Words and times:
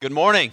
Good 0.00 0.12
morning. 0.12 0.52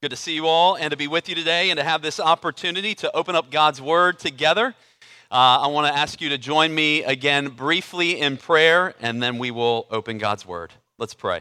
Good 0.00 0.10
to 0.10 0.16
see 0.16 0.36
you 0.36 0.46
all 0.46 0.76
and 0.76 0.92
to 0.92 0.96
be 0.96 1.08
with 1.08 1.28
you 1.28 1.34
today 1.34 1.70
and 1.70 1.78
to 1.78 1.82
have 1.82 2.02
this 2.02 2.20
opportunity 2.20 2.94
to 2.94 3.10
open 3.16 3.34
up 3.34 3.50
God's 3.50 3.82
Word 3.82 4.20
together. 4.20 4.76
Uh, 5.28 5.34
I 5.62 5.66
want 5.66 5.88
to 5.88 5.98
ask 5.98 6.20
you 6.20 6.28
to 6.28 6.38
join 6.38 6.72
me 6.72 7.02
again 7.02 7.48
briefly 7.48 8.20
in 8.20 8.36
prayer, 8.36 8.94
and 9.00 9.20
then 9.20 9.38
we 9.38 9.50
will 9.50 9.88
open 9.90 10.18
God's 10.18 10.46
Word. 10.46 10.72
Let's 11.00 11.14
pray. 11.14 11.40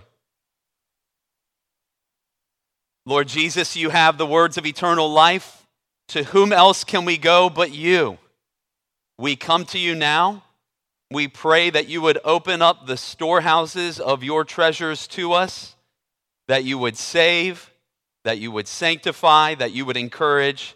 Lord 3.05 3.27
Jesus, 3.27 3.75
you 3.75 3.91
have 3.91 4.17
the 4.17 4.25
words 4.25 4.57
of 4.57 4.65
eternal 4.65 5.07
life. 5.07 5.67
To 6.07 6.23
whom 6.23 6.51
else 6.51 6.83
can 6.83 7.05
we 7.05 7.19
go 7.19 7.47
but 7.47 7.71
you? 7.71 8.17
We 9.19 9.35
come 9.35 9.65
to 9.65 9.77
you 9.77 9.93
now. 9.93 10.45
We 11.11 11.27
pray 11.27 11.69
that 11.69 11.87
you 11.87 12.01
would 12.01 12.17
open 12.23 12.63
up 12.63 12.87
the 12.87 12.97
storehouses 12.97 13.99
of 13.99 14.23
your 14.23 14.43
treasures 14.43 15.05
to 15.09 15.33
us, 15.33 15.75
that 16.51 16.65
you 16.65 16.77
would 16.77 16.97
save, 16.97 17.71
that 18.25 18.37
you 18.37 18.51
would 18.51 18.67
sanctify, 18.67 19.55
that 19.55 19.71
you 19.71 19.85
would 19.85 19.95
encourage, 19.95 20.75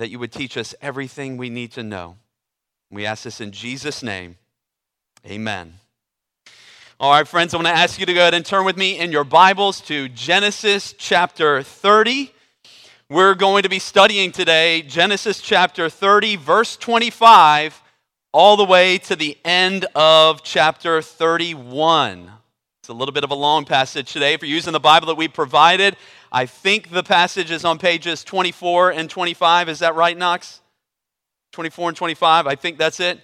that 0.00 0.10
you 0.10 0.18
would 0.18 0.32
teach 0.32 0.56
us 0.56 0.74
everything 0.82 1.36
we 1.36 1.48
need 1.48 1.70
to 1.70 1.84
know. 1.84 2.16
We 2.90 3.06
ask 3.06 3.22
this 3.22 3.40
in 3.40 3.52
Jesus' 3.52 4.02
name. 4.02 4.34
Amen. 5.24 5.74
All 6.98 7.12
right, 7.12 7.28
friends, 7.28 7.54
I 7.54 7.58
want 7.58 7.68
to 7.68 7.72
ask 7.72 8.00
you 8.00 8.06
to 8.06 8.12
go 8.12 8.18
ahead 8.18 8.34
and 8.34 8.44
turn 8.44 8.64
with 8.64 8.76
me 8.76 8.98
in 8.98 9.12
your 9.12 9.22
Bibles 9.22 9.80
to 9.82 10.08
Genesis 10.08 10.92
chapter 10.98 11.62
30. 11.62 12.32
We're 13.08 13.36
going 13.36 13.62
to 13.62 13.68
be 13.68 13.78
studying 13.78 14.32
today 14.32 14.82
Genesis 14.82 15.40
chapter 15.40 15.88
30, 15.88 16.34
verse 16.34 16.76
25 16.76 17.80
all 18.32 18.56
the 18.56 18.64
way 18.64 18.98
to 18.98 19.14
the 19.14 19.38
end 19.44 19.86
of 19.94 20.42
chapter 20.42 21.00
31. 21.00 22.32
It's 22.86 22.90
a 22.90 22.94
little 22.94 23.12
bit 23.12 23.24
of 23.24 23.32
a 23.32 23.34
long 23.34 23.64
passage 23.64 24.12
today. 24.12 24.34
If 24.34 24.42
you're 24.42 24.48
using 24.48 24.72
the 24.72 24.78
Bible 24.78 25.08
that 25.08 25.16
we 25.16 25.26
provided, 25.26 25.96
I 26.30 26.46
think 26.46 26.90
the 26.90 27.02
passage 27.02 27.50
is 27.50 27.64
on 27.64 27.80
pages 27.80 28.22
24 28.22 28.92
and 28.92 29.10
25. 29.10 29.68
Is 29.68 29.80
that 29.80 29.96
right, 29.96 30.16
Knox? 30.16 30.60
24 31.50 31.88
and 31.88 31.96
25. 31.96 32.46
I 32.46 32.54
think 32.54 32.78
that's 32.78 33.00
it. 33.00 33.18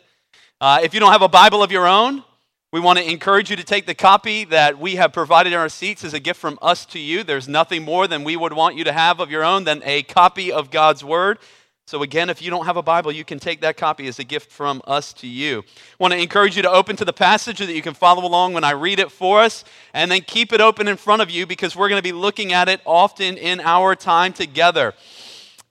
Uh, 0.60 0.80
if 0.82 0.92
you 0.92 0.98
don't 0.98 1.12
have 1.12 1.22
a 1.22 1.28
Bible 1.28 1.62
of 1.62 1.70
your 1.70 1.86
own, 1.86 2.24
we 2.72 2.80
want 2.80 2.98
to 2.98 3.08
encourage 3.08 3.50
you 3.50 3.56
to 3.56 3.62
take 3.62 3.86
the 3.86 3.94
copy 3.94 4.42
that 4.46 4.80
we 4.80 4.96
have 4.96 5.12
provided 5.12 5.52
in 5.52 5.60
our 5.60 5.68
seats 5.68 6.02
as 6.02 6.12
a 6.12 6.18
gift 6.18 6.40
from 6.40 6.58
us 6.60 6.84
to 6.86 6.98
you. 6.98 7.22
There's 7.22 7.46
nothing 7.46 7.84
more 7.84 8.08
than 8.08 8.24
we 8.24 8.34
would 8.34 8.54
want 8.54 8.74
you 8.74 8.82
to 8.82 8.92
have 8.92 9.20
of 9.20 9.30
your 9.30 9.44
own 9.44 9.62
than 9.62 9.80
a 9.84 10.02
copy 10.02 10.50
of 10.50 10.72
God's 10.72 11.04
Word. 11.04 11.38
So, 11.84 12.02
again, 12.02 12.30
if 12.30 12.40
you 12.40 12.48
don't 12.50 12.64
have 12.66 12.76
a 12.76 12.82
Bible, 12.82 13.12
you 13.12 13.24
can 13.24 13.38
take 13.38 13.60
that 13.62 13.76
copy 13.76 14.06
as 14.06 14.18
a 14.18 14.24
gift 14.24 14.52
from 14.52 14.80
us 14.86 15.12
to 15.14 15.26
you. 15.26 15.60
I 15.60 15.96
want 15.98 16.14
to 16.14 16.18
encourage 16.18 16.56
you 16.56 16.62
to 16.62 16.70
open 16.70 16.96
to 16.96 17.04
the 17.04 17.12
passage 17.12 17.58
so 17.58 17.66
that 17.66 17.74
you 17.74 17.82
can 17.82 17.92
follow 17.92 18.24
along 18.24 18.54
when 18.54 18.64
I 18.64 18.70
read 18.70 19.00
it 19.00 19.10
for 19.10 19.40
us, 19.40 19.64
and 19.92 20.10
then 20.10 20.22
keep 20.22 20.52
it 20.52 20.60
open 20.60 20.86
in 20.86 20.96
front 20.96 21.22
of 21.22 21.30
you 21.30 21.46
because 21.46 21.74
we're 21.74 21.88
going 21.88 21.98
to 21.98 22.02
be 22.02 22.12
looking 22.12 22.52
at 22.52 22.68
it 22.68 22.80
often 22.86 23.36
in 23.36 23.60
our 23.60 23.96
time 23.96 24.32
together. 24.32 24.94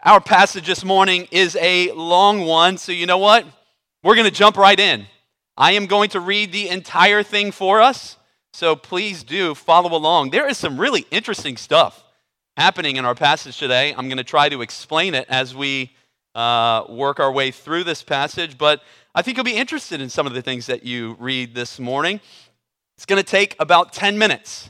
Our 0.03 0.19
passage 0.19 0.67
this 0.67 0.83
morning 0.83 1.27
is 1.31 1.55
a 1.55 1.91
long 1.93 2.41
one, 2.41 2.77
so 2.77 2.91
you 2.91 3.05
know 3.05 3.19
what? 3.19 3.45
We're 4.03 4.15
going 4.15 4.29
to 4.29 4.35
jump 4.35 4.57
right 4.57 4.79
in. 4.79 5.05
I 5.55 5.73
am 5.73 5.85
going 5.85 6.09
to 6.09 6.19
read 6.19 6.51
the 6.51 6.69
entire 6.69 7.23
thing 7.23 7.51
for 7.51 7.81
us, 7.81 8.17
so 8.51 8.75
please 8.75 9.23
do 9.23 9.55
follow 9.55 9.95
along. 9.95 10.31
There 10.31 10.47
is 10.47 10.57
some 10.57 10.79
really 10.79 11.05
interesting 11.09 11.55
stuff 11.55 12.03
happening 12.57 12.97
in 12.97 13.05
our 13.05 13.15
passage 13.15 13.57
today. 13.57 13.93
I'm 13.95 14.07
going 14.07 14.17
to 14.17 14.23
try 14.23 14.49
to 14.49 14.61
explain 14.61 15.15
it 15.15 15.25
as 15.29 15.55
we 15.55 15.91
uh, 16.35 16.85
work 16.89 17.19
our 17.19 17.31
way 17.31 17.51
through 17.51 17.83
this 17.83 18.03
passage, 18.03 18.57
but 18.57 18.81
I 19.13 19.21
think 19.21 19.37
you'll 19.37 19.43
be 19.43 19.55
interested 19.55 20.01
in 20.01 20.09
some 20.09 20.25
of 20.25 20.33
the 20.33 20.41
things 20.41 20.67
that 20.67 20.85
you 20.85 21.15
read 21.19 21.53
this 21.53 21.79
morning. 21.79 22.21
It's 22.95 23.05
going 23.05 23.21
to 23.21 23.29
take 23.29 23.55
about 23.59 23.93
10 23.93 24.17
minutes. 24.17 24.69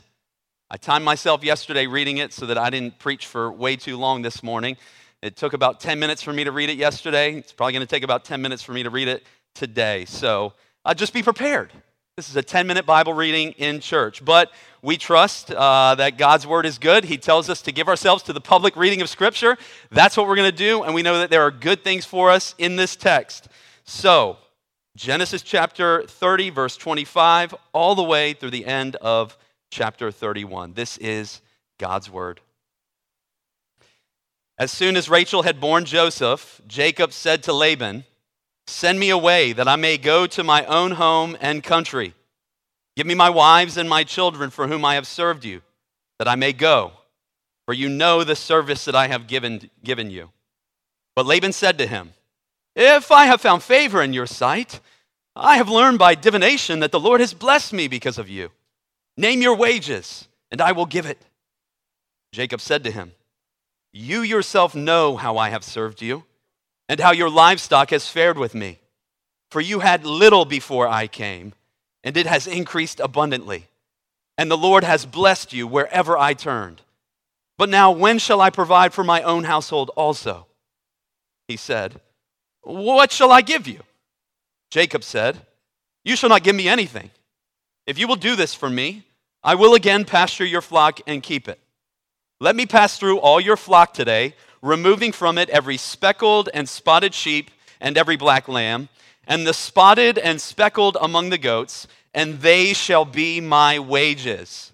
I 0.70 0.76
timed 0.76 1.04
myself 1.04 1.44
yesterday 1.44 1.86
reading 1.86 2.16
it 2.16 2.32
so 2.32 2.46
that 2.46 2.58
I 2.58 2.70
didn't 2.70 2.98
preach 2.98 3.26
for 3.26 3.52
way 3.52 3.76
too 3.76 3.96
long 3.96 4.22
this 4.22 4.42
morning. 4.42 4.76
It 5.20 5.36
took 5.36 5.52
about 5.52 5.80
10 5.80 5.98
minutes 5.98 6.22
for 6.22 6.32
me 6.32 6.44
to 6.44 6.50
read 6.50 6.70
it 6.70 6.78
yesterday. 6.78 7.34
It's 7.34 7.52
probably 7.52 7.74
going 7.74 7.86
to 7.86 7.90
take 7.90 8.02
about 8.02 8.24
10 8.24 8.42
minutes 8.42 8.62
for 8.62 8.72
me 8.72 8.82
to 8.82 8.90
read 8.90 9.06
it 9.06 9.24
today. 9.54 10.04
So 10.06 10.54
uh, 10.84 10.94
just 10.94 11.12
be 11.12 11.22
prepared. 11.22 11.72
This 12.16 12.28
is 12.28 12.36
a 12.36 12.42
10 12.42 12.66
minute 12.66 12.84
Bible 12.84 13.14
reading 13.14 13.52
in 13.52 13.80
church. 13.80 14.22
But 14.22 14.52
we 14.82 14.98
trust 14.98 15.50
uh, 15.50 15.94
that 15.94 16.18
God's 16.18 16.46
word 16.46 16.66
is 16.66 16.76
good. 16.76 17.04
He 17.04 17.16
tells 17.16 17.48
us 17.48 17.62
to 17.62 17.72
give 17.72 17.88
ourselves 17.88 18.22
to 18.24 18.34
the 18.34 18.40
public 18.40 18.76
reading 18.76 19.00
of 19.00 19.08
Scripture. 19.08 19.56
That's 19.90 20.14
what 20.14 20.28
we're 20.28 20.36
going 20.36 20.50
to 20.50 20.56
do. 20.56 20.82
And 20.82 20.94
we 20.94 21.02
know 21.02 21.20
that 21.20 21.30
there 21.30 21.40
are 21.40 21.50
good 21.50 21.82
things 21.82 22.04
for 22.04 22.30
us 22.30 22.54
in 22.58 22.76
this 22.76 22.96
text. 22.96 23.48
So, 23.84 24.36
Genesis 24.94 25.40
chapter 25.40 26.02
30, 26.02 26.50
verse 26.50 26.76
25, 26.76 27.54
all 27.72 27.94
the 27.94 28.02
way 28.02 28.34
through 28.34 28.50
the 28.50 28.66
end 28.66 28.96
of 28.96 29.38
chapter 29.70 30.10
31. 30.10 30.74
This 30.74 30.98
is 30.98 31.40
God's 31.78 32.10
word. 32.10 32.42
As 34.58 34.70
soon 34.70 34.98
as 34.98 35.08
Rachel 35.08 35.44
had 35.44 35.62
born 35.62 35.86
Joseph, 35.86 36.60
Jacob 36.66 37.14
said 37.14 37.42
to 37.44 37.54
Laban, 37.54 38.04
Send 38.66 38.98
me 39.00 39.10
away 39.10 39.52
that 39.52 39.68
I 39.68 39.76
may 39.76 39.98
go 39.98 40.26
to 40.28 40.44
my 40.44 40.64
own 40.66 40.92
home 40.92 41.36
and 41.40 41.62
country. 41.62 42.14
Give 42.96 43.06
me 43.06 43.14
my 43.14 43.30
wives 43.30 43.76
and 43.76 43.88
my 43.88 44.04
children 44.04 44.50
for 44.50 44.68
whom 44.68 44.84
I 44.84 44.94
have 44.94 45.06
served 45.06 45.44
you, 45.44 45.62
that 46.18 46.28
I 46.28 46.36
may 46.36 46.52
go, 46.52 46.92
for 47.64 47.74
you 47.74 47.88
know 47.88 48.22
the 48.22 48.36
service 48.36 48.84
that 48.84 48.94
I 48.94 49.08
have 49.08 49.26
given, 49.26 49.70
given 49.82 50.10
you. 50.10 50.30
But 51.16 51.26
Laban 51.26 51.52
said 51.52 51.78
to 51.78 51.86
him, 51.86 52.12
If 52.76 53.10
I 53.10 53.26
have 53.26 53.40
found 53.40 53.62
favor 53.62 54.02
in 54.02 54.12
your 54.12 54.26
sight, 54.26 54.80
I 55.34 55.56
have 55.56 55.68
learned 55.68 55.98
by 55.98 56.14
divination 56.14 56.80
that 56.80 56.92
the 56.92 57.00
Lord 57.00 57.20
has 57.20 57.34
blessed 57.34 57.72
me 57.72 57.88
because 57.88 58.18
of 58.18 58.28
you. 58.28 58.50
Name 59.16 59.42
your 59.42 59.56
wages, 59.56 60.28
and 60.50 60.60
I 60.60 60.72
will 60.72 60.86
give 60.86 61.06
it. 61.06 61.20
Jacob 62.32 62.60
said 62.60 62.84
to 62.84 62.90
him, 62.90 63.12
You 63.92 64.22
yourself 64.22 64.74
know 64.74 65.16
how 65.16 65.36
I 65.38 65.50
have 65.50 65.64
served 65.64 66.00
you 66.00 66.24
and 66.92 67.00
how 67.00 67.10
your 67.10 67.30
livestock 67.30 67.88
has 67.88 68.06
fared 68.06 68.36
with 68.36 68.54
me. 68.54 68.78
For 69.50 69.62
you 69.62 69.78
had 69.80 70.04
little 70.04 70.44
before 70.44 70.86
I 70.86 71.06
came, 71.06 71.54
and 72.04 72.14
it 72.18 72.26
has 72.26 72.46
increased 72.46 73.00
abundantly. 73.00 73.68
And 74.36 74.50
the 74.50 74.58
Lord 74.58 74.84
has 74.84 75.06
blessed 75.06 75.54
you 75.54 75.66
wherever 75.66 76.18
I 76.18 76.34
turned. 76.34 76.82
But 77.56 77.70
now, 77.70 77.92
when 77.92 78.18
shall 78.18 78.42
I 78.42 78.50
provide 78.50 78.92
for 78.92 79.04
my 79.04 79.22
own 79.22 79.44
household 79.44 79.90
also? 79.96 80.44
He 81.48 81.56
said, 81.56 81.98
What 82.60 83.10
shall 83.10 83.32
I 83.32 83.40
give 83.40 83.66
you? 83.66 83.80
Jacob 84.70 85.02
said, 85.02 85.38
You 86.04 86.14
shall 86.14 86.28
not 86.28 86.44
give 86.44 86.54
me 86.54 86.68
anything. 86.68 87.08
If 87.86 87.98
you 87.98 88.06
will 88.06 88.16
do 88.16 88.36
this 88.36 88.54
for 88.54 88.68
me, 88.68 89.06
I 89.42 89.54
will 89.54 89.74
again 89.74 90.04
pasture 90.04 90.44
your 90.44 90.60
flock 90.60 91.00
and 91.06 91.22
keep 91.22 91.48
it. 91.48 91.58
Let 92.38 92.54
me 92.54 92.66
pass 92.66 92.98
through 92.98 93.18
all 93.18 93.40
your 93.40 93.56
flock 93.56 93.94
today 93.94 94.34
removing 94.62 95.12
from 95.12 95.38
it 95.38 95.50
every 95.50 95.76
speckled 95.76 96.48
and 96.54 96.68
spotted 96.68 97.14
sheep 97.14 97.50
and 97.80 97.98
every 97.98 98.16
black 98.16 98.48
lamb, 98.48 98.88
and 99.26 99.46
the 99.46 99.54
spotted 99.54 100.18
and 100.18 100.40
speckled 100.40 100.96
among 101.00 101.30
the 101.30 101.38
goats, 101.38 101.86
and 102.14 102.40
they 102.40 102.72
shall 102.72 103.04
be 103.04 103.40
my 103.40 103.78
wages. 103.78 104.72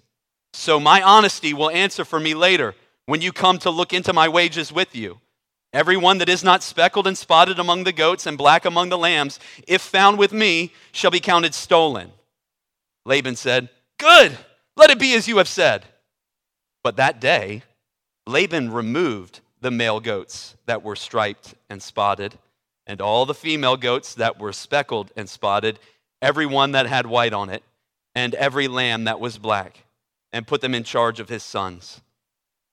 So 0.53 0.79
my 0.79 1.01
honesty 1.01 1.53
will 1.53 1.69
answer 1.69 2.05
for 2.05 2.19
me 2.19 2.33
later 2.33 2.75
when 3.05 3.21
you 3.21 3.31
come 3.31 3.57
to 3.59 3.69
look 3.69 3.93
into 3.93 4.13
my 4.13 4.27
wages 4.27 4.71
with 4.71 4.95
you. 4.95 5.19
Every 5.71 5.97
one 5.97 6.17
that 6.17 6.29
is 6.29 6.43
not 6.43 6.63
speckled 6.63 7.05
and 7.05 7.17
spotted 7.17 7.59
among 7.59 7.83
the 7.83 7.91
goats 7.91 8.25
and 8.25 8.37
black 8.37 8.65
among 8.65 8.89
the 8.89 8.97
lambs, 8.97 9.39
if 9.67 9.81
found 9.81 10.17
with 10.17 10.33
me, 10.33 10.73
shall 10.91 11.11
be 11.11 11.19
counted 11.19 11.53
stolen. 11.53 12.11
Laban 13.05 13.35
said, 13.35 13.69
Good, 13.99 14.37
let 14.75 14.89
it 14.89 14.99
be 14.99 15.13
as 15.13 15.27
you 15.27 15.37
have 15.37 15.47
said. 15.47 15.85
But 16.83 16.95
that 16.95 17.19
day, 17.19 17.63
Laban 18.25 18.71
removed 18.71 19.41
the 19.61 19.71
male 19.71 19.99
goats 19.99 20.55
that 20.65 20.83
were 20.83 20.95
striped 20.95 21.55
and 21.69 21.81
spotted, 21.81 22.37
and 22.87 23.01
all 23.01 23.25
the 23.25 23.33
female 23.33 23.77
goats 23.77 24.15
that 24.15 24.39
were 24.39 24.53
speckled 24.53 25.11
and 25.15 25.29
spotted, 25.29 25.79
every 26.21 26.45
one 26.45 26.71
that 26.71 26.87
had 26.87 27.05
white 27.05 27.33
on 27.33 27.49
it, 27.49 27.63
and 28.15 28.33
every 28.35 28.67
lamb 28.67 29.03
that 29.03 29.19
was 29.19 29.37
black, 29.37 29.85
and 30.31 30.47
put 30.47 30.61
them 30.61 30.73
in 30.73 30.83
charge 30.83 31.19
of 31.19 31.29
his 31.29 31.43
sons. 31.43 32.01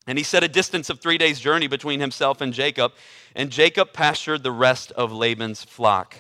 And 0.06 0.18
he 0.18 0.24
set 0.24 0.44
a 0.44 0.48
distance 0.48 0.88
of 0.88 1.00
three 1.00 1.18
days' 1.18 1.40
journey 1.40 1.66
between 1.66 2.00
himself 2.00 2.40
and 2.40 2.52
Jacob, 2.52 2.92
and 3.34 3.50
Jacob 3.50 3.92
pastured 3.92 4.42
the 4.42 4.52
rest 4.52 4.92
of 4.92 5.12
Laban's 5.12 5.64
flock. 5.64 6.16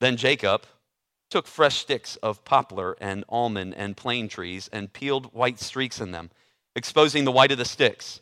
Then 0.00 0.16
Jacob 0.16 0.64
took 1.30 1.46
fresh 1.46 1.78
sticks 1.78 2.16
of 2.16 2.44
poplar 2.44 2.96
and 3.00 3.24
almond 3.28 3.74
and 3.74 3.96
plane 3.96 4.28
trees 4.28 4.68
and 4.72 4.92
peeled 4.92 5.32
white 5.34 5.60
streaks 5.60 6.00
in 6.00 6.12
them, 6.12 6.30
exposing 6.74 7.24
the 7.24 7.32
white 7.32 7.52
of 7.52 7.58
the 7.58 7.64
sticks 7.64 8.20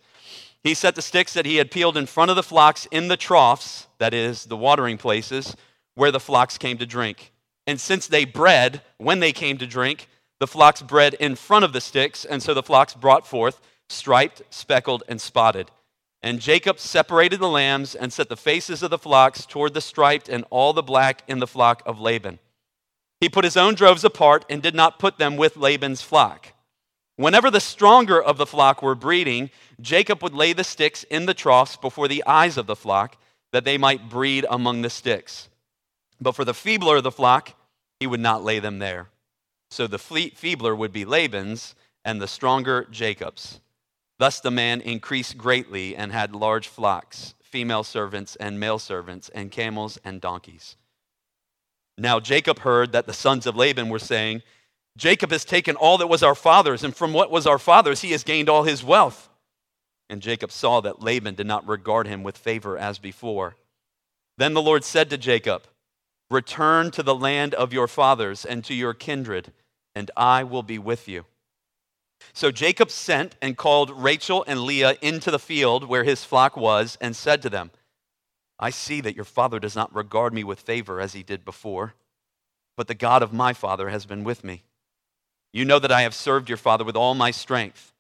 he 0.63 0.75
set 0.75 0.95
the 0.95 1.03
sticks 1.03 1.35
that 1.35 1.47
he 1.47 1.57
had 1.57 1.71
peeled 1.71 1.97
in 1.97 2.07
front 2.07 2.31
of 2.31 2.37
the 2.37 2.43
flocks 2.43 2.87
in 2.91 3.09
the 3.09 3.17
troughs, 3.17 3.89
that 3.99 4.15
is, 4.15 4.45
the 4.45 4.57
watering 4.57 4.99
places, 4.99 5.57
where 5.95 6.13
the 6.13 6.21
flocks 6.21 6.59
came 6.59 6.79
to 6.79 6.87
drink. 6.87 7.33
And 7.67 7.81
since 7.81 8.07
they 8.07 8.25
bred, 8.25 8.83
when 8.99 9.21
they 9.21 9.33
came 9.33 9.59
to 9.59 9.67
drink, 9.67 10.09
the 10.41 10.47
flocks 10.47 10.83
bred 10.83 11.15
in 11.15 11.37
front 11.37 11.65
of 11.65 11.73
the 11.73 11.81
sticks, 11.81 12.25
and 12.25 12.43
so 12.43 12.55
the 12.55 12.63
flocks 12.63 12.95
brought 12.95 13.27
forth 13.27 13.61
striped, 13.89 14.43
speckled, 14.51 15.03
and 15.09 15.21
spotted. 15.21 15.71
And 16.23 16.41
Jacob 16.41 16.79
separated 16.79 17.41
the 17.41 17.49
lambs 17.49 17.95
and 17.95 18.13
set 18.13 18.29
the 18.29 18.37
faces 18.37 18.83
of 18.83 18.91
the 18.91 18.99
flocks 18.99 19.45
toward 19.45 19.75
the 19.75 19.81
striped 19.81 20.29
and 20.29 20.45
all 20.51 20.73
the 20.73 20.83
black 20.83 21.23
in 21.27 21.41
the 21.41 21.47
flock 21.47 21.83
of 21.85 22.01
Laban. 22.01 22.39
He 23.21 23.29
put 23.29 23.45
his 23.45 23.57
own 23.57 23.75
droves 23.75 24.05
apart 24.05 24.45
and 24.49 24.63
did 24.63 24.75
not 24.75 24.99
put 24.99 25.19
them 25.19 25.37
with 25.37 25.57
Laban's 25.57 26.03
flock. 26.03 26.53
Whenever 27.23 27.53
the 27.53 27.61
stronger 27.61 28.21
of 28.21 28.37
the 28.37 28.47
flock 28.47 28.83
were 28.83 28.97
breeding, 28.97 29.49
Jacob 29.81 30.25
would 30.25 30.35
lay 30.35 30.53
the 30.53 30.65
sticks 30.65 31.05
in 31.05 31.25
the 31.25 31.33
troughs 31.33 31.77
before 31.77 32.09
the 32.09 32.25
eyes 32.27 32.57
of 32.57 32.67
the 32.67 32.75
flock, 32.75 33.17
that 33.53 33.63
they 33.63 33.79
might 33.79 34.09
breed 34.09 34.45
among 34.51 34.83
the 34.83 34.91
sticks. 34.91 35.49
But 36.21 36.33
for 36.35 36.45
the 36.45 36.53
feebler 36.53 36.97
of 36.97 37.05
the 37.05 37.13
flock, 37.13 37.55
he 38.01 38.09
would 38.09 38.19
not 38.19 38.43
lay 38.43 38.59
them 38.59 38.81
there. 38.81 39.07
So 39.71 39.87
the 39.87 40.01
feebler 40.01 40.75
would 40.75 40.93
be 40.93 41.05
Laban's, 41.05 41.77
and 42.05 42.21
the 42.21 42.27
stronger 42.27 42.89
Jacob's. 42.91 43.61
Thus 44.19 44.41
the 44.41 44.51
man 44.51 44.81
increased 44.81 45.39
greatly 45.39 45.95
and 45.95 46.11
had 46.11 46.35
large 46.35 46.67
flocks, 46.67 47.35
female 47.41 47.85
servants 47.85 48.35
and 48.35 48.59
male 48.59 48.81
servants, 48.81 49.29
and 49.29 49.53
camels 49.53 49.97
and 50.05 50.21
donkeys. 50.21 50.75
Now 51.97 52.19
Jacob 52.19 52.59
heard 52.59 52.91
that 52.91 53.07
the 53.07 53.13
sons 53.13 53.47
of 53.47 53.55
Laban 53.55 53.91
were 53.91 54.01
saying, 54.01 54.43
Jacob 54.97 55.31
has 55.31 55.45
taken 55.45 55.77
all 55.77 55.99
that 55.99 56.09
was 56.09 56.23
our 56.23 56.35
father's, 56.35 56.85
and 56.85 56.95
from 56.95 57.13
what 57.13 57.31
was 57.31 57.47
our 57.47 57.59
father's, 57.59 58.03
he 58.03 58.13
has 58.13 58.25
gained 58.25 58.49
all 58.49 58.65
his 58.65 58.85
wealth. 58.85 59.29
And 60.11 60.21
Jacob 60.21 60.53
saw 60.53 60.81
that 60.83 61.03
Laban 61.03 61.35
did 61.35 61.47
not 61.47 61.67
regard 61.67 62.07
him 62.07 62.23
with 62.23 62.37
favor 62.37 62.77
as 62.77 62.99
before. 62.99 63.57
Then 64.37 64.55
the 64.55 64.63
Lord 64.63 64.85
said 64.85 65.09
to 65.11 65.19
Jacob, 65.19 65.65
Return 66.31 66.91
to 66.93 67.03
the 67.03 67.15
land 67.15 67.55
of 67.55 67.73
your 67.73 67.89
fathers 67.89 68.45
and 68.45 68.65
to 68.65 68.75
your 68.75 68.95
kindred, 68.95 69.53
and 69.95 70.11
I 70.17 70.45
will 70.45 70.63
be 70.63 70.79
with 70.79 71.09
you. 71.09 71.25
So 72.33 72.51
Jacob 72.51 72.91
sent 72.91 73.37
and 73.43 73.57
called 73.57 73.91
Rachel 73.91 74.45
and 74.47 74.63
Leah 74.63 74.97
into 75.03 75.31
the 75.31 75.39
field 75.39 75.89
where 75.89 76.05
his 76.05 76.25
flock 76.25 76.57
was, 76.57 76.97
and 77.01 77.17
said 77.17 77.43
to 77.43 77.51
them, 77.51 77.71
I 78.59 78.71
see 78.71 79.01
that 79.01 79.17
your 79.17 79.25
father 79.25 79.59
does 79.59 79.75
not 79.75 79.95
regard 79.95 80.33
me 80.33 80.45
with 80.45 80.61
favor 80.61 81.01
as 81.01 81.15
he 81.15 81.23
did 81.23 81.45
before, 81.45 81.95
but 82.77 82.87
the 82.87 82.95
God 82.95 83.23
of 83.23 83.33
my 83.33 83.53
father 83.53 83.89
has 83.89 84.07
been 84.07 84.23
with 84.23 84.45
me. 84.45 84.63
You 85.53 85.65
know 85.65 85.79
that 85.79 85.93
I 85.93 86.03
have 86.03 86.15
served 86.15 86.49
your 86.49 86.59
father 86.59 86.85
with 86.85 86.97
all 86.97 87.15
my 87.15 87.31
strength, 87.31 87.93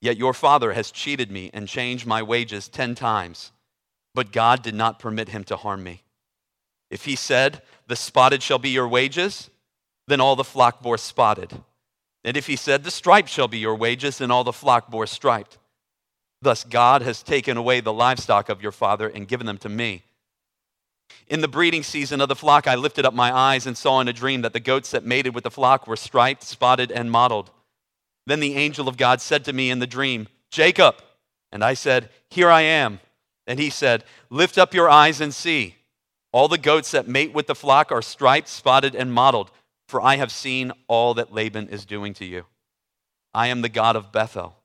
yet 0.00 0.16
your 0.16 0.34
father 0.34 0.72
has 0.72 0.90
cheated 0.90 1.30
me 1.30 1.50
and 1.54 1.68
changed 1.68 2.06
my 2.06 2.22
wages 2.22 2.68
ten 2.68 2.94
times, 2.94 3.52
but 4.14 4.32
God 4.32 4.62
did 4.62 4.74
not 4.74 4.98
permit 4.98 5.28
him 5.28 5.44
to 5.44 5.56
harm 5.56 5.82
me. 5.84 6.02
If 6.90 7.04
he 7.04 7.16
said, 7.16 7.62
The 7.86 7.96
spotted 7.96 8.42
shall 8.42 8.58
be 8.58 8.70
your 8.70 8.88
wages, 8.88 9.50
then 10.08 10.20
all 10.20 10.36
the 10.36 10.44
flock 10.44 10.82
bore 10.82 10.98
spotted. 10.98 11.52
And 12.24 12.36
if 12.36 12.46
he 12.46 12.56
said, 12.56 12.82
The 12.82 12.90
striped 12.90 13.28
shall 13.28 13.48
be 13.48 13.58
your 13.58 13.76
wages, 13.76 14.18
then 14.18 14.30
all 14.30 14.44
the 14.44 14.52
flock 14.52 14.90
bore 14.90 15.06
striped. 15.06 15.58
Thus 16.42 16.64
God 16.64 17.02
has 17.02 17.22
taken 17.22 17.56
away 17.56 17.80
the 17.80 17.92
livestock 17.92 18.48
of 18.48 18.62
your 18.62 18.72
father 18.72 19.08
and 19.08 19.28
given 19.28 19.46
them 19.46 19.58
to 19.58 19.68
me. 19.68 20.02
In 21.28 21.40
the 21.40 21.48
breeding 21.48 21.82
season 21.82 22.20
of 22.20 22.28
the 22.28 22.36
flock, 22.36 22.66
I 22.66 22.74
lifted 22.74 23.04
up 23.04 23.14
my 23.14 23.34
eyes 23.34 23.66
and 23.66 23.76
saw 23.76 24.00
in 24.00 24.08
a 24.08 24.12
dream 24.12 24.42
that 24.42 24.52
the 24.52 24.60
goats 24.60 24.90
that 24.92 25.04
mated 25.04 25.34
with 25.34 25.44
the 25.44 25.50
flock 25.50 25.86
were 25.86 25.96
striped, 25.96 26.42
spotted, 26.42 26.92
and 26.92 27.10
mottled. 27.10 27.50
Then 28.26 28.40
the 28.40 28.54
angel 28.54 28.88
of 28.88 28.96
God 28.96 29.20
said 29.20 29.44
to 29.44 29.52
me 29.52 29.70
in 29.70 29.78
the 29.78 29.86
dream, 29.86 30.28
Jacob. 30.50 30.96
And 31.52 31.64
I 31.64 31.74
said, 31.74 32.10
Here 32.30 32.50
I 32.50 32.62
am. 32.62 33.00
And 33.46 33.58
he 33.58 33.70
said, 33.70 34.04
Lift 34.30 34.58
up 34.58 34.74
your 34.74 34.88
eyes 34.88 35.20
and 35.20 35.34
see. 35.34 35.76
All 36.32 36.48
the 36.48 36.58
goats 36.58 36.90
that 36.90 37.08
mate 37.08 37.32
with 37.32 37.46
the 37.46 37.54
flock 37.54 37.90
are 37.90 38.02
striped, 38.02 38.48
spotted, 38.48 38.94
and 38.94 39.12
mottled, 39.12 39.50
for 39.88 40.02
I 40.02 40.16
have 40.16 40.32
seen 40.32 40.72
all 40.88 41.14
that 41.14 41.32
Laban 41.32 41.68
is 41.68 41.84
doing 41.84 42.14
to 42.14 42.24
you. 42.24 42.44
I 43.32 43.48
am 43.48 43.62
the 43.62 43.68
God 43.68 43.96
of 43.96 44.12
Bethel 44.12 44.56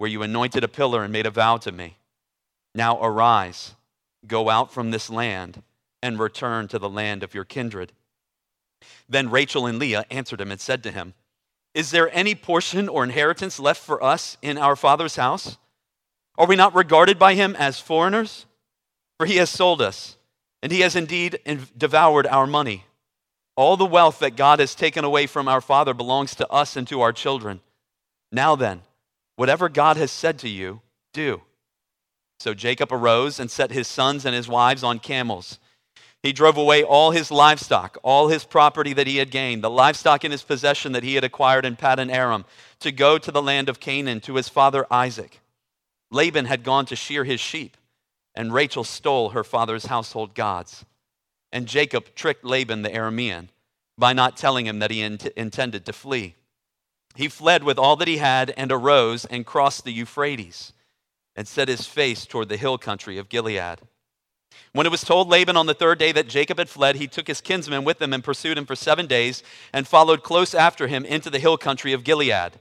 where 0.00 0.08
you 0.08 0.22
anointed 0.22 0.64
a 0.64 0.68
pillar 0.68 1.04
and 1.04 1.12
made 1.12 1.26
a 1.26 1.30
vow 1.30 1.58
to 1.58 1.70
me. 1.70 1.98
Now 2.74 2.98
arise, 3.02 3.74
go 4.26 4.48
out 4.48 4.72
from 4.72 4.90
this 4.90 5.10
land, 5.10 5.62
and 6.02 6.18
return 6.18 6.68
to 6.68 6.78
the 6.78 6.88
land 6.88 7.22
of 7.22 7.34
your 7.34 7.44
kindred. 7.44 7.92
Then 9.08 9.30
Rachel 9.30 9.66
and 9.66 9.78
Leah 9.78 10.06
answered 10.10 10.40
him 10.40 10.50
and 10.50 10.60
said 10.60 10.82
to 10.84 10.90
him, 10.90 11.14
Is 11.74 11.90
there 11.90 12.14
any 12.14 12.34
portion 12.34 12.88
or 12.88 13.04
inheritance 13.04 13.58
left 13.58 13.82
for 13.82 14.02
us 14.02 14.36
in 14.40 14.56
our 14.56 14.76
father's 14.76 15.16
house? 15.16 15.58
Are 16.38 16.46
we 16.46 16.56
not 16.56 16.74
regarded 16.74 17.18
by 17.18 17.34
him 17.34 17.54
as 17.56 17.80
foreigners? 17.80 18.46
For 19.18 19.26
he 19.26 19.36
has 19.36 19.50
sold 19.50 19.82
us, 19.82 20.16
and 20.62 20.72
he 20.72 20.80
has 20.80 20.96
indeed 20.96 21.38
devoured 21.76 22.26
our 22.26 22.46
money. 22.46 22.84
All 23.56 23.76
the 23.76 23.84
wealth 23.84 24.20
that 24.20 24.36
God 24.36 24.58
has 24.58 24.74
taken 24.74 25.04
away 25.04 25.26
from 25.26 25.48
our 25.48 25.60
father 25.60 25.92
belongs 25.92 26.34
to 26.36 26.48
us 26.48 26.76
and 26.76 26.88
to 26.88 27.02
our 27.02 27.12
children. 27.12 27.60
Now 28.32 28.56
then, 28.56 28.82
Whatever 29.40 29.70
God 29.70 29.96
has 29.96 30.10
said 30.10 30.38
to 30.40 30.50
you, 30.50 30.82
do. 31.14 31.40
So 32.40 32.54
Jacob 32.54 32.90
arose 32.90 33.38
and 33.38 33.50
set 33.50 33.70
his 33.70 33.86
sons 33.86 34.24
and 34.24 34.34
his 34.34 34.48
wives 34.48 34.82
on 34.82 34.98
camels. 34.98 35.58
He 36.22 36.32
drove 36.32 36.56
away 36.56 36.82
all 36.82 37.10
his 37.10 37.30
livestock, 37.30 37.98
all 38.02 38.28
his 38.28 38.44
property 38.44 38.94
that 38.94 39.06
he 39.06 39.18
had 39.18 39.30
gained, 39.30 39.62
the 39.62 39.68
livestock 39.68 40.24
in 40.24 40.32
his 40.32 40.42
possession 40.42 40.92
that 40.92 41.02
he 41.02 41.16
had 41.16 41.24
acquired 41.24 41.66
in 41.66 41.76
Paddan 41.76 42.10
Aram, 42.10 42.46
to 42.78 42.92
go 42.92 43.18
to 43.18 43.30
the 43.30 43.42
land 43.42 43.68
of 43.68 43.78
Canaan 43.78 44.20
to 44.20 44.36
his 44.36 44.48
father 44.48 44.86
Isaac. 44.90 45.40
Laban 46.10 46.46
had 46.46 46.64
gone 46.64 46.86
to 46.86 46.96
shear 46.96 47.24
his 47.24 47.40
sheep, 47.40 47.76
and 48.34 48.54
Rachel 48.54 48.84
stole 48.84 49.30
her 49.30 49.44
father's 49.44 49.86
household 49.86 50.34
gods. 50.34 50.86
And 51.52 51.66
Jacob 51.66 52.14
tricked 52.14 52.44
Laban 52.44 52.80
the 52.80 52.88
Aramean 52.88 53.48
by 53.98 54.14
not 54.14 54.38
telling 54.38 54.64
him 54.64 54.78
that 54.78 54.90
he 54.90 55.02
int- 55.02 55.26
intended 55.36 55.84
to 55.84 55.92
flee. 55.92 56.36
He 57.14 57.28
fled 57.28 57.64
with 57.64 57.78
all 57.78 57.96
that 57.96 58.08
he 58.08 58.16
had 58.16 58.54
and 58.56 58.72
arose 58.72 59.26
and 59.26 59.44
crossed 59.44 59.84
the 59.84 59.92
Euphrates 59.92 60.72
and 61.40 61.48
set 61.48 61.68
his 61.68 61.86
face 61.86 62.26
toward 62.26 62.50
the 62.50 62.58
hill 62.58 62.76
country 62.76 63.16
of 63.16 63.30
Gilead. 63.30 63.78
When 64.74 64.84
it 64.84 64.90
was 64.90 65.00
told 65.00 65.30
Laban 65.30 65.56
on 65.56 65.64
the 65.64 65.72
third 65.72 65.98
day 65.98 66.12
that 66.12 66.28
Jacob 66.28 66.58
had 66.58 66.68
fled, 66.68 66.96
he 66.96 67.06
took 67.06 67.28
his 67.28 67.40
kinsmen 67.40 67.82
with 67.82 68.02
him 68.02 68.12
and 68.12 68.22
pursued 68.22 68.58
him 68.58 68.66
for 68.66 68.76
seven 68.76 69.06
days 69.06 69.42
and 69.72 69.88
followed 69.88 70.22
close 70.22 70.54
after 70.54 70.86
him 70.86 71.02
into 71.06 71.30
the 71.30 71.38
hill 71.38 71.56
country 71.56 71.94
of 71.94 72.04
Gilead. 72.04 72.58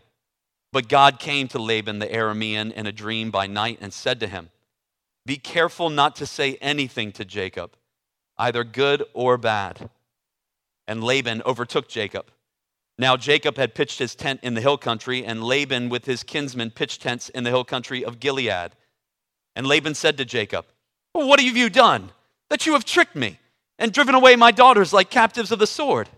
But 0.72 0.88
God 0.88 1.20
came 1.20 1.50
to 1.50 1.60
Laban 1.60 2.00
the 2.00 2.08
Aramean 2.08 2.72
in 2.72 2.88
a 2.88 2.94
dream 2.94 3.32
by 3.32 3.48
night 3.48 3.80
and 3.82 3.92
said 3.92 4.18
to 4.22 4.28
him, 4.28 4.50
Be 5.26 5.36
careful 5.36 5.90
not 5.90 6.16
to 6.16 6.26
say 6.26 6.58
anything 6.62 7.12
to 7.12 7.26
Jacob, 7.26 7.76
either 8.38 8.64
good 8.64 9.04
or 9.14 9.38
bad. 9.38 9.90
And 10.88 11.04
Laban 11.04 11.42
overtook 11.46 11.90
Jacob 11.90 12.32
now 13.00 13.16
Jacob 13.16 13.56
had 13.56 13.76
pitched 13.76 13.98
his 13.98 14.14
tent 14.14 14.42
in 14.44 14.56
the 14.56 14.62
hill 14.62 14.78
country, 14.78 15.24
and 15.24 15.42
Laban 15.42 15.88
with 15.88 16.04
his 16.04 16.22
kinsmen 16.22 16.70
pitched 16.70 17.02
tents 17.02 17.30
in 17.30 17.46
the 17.46 17.50
hill 17.50 17.64
country 17.64 18.04
of 18.04 18.20
Gilead. 18.20 18.74
And 19.56 19.66
Laban 19.66 19.96
said 19.96 20.18
to 20.18 20.26
Jacob, 20.26 20.66
well, 21.14 21.28
What 21.28 21.40
have 21.40 21.56
you 21.56 21.70
done? 21.70 22.12
That 22.50 22.66
you 22.66 22.74
have 22.74 22.84
tricked 22.84 23.16
me 23.16 23.40
and 23.78 23.94
driven 23.94 24.16
away 24.16 24.36
my 24.36 24.52
daughters 24.52 24.92
like 24.92 25.10
captives 25.10 25.52
of 25.52 25.60
the 25.60 25.66
sword. 25.66 26.10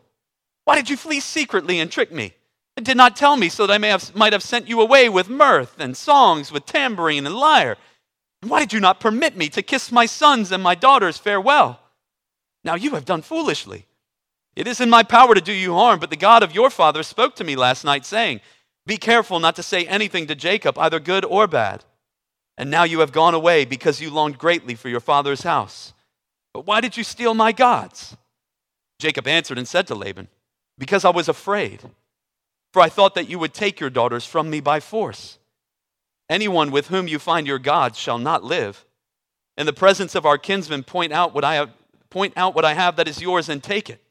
Why 0.65 0.75
did 0.75 0.89
you 0.89 0.97
flee 0.97 1.19
secretly 1.19 1.79
and 1.79 1.91
trick 1.91 2.11
me? 2.11 2.33
And 2.75 2.83
did 2.83 2.97
not 2.97 3.15
tell 3.15 3.37
me 3.37 3.49
so 3.49 3.67
that 3.67 3.83
I 3.83 3.87
have, 3.87 4.15
might 4.15 4.33
have 4.33 4.41
sent 4.41 4.67
you 4.67 4.81
away 4.81 5.07
with 5.07 5.29
mirth 5.29 5.75
and 5.77 5.95
songs, 5.95 6.51
with 6.51 6.65
tambourine 6.65 7.27
and 7.27 7.35
lyre. 7.35 7.77
And 8.41 8.49
why 8.49 8.61
did 8.61 8.73
you 8.73 8.79
not 8.79 8.99
permit 8.99 9.37
me 9.37 9.49
to 9.49 9.61
kiss 9.61 9.91
my 9.91 10.07
sons 10.07 10.51
and 10.51 10.63
my 10.63 10.73
daughters 10.73 11.19
farewell? 11.19 11.79
Now 12.63 12.73
you 12.73 12.91
have 12.91 13.05
done 13.05 13.21
foolishly. 13.21 13.85
It 14.55 14.67
is 14.67 14.81
in 14.81 14.89
my 14.89 15.03
power 15.03 15.33
to 15.33 15.41
do 15.41 15.53
you 15.53 15.73
harm, 15.73 15.99
but 15.99 16.09
the 16.09 16.17
God 16.17 16.43
of 16.43 16.53
your 16.53 16.69
father 16.69 17.03
spoke 17.03 17.35
to 17.35 17.43
me 17.43 17.55
last 17.55 17.85
night, 17.85 18.05
saying, 18.05 18.41
Be 18.85 18.97
careful 18.97 19.39
not 19.39 19.55
to 19.55 19.63
say 19.63 19.85
anything 19.85 20.27
to 20.27 20.35
Jacob, 20.35 20.77
either 20.77 20.99
good 20.99 21.23
or 21.23 21.47
bad. 21.47 21.85
And 22.57 22.69
now 22.69 22.83
you 22.83 22.99
have 22.99 23.13
gone 23.13 23.33
away 23.33 23.63
because 23.65 24.01
you 24.01 24.09
longed 24.09 24.37
greatly 24.37 24.75
for 24.75 24.89
your 24.89 24.99
father's 24.99 25.43
house. 25.43 25.93
But 26.53 26.65
why 26.67 26.81
did 26.81 26.97
you 26.97 27.03
steal 27.03 27.33
my 27.33 27.53
gods? 27.53 28.17
Jacob 28.99 29.27
answered 29.27 29.57
and 29.57 29.67
said 29.67 29.87
to 29.87 29.95
Laban, 29.95 30.27
Because 30.77 31.05
I 31.05 31.09
was 31.09 31.29
afraid, 31.29 31.81
for 32.73 32.81
I 32.81 32.89
thought 32.89 33.15
that 33.15 33.29
you 33.29 33.39
would 33.39 33.53
take 33.53 33.79
your 33.79 33.89
daughters 33.89 34.25
from 34.25 34.49
me 34.49 34.59
by 34.59 34.79
force. 34.79 35.39
Anyone 36.29 36.71
with 36.71 36.87
whom 36.87 37.07
you 37.07 37.19
find 37.19 37.47
your 37.47 37.59
gods 37.59 37.97
shall 37.97 38.17
not 38.17 38.43
live. 38.43 38.85
In 39.57 39.65
the 39.65 39.73
presence 39.73 40.13
of 40.13 40.25
our 40.25 40.37
kinsmen, 40.37 40.83
point 40.83 41.11
out 41.11 41.33
what 41.33 41.43
I 41.43 41.55
have, 41.55 41.71
point 42.09 42.33
out 42.37 42.53
what 42.53 42.65
I 42.65 42.73
have 42.73 42.97
that 42.97 43.07
is 43.07 43.21
yours 43.21 43.49
and 43.49 43.63
take 43.63 43.89
it. 43.89 44.01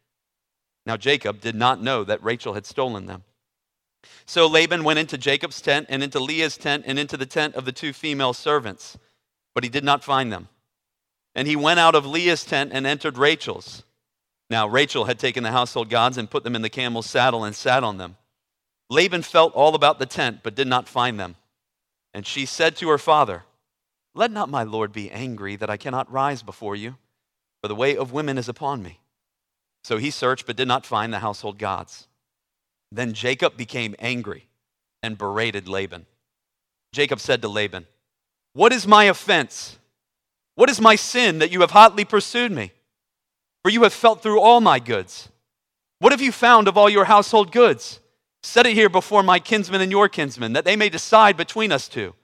Now 0.86 0.96
Jacob 0.96 1.40
did 1.40 1.54
not 1.54 1.82
know 1.82 2.04
that 2.04 2.22
Rachel 2.22 2.54
had 2.54 2.66
stolen 2.66 3.06
them. 3.06 3.24
So 4.24 4.46
Laban 4.46 4.84
went 4.84 4.98
into 4.98 5.18
Jacob's 5.18 5.60
tent 5.60 5.86
and 5.88 6.02
into 6.02 6.20
Leah's 6.20 6.56
tent 6.56 6.84
and 6.86 6.98
into 6.98 7.16
the 7.16 7.26
tent 7.26 7.54
of 7.54 7.64
the 7.64 7.72
two 7.72 7.92
female 7.92 8.32
servants, 8.32 8.96
but 9.54 9.64
he 9.64 9.70
did 9.70 9.84
not 9.84 10.04
find 10.04 10.32
them. 10.32 10.48
And 11.34 11.46
he 11.46 11.56
went 11.56 11.80
out 11.80 11.94
of 11.94 12.06
Leah's 12.06 12.44
tent 12.44 12.70
and 12.72 12.86
entered 12.86 13.18
Rachel's. 13.18 13.84
Now 14.48 14.66
Rachel 14.66 15.04
had 15.04 15.18
taken 15.18 15.44
the 15.44 15.52
household 15.52 15.90
gods 15.90 16.18
and 16.18 16.30
put 16.30 16.44
them 16.44 16.56
in 16.56 16.62
the 16.62 16.68
camel's 16.68 17.08
saddle 17.08 17.44
and 17.44 17.54
sat 17.54 17.84
on 17.84 17.98
them. 17.98 18.16
Laban 18.88 19.22
felt 19.22 19.54
all 19.54 19.76
about 19.76 20.00
the 20.00 20.06
tent, 20.06 20.40
but 20.42 20.56
did 20.56 20.66
not 20.66 20.88
find 20.88 21.18
them. 21.18 21.36
And 22.12 22.26
she 22.26 22.44
said 22.44 22.74
to 22.76 22.88
her 22.88 22.98
father, 22.98 23.44
Let 24.14 24.32
not 24.32 24.48
my 24.48 24.64
lord 24.64 24.92
be 24.92 25.10
angry 25.12 25.54
that 25.56 25.70
I 25.70 25.76
cannot 25.76 26.10
rise 26.10 26.42
before 26.42 26.74
you, 26.74 26.96
for 27.62 27.68
the 27.68 27.76
way 27.76 27.96
of 27.96 28.12
women 28.12 28.36
is 28.36 28.48
upon 28.48 28.82
me. 28.82 28.98
So 29.84 29.98
he 29.98 30.10
searched 30.10 30.46
but 30.46 30.56
did 30.56 30.68
not 30.68 30.86
find 30.86 31.12
the 31.12 31.20
household 31.20 31.58
gods. 31.58 32.06
Then 32.92 33.12
Jacob 33.12 33.56
became 33.56 33.94
angry 33.98 34.48
and 35.02 35.16
berated 35.16 35.68
Laban. 35.68 36.06
Jacob 36.92 37.20
said 37.20 37.42
to 37.42 37.48
Laban, 37.48 37.86
What 38.52 38.72
is 38.72 38.86
my 38.86 39.04
offense? 39.04 39.78
What 40.56 40.68
is 40.68 40.80
my 40.80 40.96
sin 40.96 41.38
that 41.38 41.50
you 41.50 41.60
have 41.60 41.70
hotly 41.70 42.04
pursued 42.04 42.52
me? 42.52 42.72
For 43.62 43.70
you 43.70 43.82
have 43.84 43.92
felt 43.92 44.22
through 44.22 44.40
all 44.40 44.60
my 44.60 44.78
goods. 44.78 45.28
What 46.00 46.12
have 46.12 46.22
you 46.22 46.32
found 46.32 46.66
of 46.66 46.76
all 46.76 46.88
your 46.88 47.04
household 47.04 47.52
goods? 47.52 48.00
Set 48.42 48.66
it 48.66 48.72
here 48.72 48.88
before 48.88 49.22
my 49.22 49.38
kinsmen 49.38 49.82
and 49.82 49.90
your 49.90 50.08
kinsmen, 50.08 50.54
that 50.54 50.64
they 50.64 50.76
may 50.76 50.88
decide 50.88 51.36
between 51.36 51.70
us 51.70 51.88
two. 51.88 52.14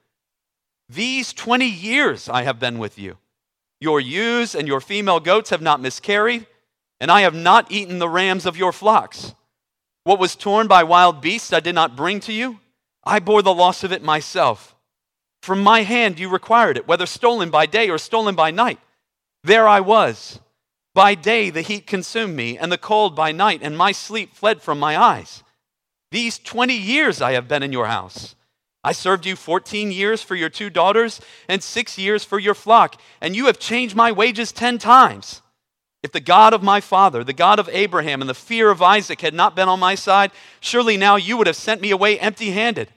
These 0.89 1.33
20 1.33 1.65
years 1.65 2.27
I 2.27 2.43
have 2.43 2.59
been 2.59 2.79
with 2.79 2.97
you. 2.97 3.17
Your 3.79 3.99
ewes 3.99 4.55
and 4.55 4.67
your 4.67 4.81
female 4.81 5.19
goats 5.19 5.51
have 5.51 5.61
not 5.61 5.79
miscarried, 5.79 6.47
and 6.99 7.11
I 7.11 7.21
have 7.21 7.35
not 7.35 7.71
eaten 7.71 7.99
the 7.99 8.09
rams 8.09 8.45
of 8.45 8.57
your 8.57 8.71
flocks. 8.71 9.33
What 10.03 10.19
was 10.19 10.35
torn 10.35 10.67
by 10.67 10.83
wild 10.83 11.21
beasts 11.21 11.53
I 11.53 11.59
did 11.59 11.75
not 11.75 11.95
bring 11.95 12.19
to 12.21 12.33
you. 12.33 12.59
I 13.03 13.19
bore 13.19 13.41
the 13.41 13.53
loss 13.53 13.83
of 13.83 13.91
it 13.91 14.03
myself. 14.03 14.75
From 15.41 15.61
my 15.61 15.81
hand 15.81 16.19
you 16.19 16.29
required 16.29 16.77
it, 16.77 16.87
whether 16.87 17.05
stolen 17.05 17.49
by 17.49 17.65
day 17.65 17.89
or 17.89 17.97
stolen 17.97 18.35
by 18.35 18.51
night. 18.51 18.79
There 19.43 19.67
I 19.67 19.79
was. 19.79 20.39
By 20.93 21.15
day 21.15 21.49
the 21.49 21.61
heat 21.61 21.85
consumed 21.85 22.35
me, 22.35 22.57
and 22.57 22.71
the 22.71 22.77
cold 22.77 23.15
by 23.15 23.31
night, 23.31 23.59
and 23.61 23.77
my 23.77 23.91
sleep 23.91 24.33
fled 24.33 24.61
from 24.61 24.79
my 24.79 24.97
eyes. 24.97 25.43
These 26.11 26.39
20 26.39 26.73
years 26.73 27.21
I 27.21 27.33
have 27.33 27.47
been 27.47 27.63
in 27.63 27.71
your 27.71 27.87
house. 27.87 28.35
I 28.83 28.93
served 28.93 29.25
you 29.25 29.35
14 29.35 29.91
years 29.91 30.21
for 30.21 30.35
your 30.35 30.49
two 30.49 30.69
daughters 30.69 31.19
and 31.47 31.61
six 31.61 31.97
years 31.97 32.23
for 32.23 32.39
your 32.39 32.53
flock, 32.53 32.99
and 33.19 33.35
you 33.35 33.47
have 33.47 33.59
changed 33.59 33.95
my 33.95 34.11
wages 34.11 34.51
10 34.51 34.77
times. 34.77 35.41
If 36.07 36.13
the 36.13 36.21
God 36.21 36.53
of 36.53 36.63
my 36.63 36.79
father, 36.79 37.21
the 37.21 37.33
God 37.33 37.59
of 37.59 37.67
Abraham, 37.69 38.21
and 38.21 38.29
the 38.29 38.33
fear 38.33 38.71
of 38.71 38.81
Isaac 38.81 39.19
had 39.19 39.33
not 39.33 39.57
been 39.57 39.67
on 39.67 39.81
my 39.81 39.93
side, 39.93 40.31
surely 40.61 40.95
now 40.95 41.17
you 41.17 41.35
would 41.35 41.47
have 41.47 41.57
sent 41.57 41.81
me 41.81 41.91
away 41.91 42.17
empty 42.17 42.51
handed. 42.51 42.93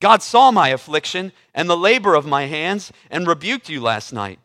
God 0.00 0.22
saw 0.22 0.50
my 0.50 0.70
affliction 0.70 1.32
and 1.52 1.68
the 1.68 1.76
labor 1.76 2.14
of 2.14 2.24
my 2.24 2.46
hands 2.46 2.94
and 3.10 3.26
rebuked 3.26 3.68
you 3.68 3.82
last 3.82 4.10
night. 4.10 4.38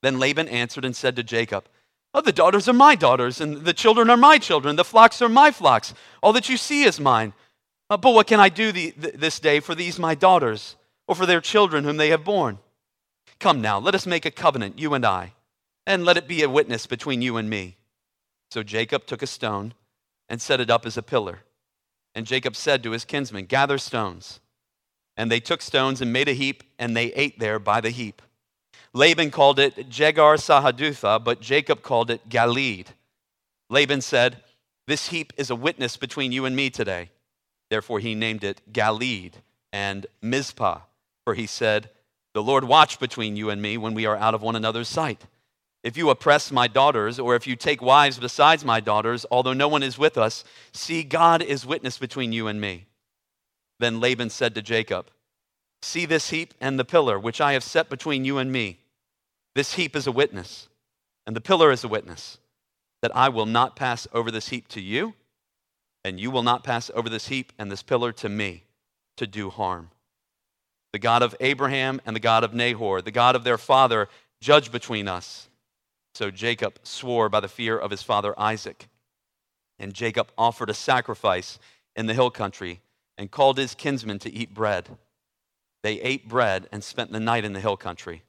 Then 0.00 0.18
Laban 0.18 0.48
answered 0.48 0.86
and 0.86 0.96
said 0.96 1.14
to 1.16 1.22
Jacob, 1.22 1.66
Oh, 2.14 2.22
the 2.22 2.32
daughters 2.32 2.70
are 2.70 2.72
my 2.72 2.94
daughters, 2.94 3.38
and 3.38 3.66
the 3.66 3.74
children 3.74 4.08
are 4.08 4.16
my 4.16 4.38
children, 4.38 4.76
the 4.76 4.82
flocks 4.82 5.20
are 5.20 5.28
my 5.28 5.50
flocks. 5.50 5.92
All 6.22 6.32
that 6.32 6.48
you 6.48 6.56
see 6.56 6.84
is 6.84 6.98
mine. 6.98 7.34
Uh, 7.90 7.98
but 7.98 8.14
what 8.14 8.26
can 8.26 8.40
I 8.40 8.48
do 8.48 8.72
the, 8.72 8.92
th- 8.92 9.14
this 9.16 9.38
day 9.38 9.60
for 9.60 9.74
these 9.74 9.98
my 9.98 10.14
daughters, 10.14 10.76
or 11.06 11.14
for 11.14 11.26
their 11.26 11.42
children 11.42 11.84
whom 11.84 11.98
they 11.98 12.08
have 12.08 12.24
borne? 12.24 12.60
Come 13.40 13.60
now, 13.60 13.78
let 13.78 13.94
us 13.94 14.06
make 14.06 14.24
a 14.24 14.30
covenant, 14.30 14.78
you 14.78 14.94
and 14.94 15.04
I, 15.04 15.34
and 15.86 16.04
let 16.04 16.16
it 16.16 16.28
be 16.28 16.42
a 16.42 16.48
witness 16.48 16.86
between 16.86 17.22
you 17.22 17.36
and 17.36 17.48
me. 17.48 17.76
So 18.50 18.62
Jacob 18.62 19.06
took 19.06 19.22
a 19.22 19.26
stone 19.26 19.74
and 20.28 20.40
set 20.40 20.60
it 20.60 20.70
up 20.70 20.86
as 20.86 20.96
a 20.96 21.02
pillar. 21.02 21.40
And 22.14 22.26
Jacob 22.26 22.56
said 22.56 22.82
to 22.82 22.92
his 22.92 23.04
kinsmen, 23.04 23.46
Gather 23.46 23.78
stones. 23.78 24.40
And 25.16 25.30
they 25.30 25.40
took 25.40 25.62
stones 25.62 26.00
and 26.00 26.12
made 26.12 26.28
a 26.28 26.32
heap, 26.32 26.62
and 26.78 26.96
they 26.96 27.12
ate 27.12 27.38
there 27.38 27.58
by 27.58 27.80
the 27.80 27.90
heap. 27.90 28.22
Laban 28.92 29.30
called 29.30 29.58
it 29.58 29.88
Jegar 29.88 30.36
Sahadutha, 30.36 31.22
but 31.22 31.40
Jacob 31.40 31.82
called 31.82 32.10
it 32.10 32.28
Galeed. 32.28 32.88
Laban 33.68 34.00
said, 34.00 34.42
This 34.86 35.08
heap 35.08 35.32
is 35.36 35.50
a 35.50 35.56
witness 35.56 35.96
between 35.96 36.30
you 36.30 36.44
and 36.44 36.54
me 36.54 36.70
today. 36.70 37.10
Therefore 37.70 37.98
he 37.98 38.14
named 38.14 38.44
it 38.44 38.60
Galeed 38.72 39.34
and 39.72 40.06
Mizpah, 40.22 40.80
for 41.24 41.34
he 41.34 41.46
said, 41.46 41.90
The 42.34 42.42
Lord 42.42 42.64
watch 42.64 43.00
between 43.00 43.36
you 43.36 43.50
and 43.50 43.60
me 43.60 43.76
when 43.76 43.94
we 43.94 44.06
are 44.06 44.16
out 44.16 44.34
of 44.34 44.42
one 44.42 44.54
another's 44.54 44.88
sight. 44.88 45.26
If 45.84 45.98
you 45.98 46.08
oppress 46.08 46.50
my 46.50 46.66
daughters, 46.66 47.18
or 47.18 47.36
if 47.36 47.46
you 47.46 47.56
take 47.56 47.82
wives 47.82 48.18
besides 48.18 48.64
my 48.64 48.80
daughters, 48.80 49.26
although 49.30 49.52
no 49.52 49.68
one 49.68 49.82
is 49.82 49.98
with 49.98 50.16
us, 50.16 50.42
see, 50.72 51.02
God 51.02 51.42
is 51.42 51.66
witness 51.66 51.98
between 51.98 52.32
you 52.32 52.48
and 52.48 52.58
me. 52.58 52.86
Then 53.78 54.00
Laban 54.00 54.30
said 54.30 54.54
to 54.54 54.62
Jacob, 54.62 55.10
See 55.82 56.06
this 56.06 56.30
heap 56.30 56.54
and 56.58 56.78
the 56.78 56.86
pillar 56.86 57.18
which 57.18 57.38
I 57.38 57.52
have 57.52 57.62
set 57.62 57.90
between 57.90 58.24
you 58.24 58.38
and 58.38 58.50
me. 58.50 58.78
This 59.54 59.74
heap 59.74 59.94
is 59.94 60.06
a 60.06 60.12
witness, 60.12 60.68
and 61.26 61.36
the 61.36 61.42
pillar 61.42 61.70
is 61.70 61.84
a 61.84 61.88
witness, 61.88 62.38
that 63.02 63.14
I 63.14 63.28
will 63.28 63.44
not 63.44 63.76
pass 63.76 64.08
over 64.14 64.30
this 64.30 64.48
heap 64.48 64.68
to 64.68 64.80
you, 64.80 65.12
and 66.02 66.18
you 66.18 66.30
will 66.30 66.42
not 66.42 66.64
pass 66.64 66.90
over 66.94 67.10
this 67.10 67.28
heap 67.28 67.52
and 67.58 67.70
this 67.70 67.82
pillar 67.82 68.10
to 68.12 68.30
me 68.30 68.64
to 69.18 69.26
do 69.26 69.50
harm. 69.50 69.90
The 70.94 70.98
God 70.98 71.22
of 71.22 71.36
Abraham 71.40 72.00
and 72.06 72.16
the 72.16 72.20
God 72.20 72.42
of 72.42 72.54
Nahor, 72.54 73.02
the 73.02 73.10
God 73.10 73.36
of 73.36 73.44
their 73.44 73.58
father, 73.58 74.08
judge 74.40 74.72
between 74.72 75.08
us. 75.08 75.50
So 76.14 76.30
Jacob 76.30 76.78
swore 76.82 77.28
by 77.28 77.40
the 77.40 77.48
fear 77.48 77.76
of 77.76 77.90
his 77.90 78.02
father 78.02 78.38
Isaac. 78.38 78.88
And 79.78 79.92
Jacob 79.92 80.30
offered 80.38 80.70
a 80.70 80.74
sacrifice 80.74 81.58
in 81.96 82.06
the 82.06 82.14
hill 82.14 82.30
country 82.30 82.80
and 83.18 83.30
called 83.30 83.58
his 83.58 83.74
kinsmen 83.74 84.20
to 84.20 84.32
eat 84.32 84.54
bread. 84.54 84.88
They 85.82 86.00
ate 86.00 86.28
bread 86.28 86.68
and 86.72 86.82
spent 86.82 87.12
the 87.12 87.20
night 87.20 87.44
in 87.44 87.52
the 87.52 87.60
hill 87.60 87.76
country. 87.76 88.22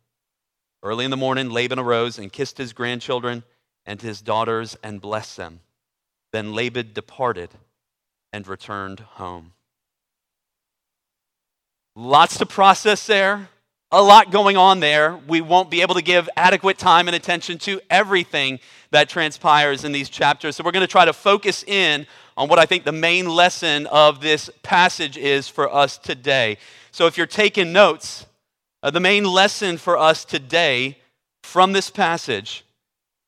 Early 0.84 1.06
in 1.06 1.12
the 1.12 1.18
morning, 1.18 1.50
Laban 1.50 1.80
arose 1.80 2.18
and 2.18 2.32
kissed 2.32 2.58
his 2.58 2.74
grandchildren 2.74 3.44
and 3.86 4.02
his 4.02 4.22
daughters 4.22 4.76
and 4.84 5.00
blessed 5.00 5.38
them. 5.38 5.62
Then 6.32 6.54
Laban 6.54 6.92
departed 6.94 7.52
and 8.34 8.48
returned 8.48 9.00
home. 9.00 9.54
Lots 11.96 12.38
to 12.40 12.46
process 12.46 13.08
there, 13.08 13.48
a 13.96 14.02
lot 14.02 14.30
going 14.30 14.58
on 14.58 14.82
there. 14.82 15.18
We 15.26 15.40
won't 15.40 15.72
be 15.72 15.82
able 15.82 15.96
to 15.96 16.02
give 16.02 16.28
adequate 16.36 16.78
time 16.78 17.08
and 17.08 17.16
attention 17.16 17.58
to 17.60 17.80
everything 17.90 18.60
that 18.92 19.08
transpires 19.08 19.86
in 19.86 19.94
these 19.94 20.10
chapters. 20.10 20.58
So 20.58 20.66
we're 20.66 20.74
going 20.74 20.82
to 20.82 20.92
try 20.92 21.06
to 21.06 21.14
focus 21.14 21.64
in 21.64 22.06
on 22.36 22.50
what 22.50 22.60
I 22.60 22.66
think 22.66 22.84
the 22.84 22.92
main 22.92 23.30
lesson 23.30 23.88
of 23.88 24.20
this 24.20 24.50
passage 24.64 25.16
is 25.16 25.48
for 25.48 25.74
us 25.74 25.98
today. 25.98 26.58
So 26.92 27.08
if 27.08 27.18
you're 27.18 27.26
taking 27.26 27.72
notes, 27.72 28.26
uh, 28.84 28.92
the 28.92 29.00
main 29.00 29.24
lesson 29.24 29.78
for 29.78 29.98
us 29.98 30.26
today 30.26 30.98
from 31.44 31.72
this 31.72 31.90
passage 31.90 32.66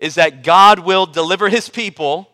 is 0.02 0.16
that 0.16 0.44
God 0.44 0.80
will 0.80 1.06
deliver 1.06 1.48
his 1.48 1.70
people 1.70 2.30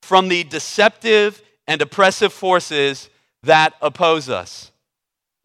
from 0.00 0.28
the 0.28 0.42
deceptive 0.42 1.42
and 1.66 1.82
oppressive 1.82 2.32
forces 2.32 3.10
that 3.42 3.74
oppose 3.82 4.30
us. 4.30 4.72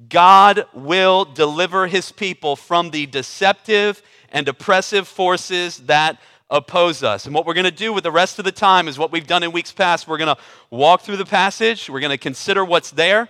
God 0.09 0.65
will 0.73 1.25
deliver 1.25 1.87
his 1.87 2.11
people 2.11 2.55
from 2.55 2.89
the 2.89 3.05
deceptive 3.05 4.01
and 4.29 4.47
oppressive 4.47 5.07
forces 5.07 5.77
that 5.79 6.19
oppose 6.49 7.03
us. 7.03 7.25
And 7.25 7.33
what 7.33 7.45
we're 7.45 7.53
going 7.53 7.63
to 7.65 7.71
do 7.71 7.93
with 7.93 8.03
the 8.03 8.11
rest 8.11 8.39
of 8.39 8.45
the 8.45 8.51
time 8.51 8.87
is 8.87 8.97
what 8.97 9.11
we've 9.11 9.27
done 9.27 9.43
in 9.43 9.51
weeks 9.51 9.71
past. 9.71 10.07
We're 10.07 10.17
going 10.17 10.35
to 10.35 10.41
walk 10.69 11.01
through 11.01 11.17
the 11.17 11.25
passage, 11.25 11.89
we're 11.89 11.99
going 11.99 12.11
to 12.11 12.17
consider 12.17 12.63
what's 12.63 12.91
there. 12.91 13.29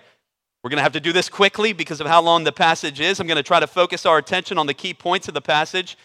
We're 0.63 0.69
going 0.69 0.77
to 0.77 0.83
have 0.83 0.93
to 0.93 1.01
do 1.01 1.11
this 1.11 1.27
quickly 1.27 1.73
because 1.73 1.99
of 1.99 2.07
how 2.07 2.21
long 2.21 2.45
the 2.45 2.53
passage 2.53 3.01
is. 3.01 3.19
I'm 3.19 3.27
going 3.27 3.35
to 3.35 3.43
try 3.43 3.59
to 3.59 3.67
focus 3.67 4.05
our 4.05 4.17
attention 4.17 4.57
on 4.57 4.65
the 4.65 4.73
key 4.73 4.93
points 4.93 5.27
of 5.27 5.33
the 5.33 5.41
passage. 5.41 5.97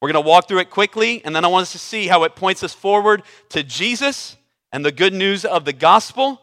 We're 0.00 0.10
going 0.10 0.24
to 0.24 0.26
walk 0.26 0.48
through 0.48 0.60
it 0.60 0.70
quickly, 0.70 1.22
and 1.22 1.36
then 1.36 1.44
I 1.44 1.48
want 1.48 1.62
us 1.62 1.72
to 1.72 1.78
see 1.78 2.06
how 2.06 2.22
it 2.24 2.34
points 2.34 2.62
us 2.62 2.72
forward 2.72 3.22
to 3.50 3.62
Jesus 3.62 4.38
and 4.72 4.86
the 4.86 4.92
good 4.92 5.12
news 5.12 5.44
of 5.44 5.66
the 5.66 5.74
gospel. 5.74 6.40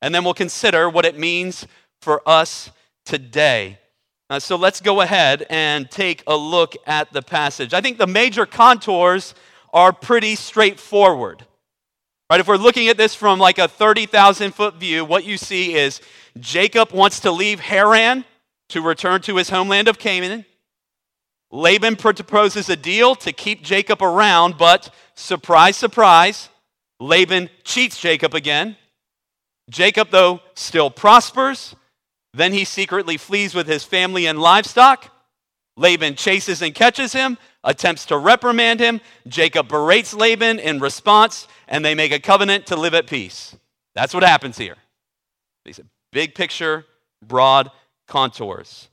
And 0.00 0.14
then 0.14 0.22
we'll 0.22 0.34
consider 0.34 0.88
what 0.88 1.04
it 1.04 1.18
means 1.18 1.66
for 2.00 2.22
us 2.24 2.70
today. 3.08 3.78
Uh, 4.30 4.38
so 4.38 4.56
let's 4.56 4.82
go 4.82 5.00
ahead 5.00 5.46
and 5.48 5.90
take 5.90 6.22
a 6.26 6.36
look 6.36 6.76
at 6.86 7.10
the 7.12 7.22
passage. 7.22 7.72
I 7.72 7.80
think 7.80 7.96
the 7.96 8.06
major 8.06 8.44
contours 8.44 9.34
are 9.72 9.92
pretty 9.92 10.34
straightforward. 10.34 11.46
Right? 12.30 12.38
If 12.38 12.46
we're 12.46 12.56
looking 12.56 12.88
at 12.88 12.98
this 12.98 13.14
from 13.14 13.38
like 13.38 13.58
a 13.58 13.66
30,000 13.66 14.54
foot 14.54 14.74
view, 14.74 15.06
what 15.06 15.24
you 15.24 15.38
see 15.38 15.74
is 15.74 16.02
Jacob 16.38 16.92
wants 16.92 17.20
to 17.20 17.32
leave 17.32 17.60
Haran 17.60 18.26
to 18.68 18.82
return 18.82 19.22
to 19.22 19.36
his 19.36 19.48
homeland 19.48 19.88
of 19.88 19.98
Canaan. 19.98 20.44
Laban 21.50 21.96
proposes 21.96 22.68
a 22.68 22.76
deal 22.76 23.14
to 23.14 23.32
keep 23.32 23.62
Jacob 23.62 24.02
around, 24.02 24.58
but 24.58 24.94
surprise, 25.14 25.78
surprise, 25.78 26.50
Laban 27.00 27.48
cheats 27.64 27.98
Jacob 27.98 28.34
again. 28.34 28.76
Jacob, 29.70 30.10
though, 30.10 30.40
still 30.54 30.90
prospers. 30.90 31.74
Then 32.34 32.52
he 32.52 32.64
secretly 32.64 33.16
flees 33.16 33.54
with 33.54 33.66
his 33.66 33.84
family 33.84 34.26
and 34.26 34.38
livestock. 34.38 35.12
Laban 35.76 36.16
chases 36.16 36.60
and 36.60 36.74
catches 36.74 37.12
him, 37.12 37.38
attempts 37.62 38.06
to 38.06 38.18
reprimand 38.18 38.80
him. 38.80 39.00
Jacob 39.26 39.68
berates 39.68 40.12
Laban 40.12 40.58
in 40.58 40.80
response, 40.80 41.46
and 41.68 41.84
they 41.84 41.94
make 41.94 42.12
a 42.12 42.18
covenant 42.18 42.66
to 42.66 42.76
live 42.76 42.94
at 42.94 43.06
peace. 43.06 43.56
That's 43.94 44.12
what 44.12 44.24
happens 44.24 44.58
here. 44.58 44.76
He 45.64 45.72
said, 45.72 45.88
Big 46.12 46.34
picture, 46.34 46.84
broad 47.24 47.70
contours. 48.06 48.88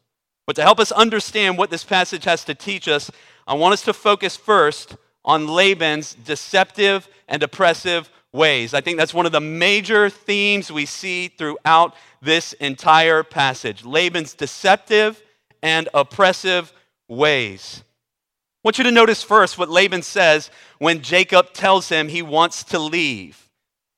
But 0.46 0.56
to 0.58 0.62
help 0.62 0.80
us 0.80 0.92
understand 0.92 1.58
what 1.58 1.72
this 1.72 1.84
passage 1.84 2.26
has 2.26 2.44
to 2.46 2.54
teach 2.54 2.88
us, 2.88 3.10
I 3.48 3.56
want 3.56 3.74
us 3.74 3.82
to 3.84 3.94
focus 3.94 4.36
first 4.38 4.96
on 5.24 5.48
Laban's 5.48 6.14
deceptive 6.14 7.08
and 7.28 7.42
oppressive 7.42 8.10
ways. 8.36 8.74
I 8.74 8.82
think 8.82 8.98
that's 8.98 9.14
one 9.14 9.26
of 9.26 9.32
the 9.32 9.42
major 9.42 10.10
themes 10.10 10.72
we 10.72 10.86
see 10.86 11.30
throughout 11.30 11.96
this 12.22 12.54
entire 12.54 13.24
passage 13.24 13.86
Laban's 13.86 14.34
deceptive 14.34 15.22
and 15.64 15.90
oppressive 15.94 16.72
ways. 17.08 17.84
I 17.84 18.68
want 18.68 18.78
you 18.78 18.84
to 18.84 18.92
notice 18.92 19.24
first 19.24 19.58
what 19.58 19.70
Laban 19.70 20.02
says 20.02 20.50
when 20.80 21.02
Jacob 21.02 21.54
tells 21.54 21.90
him 21.90 22.08
he 22.08 22.22
wants 22.22 22.64
to 22.66 22.80
leave. 22.80 23.50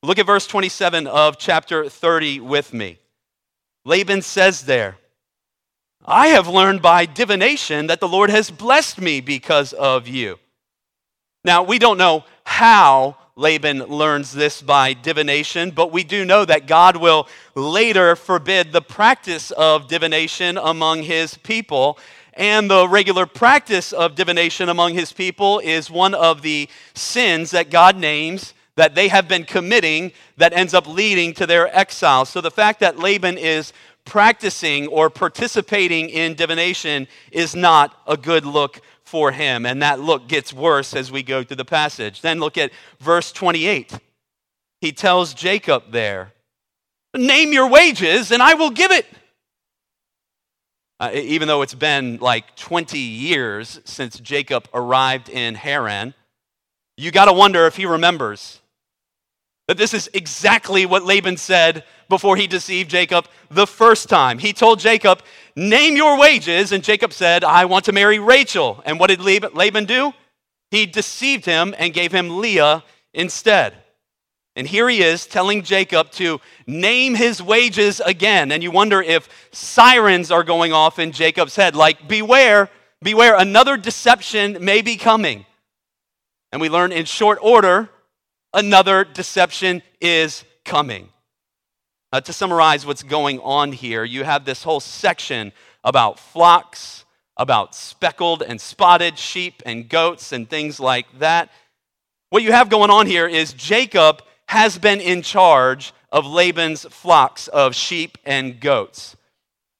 Look 0.04 0.20
at 0.20 0.26
verse 0.26 0.46
27 0.46 1.08
of 1.08 1.38
chapter 1.38 1.90
30 1.90 2.42
with 2.42 2.74
me. 2.74 3.00
Laban 3.86 4.22
says 4.22 4.64
there, 4.64 4.98
I 6.06 6.28
have 6.28 6.48
learned 6.48 6.82
by 6.82 7.06
divination 7.06 7.88
that 7.88 8.00
the 8.00 8.08
Lord 8.08 8.30
has 8.30 8.52
blessed 8.52 9.02
me 9.02 9.20
because 9.22 9.74
of 9.74 10.08
you. 10.08 10.40
Now, 11.44 11.64
we 11.64 11.80
don't 11.80 11.98
know 11.98 12.26
how 12.44 13.18
Laban 13.38 13.84
learns 13.84 14.34
this 14.34 14.64
by 14.64 14.94
divination, 14.94 15.70
but 15.70 15.92
we 15.92 16.04
do 16.04 16.26
know 16.26 16.44
that 16.44 16.66
God 16.66 16.98
will 16.98 17.28
later 17.54 18.16
forbid 18.16 18.72
the 18.72 18.82
practice 18.82 19.52
of 19.52 19.88
divination 19.88 20.58
among 20.58 21.04
his 21.04 21.38
people. 21.38 22.00
And 22.34 22.68
the 22.68 22.88
regular 22.88 23.28
practice 23.28 23.94
of 23.94 24.16
divination 24.16 24.70
among 24.70 24.96
his 24.96 25.14
people 25.14 25.60
is 25.60 25.92
one 25.92 26.16
of 26.16 26.42
the 26.42 26.68
sins 26.96 27.52
that 27.52 27.70
God 27.70 27.96
names 27.96 28.56
that 28.76 28.96
they 28.96 29.08
have 29.08 29.28
been 29.28 29.44
committing 29.44 30.14
that 30.38 30.54
ends 30.54 30.74
up 30.74 30.88
leading 30.88 31.36
to 31.36 31.46
their 31.46 31.76
exile. 31.78 32.26
So 32.26 32.42
the 32.42 32.50
fact 32.50 32.80
that 32.80 32.98
Laban 32.98 33.38
is 33.38 33.72
practicing 34.04 34.88
or 34.88 35.12
participating 35.12 36.10
in 36.10 36.34
divination 36.34 37.08
is 37.32 37.56
not 37.56 38.02
a 38.08 38.18
good 38.18 38.46
look 38.46 38.82
for 39.08 39.32
him. 39.32 39.66
And 39.66 39.82
that 39.82 40.00
look 40.00 40.28
gets 40.28 40.54
worse 40.54 40.94
as 40.94 41.12
we 41.12 41.24
go 41.24 41.44
through 41.44 41.56
the 41.56 41.66
passage. 41.66 42.22
Then 42.22 42.40
look 42.40 42.58
at 42.58 42.72
verse 43.00 43.32
28. 43.32 43.94
He 44.82 44.92
tells 44.92 45.34
Jacob 45.34 45.92
there, 45.92 46.34
Name 47.16 47.54
your 47.54 47.70
wages 47.70 48.32
and 48.32 48.44
I 48.44 48.54
will 48.54 48.70
give 48.70 48.92
it. 48.92 49.06
Uh, 51.00 51.12
even 51.14 51.48
though 51.48 51.62
it's 51.62 51.74
been 51.74 52.18
like 52.18 52.56
20 52.56 52.98
years 52.98 53.80
since 53.86 54.20
Jacob 54.20 54.68
arrived 54.74 55.30
in 55.30 55.56
Haran, 55.56 56.14
you 56.98 57.12
got 57.12 57.26
to 57.26 57.34
wonder 57.34 57.66
if 57.66 57.76
he 57.76 57.86
remembers 57.86 58.60
that 59.68 59.78
this 59.78 59.94
is 59.94 60.10
exactly 60.14 60.86
what 60.86 61.04
Laban 61.04 61.38
said 61.38 61.84
before 62.10 62.36
he 62.36 62.48
deceived 62.48 62.90
Jacob 62.90 63.28
the 63.50 63.68
first 63.68 64.10
time. 64.10 64.40
He 64.40 64.54
told 64.54 64.80
Jacob, 64.80 65.22
Name 65.58 65.96
your 65.96 66.20
wages. 66.20 66.72
And 66.72 66.84
Jacob 66.84 67.12
said, 67.12 67.44
I 67.44 67.66
want 67.66 67.86
to 67.86 67.92
marry 67.92 68.20
Rachel. 68.20 68.80
And 68.86 69.00
what 69.00 69.10
did 69.10 69.20
Laban 69.20 69.86
do? 69.86 70.14
He 70.70 70.86
deceived 70.86 71.46
him 71.46 71.74
and 71.80 71.96
gave 71.96 72.12
him 72.12 72.38
Leah 72.38 72.84
instead. 73.12 73.74
And 74.56 74.68
here 74.68 74.88
he 74.88 75.02
is 75.02 75.26
telling 75.26 75.64
Jacob 75.64 76.12
to 76.12 76.40
name 76.68 77.16
his 77.16 77.42
wages 77.42 78.00
again. 78.02 78.52
And 78.52 78.62
you 78.62 78.70
wonder 78.70 79.02
if 79.02 79.30
sirens 79.52 80.30
are 80.30 80.44
going 80.44 80.74
off 80.74 81.00
in 81.00 81.12
Jacob's 81.12 81.56
head, 81.56 81.76
like, 81.76 82.08
beware, 82.08 82.70
beware, 83.02 83.36
another 83.36 83.78
deception 83.78 84.60
may 84.62 84.84
be 84.84 84.96
coming. 84.96 85.44
And 86.52 86.62
we 86.62 86.70
learn 86.70 86.92
in 86.92 87.06
short 87.06 87.40
order, 87.42 87.90
another 88.54 89.04
deception 89.04 89.82
is 90.00 90.44
coming. 90.66 91.10
Uh, 92.14 92.22
to 92.22 92.32
summarize 92.32 92.86
what's 92.86 93.04
going 93.04 93.40
on 93.42 93.74
here, 93.74 94.06
you 94.06 94.24
have 94.24 94.46
this 94.46 94.64
whole 94.64 94.80
section 94.80 95.52
about 95.84 96.18
flocks, 96.18 97.04
about 97.36 97.76
speckled 97.76 98.42
and 98.42 98.62
spotted 98.62 99.18
sheep 99.18 99.62
and 99.66 99.90
goats 99.90 100.32
and 100.32 100.50
things 100.50 100.80
like 100.80 101.06
that. 101.20 101.50
What 102.30 102.44
you 102.44 102.54
have 102.54 102.70
going 102.70 102.90
on 102.90 103.08
here 103.08 103.28
is 103.28 103.52
Jacob 103.52 104.22
has 104.48 104.78
been 104.78 105.02
in 105.02 105.22
charge 105.22 105.94
of 106.12 106.26
Laban's 106.26 106.86
flocks 106.86 107.50
of 107.50 107.76
sheep 107.76 108.18
and 108.26 108.60
goats. 108.60 109.18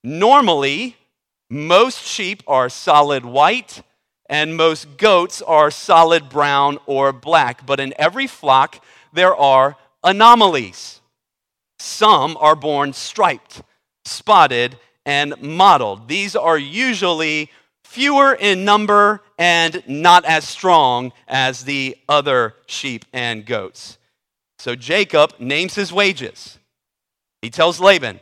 Normally, 0.04 0.98
most 1.50 2.06
sheep 2.06 2.44
are 2.46 2.68
solid 2.68 3.24
white 3.24 3.82
and 4.30 4.58
most 4.58 4.98
goats 4.98 5.42
are 5.42 5.72
solid 5.72 6.28
brown 6.28 6.78
or 6.86 7.14
black, 7.14 7.66
but 7.66 7.80
in 7.80 7.94
every 7.98 8.28
flock, 8.28 8.84
there 9.14 9.36
are 9.36 9.78
anomalies. 10.04 10.97
Some 11.80 12.38
are 12.40 12.56
born 12.56 12.94
striped, 12.94 13.62
spotted, 14.06 14.78
and 15.06 15.42
mottled. 15.42 16.08
These 16.08 16.36
are 16.36 16.58
usually 16.58 17.52
fewer 17.84 18.34
in 18.34 18.66
number 18.66 19.22
and 19.38 19.82
not 19.88 20.26
as 20.26 20.48
strong 20.48 21.14
as 21.28 21.64
the 21.64 21.98
other 22.10 22.56
sheep 22.66 23.06
and 23.14 23.46
goats. 23.46 23.98
So 24.60 24.76
Jacob 24.76 25.34
names 25.40 25.76
his 25.76 25.94
wages. 25.94 26.58
He 27.42 27.50
tells 27.50 27.80
Laban, 27.80 28.20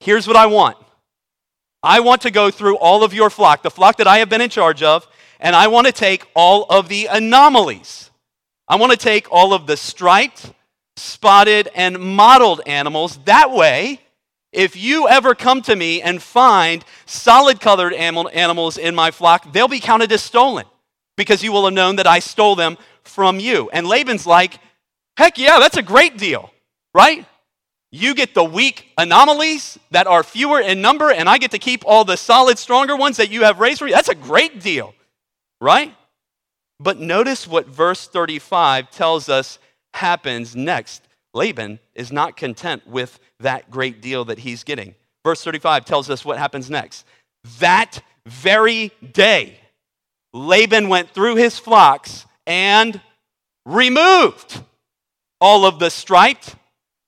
Here's 0.00 0.26
what 0.26 0.36
I 0.36 0.46
want. 0.46 0.76
I 1.82 2.00
want 2.00 2.22
to 2.22 2.30
go 2.30 2.50
through 2.50 2.76
all 2.76 3.04
of 3.04 3.14
your 3.14 3.30
flock, 3.30 3.62
the 3.62 3.70
flock 3.70 3.96
that 3.98 4.06
I 4.06 4.18
have 4.18 4.28
been 4.28 4.40
in 4.40 4.50
charge 4.50 4.82
of, 4.82 5.06
and 5.38 5.54
I 5.54 5.66
want 5.68 5.86
to 5.86 5.92
take 5.92 6.26
all 6.34 6.64
of 6.64 6.88
the 6.88 7.06
anomalies. 7.06 8.10
I 8.68 8.76
want 8.76 8.92
to 8.92 8.98
take 8.98 9.30
all 9.30 9.52
of 9.52 9.66
the 9.66 9.76
striped, 9.76 10.52
spotted, 10.96 11.68
and 11.74 11.98
mottled 11.98 12.60
animals. 12.66 13.18
That 13.24 13.50
way, 13.50 14.00
if 14.52 14.76
you 14.76 15.08
ever 15.08 15.34
come 15.34 15.62
to 15.62 15.74
me 15.74 16.02
and 16.02 16.22
find 16.22 16.84
solid 17.06 17.60
colored 17.60 17.94
animals 17.94 18.78
in 18.78 18.94
my 18.94 19.10
flock, 19.10 19.52
they'll 19.52 19.68
be 19.68 19.80
counted 19.80 20.12
as 20.12 20.22
stolen 20.22 20.66
because 21.16 21.42
you 21.42 21.52
will 21.52 21.64
have 21.64 21.74
known 21.74 21.96
that 21.96 22.06
I 22.06 22.18
stole 22.18 22.54
them 22.54 22.76
from 23.02 23.40
you. 23.40 23.70
And 23.72 23.86
Laban's 23.86 24.26
like, 24.26 24.58
heck 25.16 25.38
yeah, 25.38 25.58
that's 25.58 25.76
a 25.76 25.82
great 25.82 26.18
deal, 26.18 26.50
right? 26.94 27.24
You 27.90 28.14
get 28.14 28.34
the 28.34 28.44
weak 28.44 28.88
anomalies 28.96 29.78
that 29.90 30.06
are 30.06 30.22
fewer 30.22 30.60
in 30.60 30.80
number, 30.80 31.10
and 31.10 31.28
I 31.28 31.38
get 31.38 31.50
to 31.50 31.58
keep 31.58 31.82
all 31.86 32.04
the 32.04 32.16
solid, 32.16 32.58
stronger 32.58 32.96
ones 32.96 33.18
that 33.18 33.30
you 33.30 33.44
have 33.44 33.60
raised 33.60 33.80
for 33.80 33.86
you. 33.86 33.94
That's 33.94 34.08
a 34.08 34.14
great 34.14 34.60
deal, 34.60 34.94
right? 35.60 35.94
But 36.80 36.98
notice 36.98 37.46
what 37.46 37.66
verse 37.66 38.06
35 38.08 38.90
tells 38.90 39.28
us 39.28 39.58
happens 39.94 40.56
next. 40.56 41.02
Laban 41.34 41.78
is 41.94 42.12
not 42.12 42.36
content 42.36 42.86
with 42.86 43.18
that 43.40 43.70
great 43.70 44.00
deal 44.00 44.24
that 44.26 44.40
he's 44.40 44.64
getting. 44.64 44.94
Verse 45.24 45.42
35 45.42 45.84
tells 45.84 46.10
us 46.10 46.24
what 46.24 46.38
happens 46.38 46.68
next. 46.68 47.06
That 47.58 48.02
very 48.26 48.92
day, 49.12 49.58
Laban 50.32 50.88
went 50.88 51.10
through 51.10 51.36
his 51.36 51.58
flocks 51.58 52.26
and 52.46 53.00
removed 53.64 54.62
all 55.40 55.64
of 55.64 55.78
the 55.78 55.90
striped, 55.90 56.56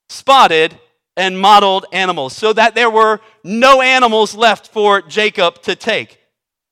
spotted, 0.09 0.79
and 1.17 1.39
mottled 1.39 1.87
animals 1.93 2.35
so 2.35 2.53
that 2.53 2.75
there 2.75 2.91
were 2.91 3.21
no 3.45 3.81
animals 3.81 4.35
left 4.35 4.69
for 4.69 5.01
Jacob 5.03 5.63
to 5.63 5.77
take. 5.77 6.19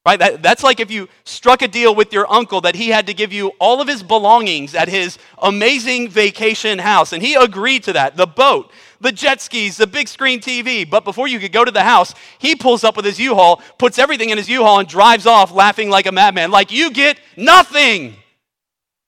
Right? 0.05 0.19
That, 0.19 0.43
that's 0.43 0.65
like 0.65 0.81
if 0.81 0.91
you 0.91 1.09
struck 1.25 1.63
a 1.63 1.69
deal 1.69 1.95
with 1.95 2.13
your 2.13 2.31
uncle 2.31 2.61
that 2.63 2.75
he 2.75 2.89
had 2.89 3.07
to 3.07 3.15
give 3.15 3.33
you 3.33 3.53
all 3.61 3.81
of 3.81 3.87
his 3.87 4.03
belongings 4.03 4.75
at 4.75 4.89
his 4.89 5.17
amazing 5.39 6.09
vacation 6.09 6.81
house. 6.81 7.13
And 7.13 7.23
he 7.23 7.35
agreed 7.35 7.85
to 7.85 7.93
that. 7.93 8.17
The 8.17 8.27
boat, 8.27 8.73
the 9.01 9.13
jet 9.13 9.41
skis, 9.41 9.77
the 9.77 9.87
big 9.87 10.09
screen 10.09 10.41
TV. 10.41 10.89
But 10.89 11.05
before 11.05 11.29
you 11.29 11.39
could 11.39 11.53
go 11.53 11.65
to 11.65 11.71
the 11.71 11.85
house, 11.85 12.15
he 12.41 12.57
pulls 12.57 12.83
up 12.83 12.97
with 12.97 13.05
his 13.05 13.21
U 13.21 13.37
Haul, 13.37 13.63
puts 13.79 13.97
everything 13.97 14.31
in 14.31 14.39
his 14.39 14.49
U 14.49 14.65
Haul, 14.65 14.81
and 14.81 14.89
drives 14.89 15.25
off 15.27 15.53
laughing 15.53 15.89
like 15.89 16.07
a 16.07 16.13
madman. 16.13 16.51
Like, 16.51 16.73
you 16.73 16.91
get 16.91 17.21
nothing. 17.37 18.17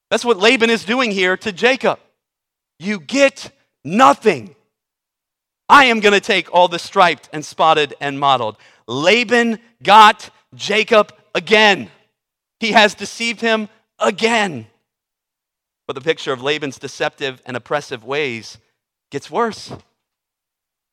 That's 0.09 0.23
what 0.23 0.37
Laban 0.37 0.69
is 0.69 0.85
doing 0.85 1.11
here 1.11 1.35
to 1.37 1.51
Jacob. 1.51 1.99
You 2.79 3.01
get 3.01 3.51
nothing. 3.83 4.55
I 5.67 5.85
am 5.85 5.99
going 5.99 6.13
to 6.13 6.21
take 6.21 6.53
all 6.53 6.69
the 6.69 6.79
striped 6.79 7.27
and 7.33 7.43
spotted 7.43 7.95
and 7.99 8.17
mottled. 8.17 8.55
Laban 8.87 9.59
got 9.81 10.29
Jacob 10.55 11.13
again. 11.33 11.89
He 12.59 12.71
has 12.71 12.95
deceived 12.95 13.41
him 13.41 13.69
again. 13.99 14.67
But 15.87 15.93
the 15.93 16.01
picture 16.01 16.33
of 16.33 16.41
Laban's 16.41 16.79
deceptive 16.79 17.41
and 17.45 17.55
oppressive 17.55 18.03
ways 18.03 18.57
gets 19.11 19.29
worse. 19.29 19.71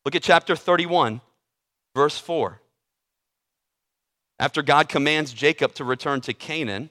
Look 0.05 0.15
at 0.15 0.23
chapter 0.23 0.55
31, 0.55 1.21
verse 1.95 2.17
4. 2.17 2.59
After 4.39 4.61
God 4.61 4.89
commands 4.89 5.33
Jacob 5.33 5.73
to 5.75 5.83
return 5.83 6.21
to 6.21 6.33
Canaan, 6.33 6.89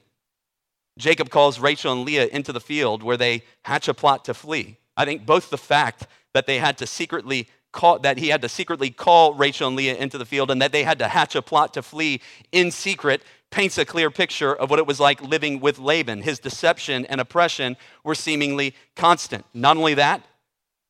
Jacob 0.99 1.31
calls 1.31 1.59
Rachel 1.59 1.93
and 1.93 2.05
Leah 2.05 2.27
into 2.27 2.53
the 2.53 2.61
field 2.61 3.03
where 3.03 3.17
they 3.17 3.43
hatch 3.65 3.89
a 3.89 3.95
plot 3.95 4.25
to 4.27 4.35
flee. 4.35 4.79
I 4.97 5.05
think 5.05 5.25
both 5.25 5.51
the 5.51 5.59
fact 5.59 6.07
that 6.35 6.47
they 6.47 6.59
had 6.59 6.79
to 6.79 6.87
secretly 6.87 7.49
call, 7.73 7.99
that 8.01 8.19
he 8.19 8.29
had 8.29 8.43
to 8.43 8.49
secretly 8.49 8.91
call 8.91 9.35
Rachel 9.35 9.69
and 9.69 9.77
Leah 9.77 9.97
into 9.97 10.19
the 10.19 10.27
field 10.27 10.51
and 10.51 10.63
that 10.63 10.73
they 10.73 10.85
had 10.85 10.99
to 11.01 11.09
hatch 11.09 11.35
a 11.35 11.43
plot 11.43 11.75
to 11.75 11.83
flee 11.83 12.21
in 12.53 12.71
secret 12.71 13.23
paints 13.51 13.79
a 13.79 13.85
clear 13.85 14.11
picture 14.11 14.55
of 14.55 14.71
what 14.71 14.79
it 14.79 14.87
was 14.87 14.99
like 14.99 15.23
living 15.23 15.61
with 15.61 15.79
Laban. 15.79 16.23
His 16.23 16.39
deception 16.39 17.07
and 17.07 17.21
oppression 17.21 17.77
were 18.03 18.15
seemingly 18.15 18.75
constant. 18.97 19.45
Not 19.55 19.77
only 19.77 19.95
that, 19.95 20.23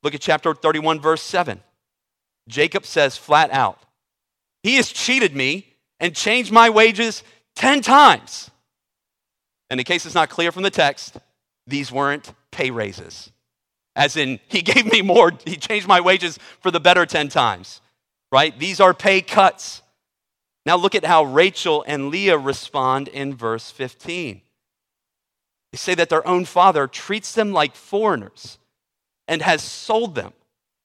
look 0.02 0.14
at 0.14 0.20
chapter 0.20 0.54
31, 0.54 1.00
verse 1.00 1.22
7. 1.22 1.60
Jacob 2.48 2.86
says 2.86 3.16
flat 3.16 3.50
out, 3.52 3.78
He 4.62 4.76
has 4.76 4.90
cheated 4.90 5.34
me 5.34 5.74
and 6.00 6.14
changed 6.14 6.52
my 6.52 6.70
wages 6.70 7.22
10 7.56 7.82
times. 7.82 8.50
And 9.70 9.80
in 9.80 9.84
case 9.84 10.06
it's 10.06 10.14
not 10.14 10.30
clear 10.30 10.52
from 10.52 10.62
the 10.62 10.70
text, 10.70 11.16
these 11.66 11.92
weren't 11.92 12.32
pay 12.50 12.70
raises. 12.70 13.30
As 13.94 14.16
in, 14.16 14.40
he 14.48 14.62
gave 14.62 14.90
me 14.90 15.02
more, 15.02 15.32
he 15.44 15.56
changed 15.56 15.86
my 15.86 16.00
wages 16.00 16.38
for 16.60 16.70
the 16.70 16.80
better 16.80 17.04
10 17.04 17.28
times, 17.28 17.80
right? 18.30 18.58
These 18.58 18.80
are 18.80 18.94
pay 18.94 19.20
cuts. 19.20 19.82
Now 20.64 20.76
look 20.76 20.94
at 20.94 21.04
how 21.04 21.24
Rachel 21.24 21.84
and 21.86 22.08
Leah 22.08 22.38
respond 22.38 23.08
in 23.08 23.34
verse 23.34 23.70
15. 23.70 24.40
They 25.72 25.76
say 25.76 25.94
that 25.94 26.08
their 26.08 26.26
own 26.26 26.44
father 26.44 26.86
treats 26.86 27.34
them 27.34 27.52
like 27.52 27.74
foreigners 27.74 28.58
and 29.26 29.42
has 29.42 29.62
sold 29.62 30.14
them 30.14 30.32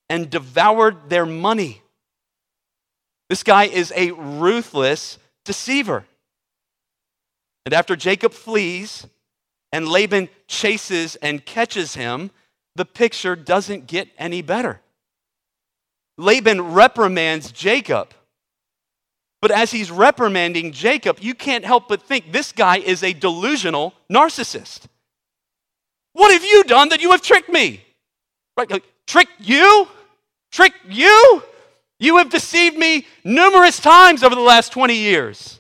and 0.10 0.30
devoured 0.30 1.10
their 1.10 1.26
money. 1.26 1.82
This 3.30 3.43
guy 3.43 3.65
is 3.65 3.91
a 3.96 4.12
ruthless 4.12 5.17
deceiver. 5.43 6.06
And 7.65 7.74
after 7.74 7.98
Jacob 7.98 8.32
flees, 8.32 9.06
and 9.72 9.88
Laban 9.88 10.30
chases 10.48 11.17
and 11.17 11.46
catches 11.46 11.96
him, 11.96 12.32
the 12.77 12.85
picture 12.85 13.35
doesn't 13.35 13.87
get 13.87 14.07
any 14.17 14.41
better. 14.41 14.79
Laban 16.17 16.73
reprimands 16.73 17.51
Jacob. 17.51 18.13
But 19.41 19.51
as 19.51 19.71
he's 19.71 19.91
reprimanding 19.91 20.71
Jacob, 20.71 21.17
you 21.21 21.35
can't 21.35 21.65
help 21.65 21.87
but 21.87 22.01
think 22.01 22.31
this 22.31 22.51
guy 22.51 22.77
is 22.77 23.03
a 23.03 23.13
delusional 23.13 23.93
narcissist. 24.11 24.85
What 26.13 26.31
have 26.31 26.43
you 26.43 26.63
done 26.63 26.89
that 26.89 27.01
you 27.01 27.11
have 27.11 27.21
tricked 27.21 27.49
me? 27.49 27.83
Right? 28.55 28.69
Like, 28.69 28.83
tricked 29.05 29.39
you? 29.39 29.87
Trick 30.51 30.73
you? 30.89 31.43
You 31.99 32.17
have 32.17 32.29
deceived 32.29 32.77
me 32.77 33.05
numerous 33.23 33.79
times 33.79 34.23
over 34.23 34.33
the 34.33 34.41
last 34.41 34.71
20 34.71 34.95
years. 34.95 35.59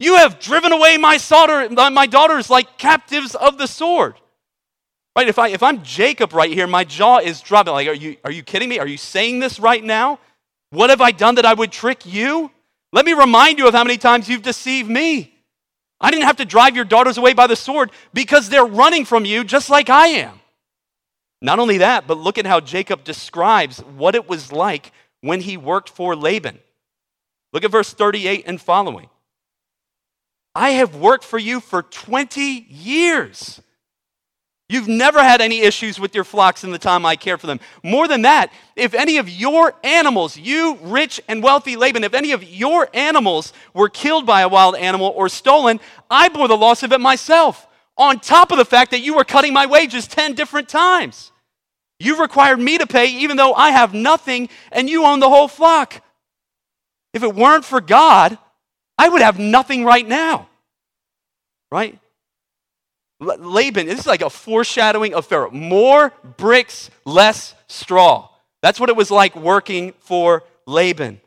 You 0.00 0.16
have 0.16 0.38
driven 0.38 0.72
away 0.72 0.96
my, 0.96 1.18
daughter, 1.18 1.68
my 1.90 2.06
daughters 2.06 2.50
like 2.50 2.78
captives 2.78 3.34
of 3.34 3.58
the 3.58 3.66
sword. 3.66 4.14
Right? 5.18 5.26
If, 5.26 5.40
I, 5.40 5.48
if 5.48 5.64
I'm 5.64 5.82
Jacob 5.82 6.32
right 6.32 6.52
here, 6.52 6.68
my 6.68 6.84
jaw 6.84 7.18
is 7.18 7.40
dropping. 7.40 7.72
Like, 7.72 7.88
are 7.88 7.92
you, 7.92 8.16
are 8.24 8.30
you 8.30 8.44
kidding 8.44 8.68
me? 8.68 8.78
Are 8.78 8.86
you 8.86 8.96
saying 8.96 9.40
this 9.40 9.58
right 9.58 9.82
now? 9.82 10.20
What 10.70 10.90
have 10.90 11.00
I 11.00 11.10
done 11.10 11.34
that 11.34 11.44
I 11.44 11.54
would 11.54 11.72
trick 11.72 12.06
you? 12.06 12.52
Let 12.92 13.04
me 13.04 13.14
remind 13.14 13.58
you 13.58 13.66
of 13.66 13.74
how 13.74 13.82
many 13.82 13.98
times 13.98 14.28
you've 14.28 14.42
deceived 14.42 14.88
me. 14.88 15.34
I 16.00 16.12
didn't 16.12 16.22
have 16.22 16.36
to 16.36 16.44
drive 16.44 16.76
your 16.76 16.84
daughters 16.84 17.18
away 17.18 17.32
by 17.32 17.48
the 17.48 17.56
sword 17.56 17.90
because 18.14 18.48
they're 18.48 18.64
running 18.64 19.04
from 19.04 19.24
you 19.24 19.42
just 19.42 19.70
like 19.70 19.90
I 19.90 20.06
am. 20.06 20.38
Not 21.42 21.58
only 21.58 21.78
that, 21.78 22.06
but 22.06 22.16
look 22.16 22.38
at 22.38 22.46
how 22.46 22.60
Jacob 22.60 23.02
describes 23.02 23.80
what 23.80 24.14
it 24.14 24.28
was 24.28 24.52
like 24.52 24.92
when 25.20 25.40
he 25.40 25.56
worked 25.56 25.90
for 25.90 26.14
Laban. 26.14 26.60
Look 27.52 27.64
at 27.64 27.72
verse 27.72 27.92
38 27.92 28.44
and 28.46 28.60
following. 28.60 29.08
I 30.54 30.70
have 30.70 30.94
worked 30.94 31.24
for 31.24 31.40
you 31.40 31.58
for 31.58 31.82
20 31.82 32.40
years. 32.68 33.60
You've 34.70 34.88
never 34.88 35.22
had 35.22 35.40
any 35.40 35.60
issues 35.60 35.98
with 35.98 36.14
your 36.14 36.24
flocks 36.24 36.62
in 36.62 36.72
the 36.72 36.78
time 36.78 37.06
I 37.06 37.16
cared 37.16 37.40
for 37.40 37.46
them. 37.46 37.58
More 37.82 38.06
than 38.06 38.22
that, 38.22 38.52
if 38.76 38.92
any 38.92 39.16
of 39.16 39.26
your 39.28 39.72
animals, 39.82 40.36
you 40.36 40.78
rich 40.82 41.22
and 41.26 41.42
wealthy 41.42 41.74
Laban, 41.74 42.04
if 42.04 42.12
any 42.12 42.32
of 42.32 42.44
your 42.44 42.88
animals 42.92 43.54
were 43.72 43.88
killed 43.88 44.26
by 44.26 44.42
a 44.42 44.48
wild 44.48 44.76
animal 44.76 45.12
or 45.16 45.30
stolen, 45.30 45.80
I 46.10 46.28
bore 46.28 46.48
the 46.48 46.56
loss 46.56 46.82
of 46.82 46.92
it 46.92 47.00
myself, 47.00 47.66
on 47.96 48.20
top 48.20 48.52
of 48.52 48.58
the 48.58 48.64
fact 48.66 48.90
that 48.90 49.00
you 49.00 49.14
were 49.14 49.24
cutting 49.24 49.54
my 49.54 49.64
wages 49.64 50.06
10 50.06 50.34
different 50.34 50.68
times. 50.68 51.32
You've 51.98 52.18
required 52.18 52.60
me 52.60 52.76
to 52.76 52.86
pay 52.86 53.06
even 53.06 53.38
though 53.38 53.54
I 53.54 53.70
have 53.70 53.94
nothing 53.94 54.50
and 54.70 54.88
you 54.88 55.04
own 55.04 55.18
the 55.18 55.30
whole 55.30 55.48
flock. 55.48 56.02
If 57.14 57.22
it 57.22 57.34
weren't 57.34 57.64
for 57.64 57.80
God, 57.80 58.36
I 58.98 59.08
would 59.08 59.22
have 59.22 59.38
nothing 59.38 59.84
right 59.84 60.06
now. 60.06 60.48
Right? 61.72 61.98
Laban, 63.20 63.86
this 63.86 64.00
is 64.00 64.06
like 64.06 64.22
a 64.22 64.30
foreshadowing 64.30 65.14
of 65.14 65.26
Pharaoh. 65.26 65.50
More 65.50 66.12
bricks, 66.36 66.90
less 67.04 67.54
straw. 67.66 68.28
That's 68.62 68.78
what 68.78 68.90
it 68.90 68.96
was 68.96 69.10
like 69.10 69.34
working 69.34 69.92
for 70.00 70.44
Laban. 70.66 71.20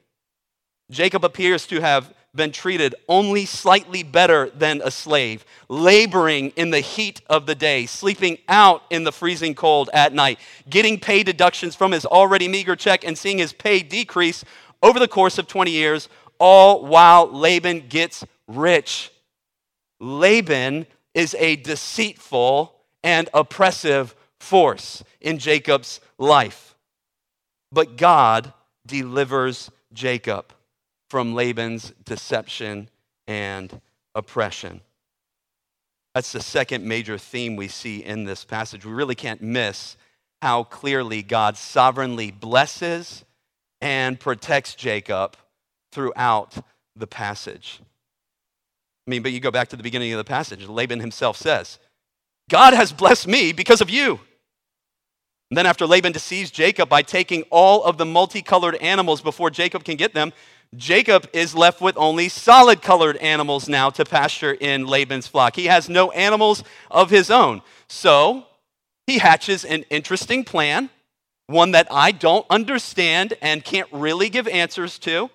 Jacob 0.90 1.26
appears 1.26 1.68
to 1.68 1.82
have 1.82 2.14
been 2.34 2.52
treated 2.52 2.96
only 3.10 3.46
slightly 3.46 4.04
better 4.04 4.50
than 4.52 4.82
a 4.84 4.92
slave, 4.92 5.44
laboring 5.68 6.50
in 6.56 6.70
the 6.70 6.80
heat 6.80 7.22
of 7.30 7.46
the 7.46 7.56
day, 7.56 7.86
sleeping 7.86 8.38
out 8.48 8.84
in 8.90 9.04
the 9.04 9.12
freezing 9.12 9.54
cold 9.54 9.90
at 9.94 10.14
night, 10.14 10.40
getting 10.70 10.98
pay 10.98 11.24
deductions 11.24 11.76
from 11.76 11.92
his 11.92 12.06
already 12.06 12.48
meager 12.48 12.76
check, 12.76 13.04
and 13.04 13.18
seeing 13.18 13.38
his 13.38 13.52
pay 13.52 13.82
decrease 13.82 14.46
over 14.82 14.98
the 14.98 15.08
course 15.08 15.38
of 15.38 15.48
20 15.48 15.72
years, 15.72 16.08
all 16.40 16.86
while 16.86 17.30
Laban 17.30 17.88
gets 17.90 18.24
rich. 18.48 19.12
Laban 20.00 20.88
is 21.14 21.36
a 21.40 21.56
deceitful 21.58 22.76
and 23.04 23.30
oppressive 23.34 24.16
force 24.40 25.04
in 25.20 25.38
Jacob's 25.38 26.00
life. 26.18 26.76
But 27.72 27.98
God 27.98 28.54
delivers 28.86 29.70
Jacob 29.94 30.54
from 31.10 31.34
Laban's 31.34 31.94
deception 32.06 32.90
and 33.28 33.82
oppression. 34.16 34.82
That's 36.14 36.32
the 36.32 36.42
second 36.42 36.86
major 36.86 37.18
theme 37.18 37.56
we 37.56 37.68
see 37.68 38.04
in 38.04 38.26
this 38.26 38.44
passage. 38.44 38.86
We 38.86 38.92
really 38.92 39.16
can't 39.16 39.42
miss 39.42 39.96
how 40.42 40.64
clearly 40.64 41.22
God 41.22 41.56
sovereignly 41.56 42.32
blesses 42.32 43.24
and 43.80 44.20
protects 44.20 44.76
Jacob 44.76 45.38
throughout 45.92 46.58
the 46.96 47.08
passage. 47.08 47.80
Mean, 49.12 49.24
but 49.24 49.34
you 49.34 49.42
go 49.42 49.52
back 49.52 49.68
to 49.68 49.76
the 49.76 49.84
beginning 49.84 50.14
of 50.14 50.18
the 50.18 50.24
passage, 50.24 50.66
Laban 50.70 51.02
himself 51.02 51.36
says, 51.36 51.80
God 52.50 52.74
has 52.74 52.94
blessed 52.94 53.28
me 53.28 53.52
because 53.52 53.82
of 53.82 53.90
you. 53.90 54.22
And 55.50 55.58
then, 55.58 55.66
after 55.66 55.86
Laban 55.86 56.14
deceives 56.14 56.50
Jacob 56.50 56.88
by 56.88 57.02
taking 57.02 57.44
all 57.50 57.84
of 57.84 57.98
the 57.98 58.06
multicolored 58.06 58.76
animals 58.76 59.20
before 59.20 59.50
Jacob 59.50 59.84
can 59.84 59.98
get 59.98 60.14
them, 60.14 60.32
Jacob 60.78 61.28
is 61.34 61.54
left 61.54 61.82
with 61.82 61.98
only 61.98 62.30
solid 62.30 62.82
colored 62.82 63.18
animals 63.18 63.68
now 63.68 63.90
to 63.90 64.06
pasture 64.06 64.54
in 64.54 64.88
Laban's 64.88 65.28
flock. 65.28 65.58
He 65.58 65.66
has 65.66 65.90
no 65.90 66.12
animals 66.12 66.64
of 66.90 67.10
his 67.10 67.30
own. 67.30 67.62
So 67.90 68.46
he 69.08 69.18
hatches 69.18 69.66
an 69.66 69.84
interesting 69.90 70.46
plan, 70.46 70.90
one 71.48 71.72
that 71.72 71.90
I 71.92 72.14
don't 72.14 72.46
understand 72.50 73.34
and 73.42 73.62
can't 73.62 73.90
really 73.92 74.30
give 74.30 74.48
answers 74.48 74.98
to, 75.00 75.30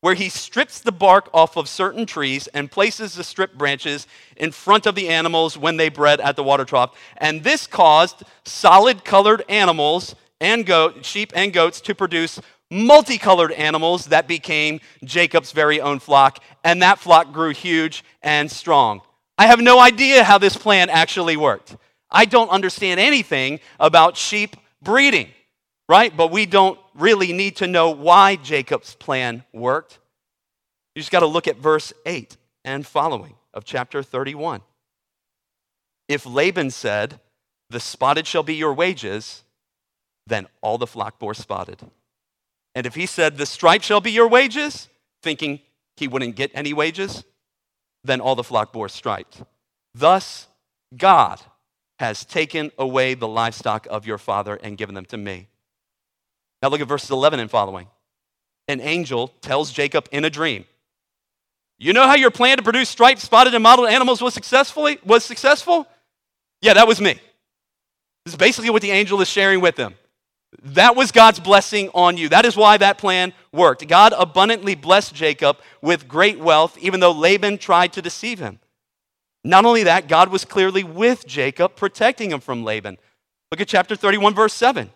where 0.00 0.14
he 0.14 0.28
strips 0.28 0.80
the 0.80 0.92
bark 0.92 1.28
off 1.34 1.56
of 1.56 1.68
certain 1.68 2.06
trees 2.06 2.46
and 2.48 2.70
places 2.70 3.14
the 3.14 3.24
stripped 3.24 3.58
branches 3.58 4.06
in 4.36 4.50
front 4.50 4.86
of 4.86 4.94
the 4.94 5.08
animals 5.08 5.58
when 5.58 5.76
they 5.76 5.88
bred 5.88 6.20
at 6.20 6.36
the 6.36 6.42
water 6.42 6.64
trough. 6.64 6.96
And 7.18 7.44
this 7.44 7.66
caused 7.66 8.22
solid 8.44 9.04
colored 9.04 9.44
animals 9.48 10.14
and 10.40 10.64
goat, 10.64 11.04
sheep 11.04 11.32
and 11.34 11.52
goats 11.52 11.80
to 11.82 11.94
produce 11.94 12.40
multicolored 12.70 13.52
animals 13.52 14.06
that 14.06 14.28
became 14.28 14.80
Jacob's 15.04 15.52
very 15.52 15.80
own 15.80 15.98
flock, 15.98 16.42
and 16.64 16.82
that 16.82 16.98
flock 16.98 17.32
grew 17.32 17.50
huge 17.50 18.04
and 18.22 18.50
strong. 18.50 19.00
I 19.36 19.46
have 19.46 19.60
no 19.60 19.80
idea 19.80 20.22
how 20.22 20.38
this 20.38 20.56
plan 20.56 20.88
actually 20.88 21.36
worked. 21.36 21.76
I 22.10 22.24
don't 22.24 22.50
understand 22.50 23.00
anything 23.00 23.60
about 23.78 24.16
sheep 24.16 24.56
breeding, 24.82 25.28
right? 25.90 26.16
But 26.16 26.30
we 26.30 26.46
don't 26.46 26.78
really 26.94 27.32
need 27.32 27.56
to 27.56 27.66
know 27.66 27.90
why 27.90 28.36
Jacob's 28.36 28.94
plan 28.94 29.42
worked. 29.52 29.98
You 30.94 31.02
just 31.02 31.10
got 31.10 31.20
to 31.20 31.26
look 31.26 31.48
at 31.48 31.56
verse 31.56 31.92
8 32.06 32.36
and 32.64 32.86
following 32.86 33.34
of 33.52 33.64
chapter 33.64 34.00
31. 34.00 34.60
If 36.08 36.24
Laban 36.26 36.70
said, 36.70 37.18
The 37.70 37.80
spotted 37.80 38.28
shall 38.28 38.44
be 38.44 38.54
your 38.54 38.72
wages, 38.72 39.42
then 40.28 40.46
all 40.60 40.78
the 40.78 40.86
flock 40.86 41.18
bore 41.18 41.34
spotted. 41.34 41.80
And 42.76 42.86
if 42.86 42.94
he 42.94 43.06
said, 43.06 43.36
The 43.36 43.44
stripe 43.44 43.82
shall 43.82 44.00
be 44.00 44.12
your 44.12 44.28
wages, 44.28 44.88
thinking 45.24 45.58
he 45.96 46.06
wouldn't 46.06 46.36
get 46.36 46.52
any 46.54 46.72
wages, 46.72 47.24
then 48.04 48.20
all 48.20 48.36
the 48.36 48.44
flock 48.44 48.72
bore 48.72 48.88
striped. 48.88 49.42
Thus, 49.92 50.46
God 50.96 51.40
has 51.98 52.24
taken 52.24 52.70
away 52.78 53.14
the 53.14 53.26
livestock 53.26 53.88
of 53.90 54.06
your 54.06 54.18
father 54.18 54.54
and 54.62 54.78
given 54.78 54.94
them 54.94 55.06
to 55.06 55.16
me. 55.16 55.48
Now 56.62 56.68
look 56.68 56.80
at 56.80 56.88
verses 56.88 57.10
11 57.10 57.40
and 57.40 57.50
following. 57.50 57.88
An 58.68 58.80
angel 58.80 59.28
tells 59.40 59.72
Jacob 59.72 60.08
in 60.12 60.24
a 60.24 60.30
dream, 60.30 60.64
You 61.78 61.92
know 61.92 62.06
how 62.06 62.14
your 62.14 62.30
plan 62.30 62.58
to 62.58 62.62
produce 62.62 62.88
striped, 62.88 63.20
spotted, 63.20 63.54
and 63.54 63.62
mottled 63.62 63.88
animals 63.88 64.20
was 64.20 64.34
successfully 64.34 64.98
was 65.04 65.24
successful? 65.24 65.86
Yeah, 66.62 66.74
that 66.74 66.86
was 66.86 67.00
me. 67.00 67.14
This 68.24 68.34
is 68.34 68.36
basically 68.36 68.70
what 68.70 68.82
the 68.82 68.90
angel 68.90 69.20
is 69.20 69.28
sharing 69.28 69.60
with 69.60 69.76
them. 69.76 69.94
That 70.62 70.96
was 70.96 71.12
God's 71.12 71.40
blessing 71.40 71.90
on 71.94 72.16
you. 72.16 72.28
That 72.28 72.44
is 72.44 72.56
why 72.56 72.76
that 72.76 72.98
plan 72.98 73.32
worked. 73.52 73.86
God 73.86 74.12
abundantly 74.16 74.74
blessed 74.74 75.14
Jacob 75.14 75.58
with 75.80 76.08
great 76.08 76.38
wealth, 76.38 76.76
even 76.78 77.00
though 77.00 77.12
Laban 77.12 77.58
tried 77.58 77.92
to 77.94 78.02
deceive 78.02 78.40
him. 78.40 78.58
Not 79.42 79.64
only 79.64 79.84
that, 79.84 80.08
God 80.08 80.28
was 80.28 80.44
clearly 80.44 80.84
with 80.84 81.26
Jacob, 81.26 81.76
protecting 81.76 82.30
him 82.30 82.40
from 82.40 82.62
Laban. 82.64 82.98
Look 83.50 83.60
at 83.60 83.68
chapter 83.68 83.96
31, 83.96 84.34
verse 84.34 84.52
7. 84.52 84.90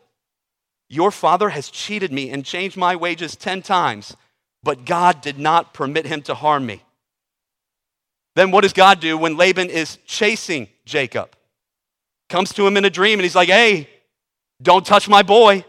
Your 0.88 1.10
father 1.10 1.48
has 1.48 1.70
cheated 1.70 2.12
me 2.12 2.30
and 2.30 2.44
changed 2.44 2.76
my 2.76 2.96
wages 2.96 3.36
10 3.36 3.62
times, 3.62 4.16
but 4.62 4.84
God 4.84 5.20
did 5.20 5.38
not 5.38 5.74
permit 5.74 6.06
him 6.06 6.22
to 6.22 6.34
harm 6.34 6.66
me. 6.66 6.82
Then 8.36 8.50
what 8.50 8.62
does 8.62 8.72
God 8.72 9.00
do 9.00 9.16
when 9.16 9.36
Laban 9.36 9.70
is 9.70 9.98
chasing 10.06 10.68
Jacob? 10.84 11.36
Comes 12.28 12.52
to 12.54 12.66
him 12.66 12.76
in 12.76 12.84
a 12.84 12.90
dream 12.90 13.18
and 13.18 13.24
he's 13.24 13.36
like, 13.36 13.48
Hey, 13.48 13.88
don't 14.62 14.84
touch 14.84 15.08
my 15.08 15.22
boy. 15.22 15.64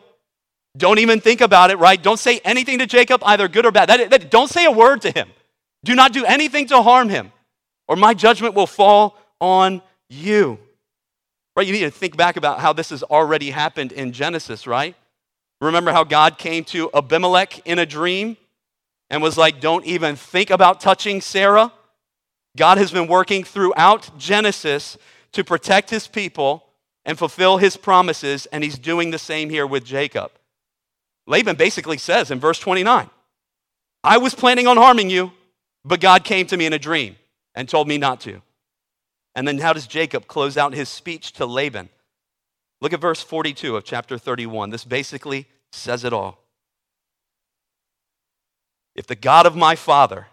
Don't 0.78 1.00
even 1.00 1.22
think 1.22 1.42
about 1.42 1.72
it, 1.72 1.78
right? 1.78 2.02
Don't 2.02 2.20
say 2.20 2.40
anything 2.44 2.80
to 2.80 2.86
Jacob, 2.86 3.22
either 3.26 3.48
good 3.48 3.66
or 3.66 3.72
bad. 3.72 3.90
That, 3.90 4.10
that, 4.10 4.32
don't 4.32 4.50
say 4.50 4.66
a 4.66 4.72
word 4.72 5.02
to 5.04 5.12
him. 5.12 5.30
Do 5.84 5.96
not 5.96 6.12
do 6.12 6.26
anything 6.26 6.68
to 6.68 6.82
harm 6.82 7.10
him, 7.10 7.32
or 7.88 7.96
my 7.96 8.14
judgment 8.14 8.56
will 8.56 8.68
fall 8.68 9.18
on 9.40 9.82
you. 10.10 10.60
Right? 11.56 11.66
You 11.66 11.72
need 11.72 11.82
to 11.82 11.92
think 11.92 12.18
back 12.18 12.36
about 12.36 12.60
how 12.60 12.74
this 12.74 12.90
has 12.90 13.04
already 13.04 13.52
happened 13.52 13.94
in 13.94 14.12
Genesis, 14.12 14.68
right? 14.68 14.96
Remember 15.62 15.92
how 15.92 16.04
God 16.04 16.38
came 16.38 16.64
to 16.66 16.90
Abimelech 16.94 17.66
in 17.66 17.80
a 17.80 17.86
dream 17.86 18.38
and 19.10 19.22
was 19.22 19.38
like, 19.38 19.62
Don't 19.62 19.86
even 19.86 20.16
think 20.16 20.50
about 20.50 20.82
touching 20.82 21.22
Sarah? 21.22 21.72
God 22.58 22.78
has 22.78 22.92
been 22.92 23.08
working 23.08 23.44
throughout 23.44 24.18
Genesis 24.18 24.98
to 25.34 25.44
protect 25.44 25.90
his 25.90 26.08
people 26.08 26.66
and 27.04 27.18
fulfill 27.18 27.58
his 27.58 27.78
promises, 27.78 28.48
and 28.48 28.64
he's 28.64 28.80
doing 28.80 29.12
the 29.12 29.20
same 29.20 29.50
here 29.50 29.68
with 29.68 29.86
Jacob. 29.86 30.32
Laban 31.28 31.56
basically 31.56 31.98
says 31.98 32.32
in 32.32 32.40
verse 32.40 32.60
29 32.60 33.10
I 34.04 34.18
was 34.18 34.36
planning 34.36 34.68
on 34.68 34.78
harming 34.78 35.10
you, 35.10 35.32
but 35.84 36.00
God 36.00 36.24
came 36.24 36.48
to 36.48 36.58
me 36.58 36.66
in 36.66 36.74
a 36.74 36.80
dream 36.80 37.16
and 37.54 37.68
told 37.68 37.88
me 37.88 37.98
not 37.98 38.22
to. 38.22 38.42
And 39.36 39.48
then 39.48 39.58
how 39.58 39.74
does 39.74 39.88
Jacob 39.88 40.28
close 40.28 40.58
out 40.58 40.74
his 40.74 40.90
speech 40.90 41.34
to 41.34 41.46
Laban? 41.46 41.90
Look 42.82 42.94
at 42.94 43.02
verse 43.02 43.22
42 43.22 43.78
of 43.78 43.84
chapter 43.84 44.18
31. 44.18 44.70
This 44.70 44.84
basically 44.84 45.48
says 45.72 46.04
it 46.04 46.14
all. 46.14 46.44
If 48.96 49.08
the 49.08 49.16
God 49.16 49.46
of 49.46 49.56
my 49.56 49.76
father, 49.76 50.28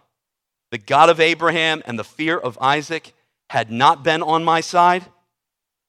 the 0.71 0.79
God 0.79 1.11
of 1.11 1.21
Abraham, 1.21 1.83
and 1.87 1.99
the 1.99 2.05
fear 2.05 2.39
of 2.39 2.59
Isaac 2.61 3.13
had 3.51 3.71
not 3.71 4.03
been 4.03 4.23
on 4.23 4.45
my 4.45 4.61
side, 4.61 5.05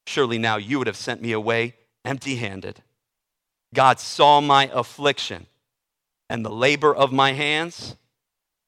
surely 0.05 0.37
now 0.37 0.57
you 0.57 0.77
would 0.77 0.87
have 0.87 0.97
sent 0.97 1.21
me 1.21 1.31
away 1.31 1.75
empty 2.03 2.35
handed. 2.35 2.81
God 3.73 3.99
saw 3.99 4.41
my 4.41 4.69
affliction 4.73 5.47
and 6.29 6.45
the 6.45 6.51
labor 6.51 6.93
of 6.93 7.11
my 7.11 7.33
hands 7.33 7.95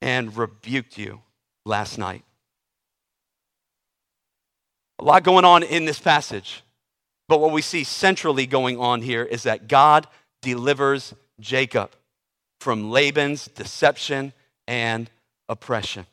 and 0.01 0.35
rebuked 0.35 0.97
you 0.97 1.21
last 1.65 1.97
night. 1.97 2.23
A 4.99 5.03
lot 5.03 5.23
going 5.23 5.45
on 5.45 5.63
in 5.63 5.85
this 5.85 5.99
passage, 5.99 6.63
but 7.27 7.39
what 7.39 7.51
we 7.51 7.61
see 7.61 7.83
centrally 7.83 8.45
going 8.45 8.79
on 8.79 9.01
here 9.01 9.23
is 9.23 9.43
that 9.43 9.67
God 9.67 10.07
delivers 10.41 11.13
Jacob 11.39 11.91
from 12.59 12.91
Laban's 12.91 13.47
deception 13.47 14.33
and 14.67 15.09
oppression. 15.49 16.05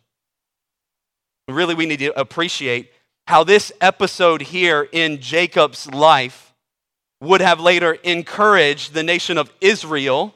Really, 1.48 1.74
we 1.74 1.86
need 1.86 1.98
to 1.98 2.18
appreciate 2.18 2.92
how 3.26 3.44
this 3.44 3.72
episode 3.80 4.42
here 4.42 4.88
in 4.92 5.20
Jacob's 5.20 5.88
life 5.92 6.54
would 7.20 7.40
have 7.40 7.60
later 7.60 7.92
encouraged 8.02 8.94
the 8.94 9.02
nation 9.02 9.38
of 9.38 9.52
Israel 9.60 10.34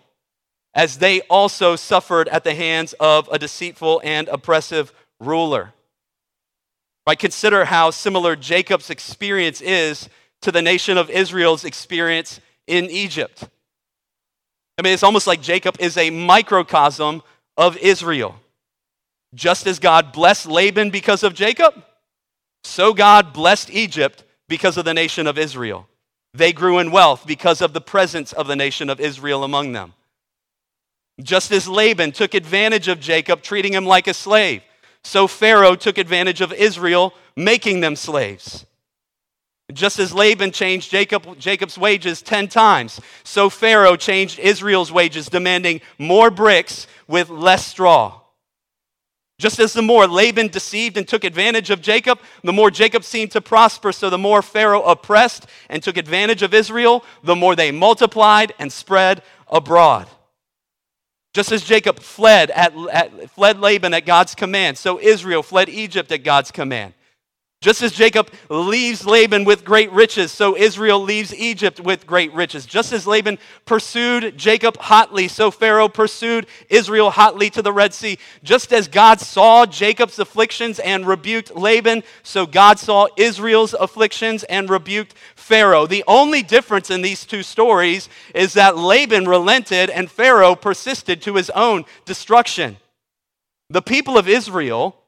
as 0.75 0.99
they 0.99 1.21
also 1.23 1.75
suffered 1.75 2.29
at 2.29 2.45
the 2.45 2.55
hands 2.55 2.93
of 3.01 3.29
a 3.33 3.39
deceitful 3.39 4.01
and 4.05 4.29
oppressive 4.29 4.93
ruler. 5.19 5.73
Right? 7.07 7.19
Consider 7.19 7.65
how 7.65 7.91
similar 7.91 8.37
Jacob's 8.37 8.91
experience 8.91 9.61
is 9.61 10.09
to 10.47 10.53
the 10.53 10.63
nation 10.63 10.97
of 10.97 11.11
Israel's 11.11 11.65
experience 11.65 12.41
in 12.69 12.85
Egypt. 12.85 13.49
I 14.79 14.83
mean, 14.83 14.93
it's 14.93 15.03
almost 15.03 15.27
like 15.27 15.43
Jacob 15.43 15.75
is 15.81 15.97
a 15.97 16.11
microcosm 16.11 17.25
of 17.57 17.77
Israel. 17.79 18.37
Just 19.35 19.67
as 19.67 19.81
God 19.81 20.13
blessed 20.13 20.47
Laban 20.47 20.91
because 20.91 21.25
of 21.25 21.35
Jacob, 21.35 21.75
so 22.63 22.95
God 22.95 23.33
blessed 23.33 23.71
Egypt 23.71 24.23
because 24.49 24.77
of 24.77 24.85
the 24.85 24.95
nation 24.95 25.27
of 25.27 25.37
Israel. 25.37 25.89
They 26.33 26.53
grew 26.53 26.79
in 26.79 26.93
wealth 26.93 27.27
because 27.27 27.61
of 27.61 27.73
the 27.73 27.81
presence 27.81 28.33
of 28.33 28.47
the 28.47 28.55
nation 28.55 28.89
of 28.89 29.01
Israel 29.01 29.43
among 29.43 29.73
them. 29.73 29.95
Just 31.21 31.51
as 31.51 31.67
Laban 31.67 32.13
took 32.13 32.35
advantage 32.35 32.87
of 32.87 33.01
Jacob, 33.01 33.43
treating 33.43 33.73
him 33.73 33.85
like 33.85 34.07
a 34.07 34.15
slave, 34.15 34.63
so 35.03 35.27
Pharaoh 35.27 35.75
took 35.75 35.99
advantage 35.99 36.41
of 36.41 36.53
Israel, 36.53 37.15
making 37.35 37.81
them 37.81 37.97
slaves. 37.97 38.65
Just 39.73 39.99
as 39.99 40.15
Laban 40.15 40.53
changed 40.53 40.91
Jacob, 40.91 41.39
Jacob's 41.39 41.77
wages 41.77 42.23
10 42.23 42.49
times, 42.49 43.01
so 43.25 43.51
Pharaoh 43.51 43.97
changed 43.97 44.39
Israel's 44.39 44.93
wages, 44.93 45.29
demanding 45.29 45.81
more 45.99 46.31
bricks 46.31 46.87
with 47.09 47.31
less 47.31 47.67
straw. 47.67 48.21
Just 49.39 49.59
as 49.59 49.75
the 49.75 49.83
more 49.83 50.07
Laban 50.07 50.49
deceived 50.49 50.97
and 50.97 51.07
took 51.07 51.25
advantage 51.25 51.71
of 51.71 51.83
Jacob, 51.83 52.21
the 52.43 52.53
more 52.53 52.71
Jacob 52.71 53.05
seemed 53.05 53.33
to 53.33 53.41
prosper. 53.43 53.93
So 53.93 54.09
the 54.09 54.17
more 54.17 54.41
Pharaoh 54.41 54.83
oppressed 54.83 55.47
and 55.69 55.83
took 55.83 55.99
advantage 55.99 56.43
of 56.43 56.55
Israel, 56.55 57.05
the 57.23 57.37
more 57.37 57.55
they 57.55 57.71
multiplied 57.71 58.55
and 58.59 58.73
spread 58.73 59.23
abroad. 59.49 60.07
Just 61.35 61.53
as 61.53 61.63
Jacob 61.63 62.01
fled, 62.01 62.51
at, 62.53 62.73
at, 62.91 63.31
fled 63.33 63.61
Laban 63.61 63.93
at 63.93 64.07
God's 64.07 64.35
command, 64.35 64.79
so 64.79 64.99
Israel 64.99 65.43
fled 65.43 65.69
Egypt 65.69 66.11
at 66.13 66.25
God's 66.25 66.51
command. 66.51 66.95
Just 67.63 67.81
as 67.81 67.93
Jacob 67.93 68.31
leaves 68.51 69.07
Laban 69.07 69.45
with 69.45 69.65
great 69.65 69.91
riches, 69.91 70.31
so 70.31 70.55
Israel 70.57 71.01
leaves 71.01 71.35
Egypt 71.35 71.81
with 71.81 72.07
great 72.07 72.33
riches. 72.35 72.67
Just 72.67 72.93
as 72.93 73.07
Laban 73.07 73.39
pursued 73.65 74.37
Jacob 74.37 74.77
hotly, 74.77 75.27
so 75.27 75.51
Pharaoh 75.51 75.89
pursued 75.89 76.47
Israel 76.69 77.11
hotly 77.11 77.49
to 77.51 77.63
the 77.63 77.73
Red 77.73 77.95
Sea. 77.95 78.19
Just 78.45 78.75
as 78.75 78.89
God 78.89 79.21
saw 79.21 79.65
Jacob's 79.65 80.19
afflictions 80.19 80.79
and 80.79 81.07
rebuked 81.07 81.57
Laban, 81.57 82.03
so 82.23 82.45
God 82.45 82.79
saw 82.79 83.09
Israel's 83.17 83.73
afflictions 83.73 84.45
and 84.45 84.69
rebuked 84.69 85.15
Pharaoh. 85.35 85.87
The 85.87 86.05
only 86.07 86.43
difference 86.43 86.91
in 86.91 87.01
these 87.01 87.25
two 87.25 87.43
stories 87.43 88.11
is 88.35 88.53
that 88.53 88.77
Laban 88.77 89.27
relented 89.27 89.89
and 89.89 90.11
Pharaoh 90.11 90.57
persisted 90.57 91.23
to 91.23 91.37
his 91.37 91.49
own 91.51 91.87
destruction. 92.05 92.77
The 93.71 93.83
people 93.83 94.19
of 94.19 94.29
Israel 94.29 95.03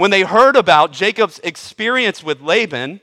when 0.00 0.10
they 0.10 0.22
heard 0.22 0.56
about 0.56 0.92
Jacob's 0.92 1.38
experience 1.40 2.24
with 2.24 2.40
Laban, 2.40 3.02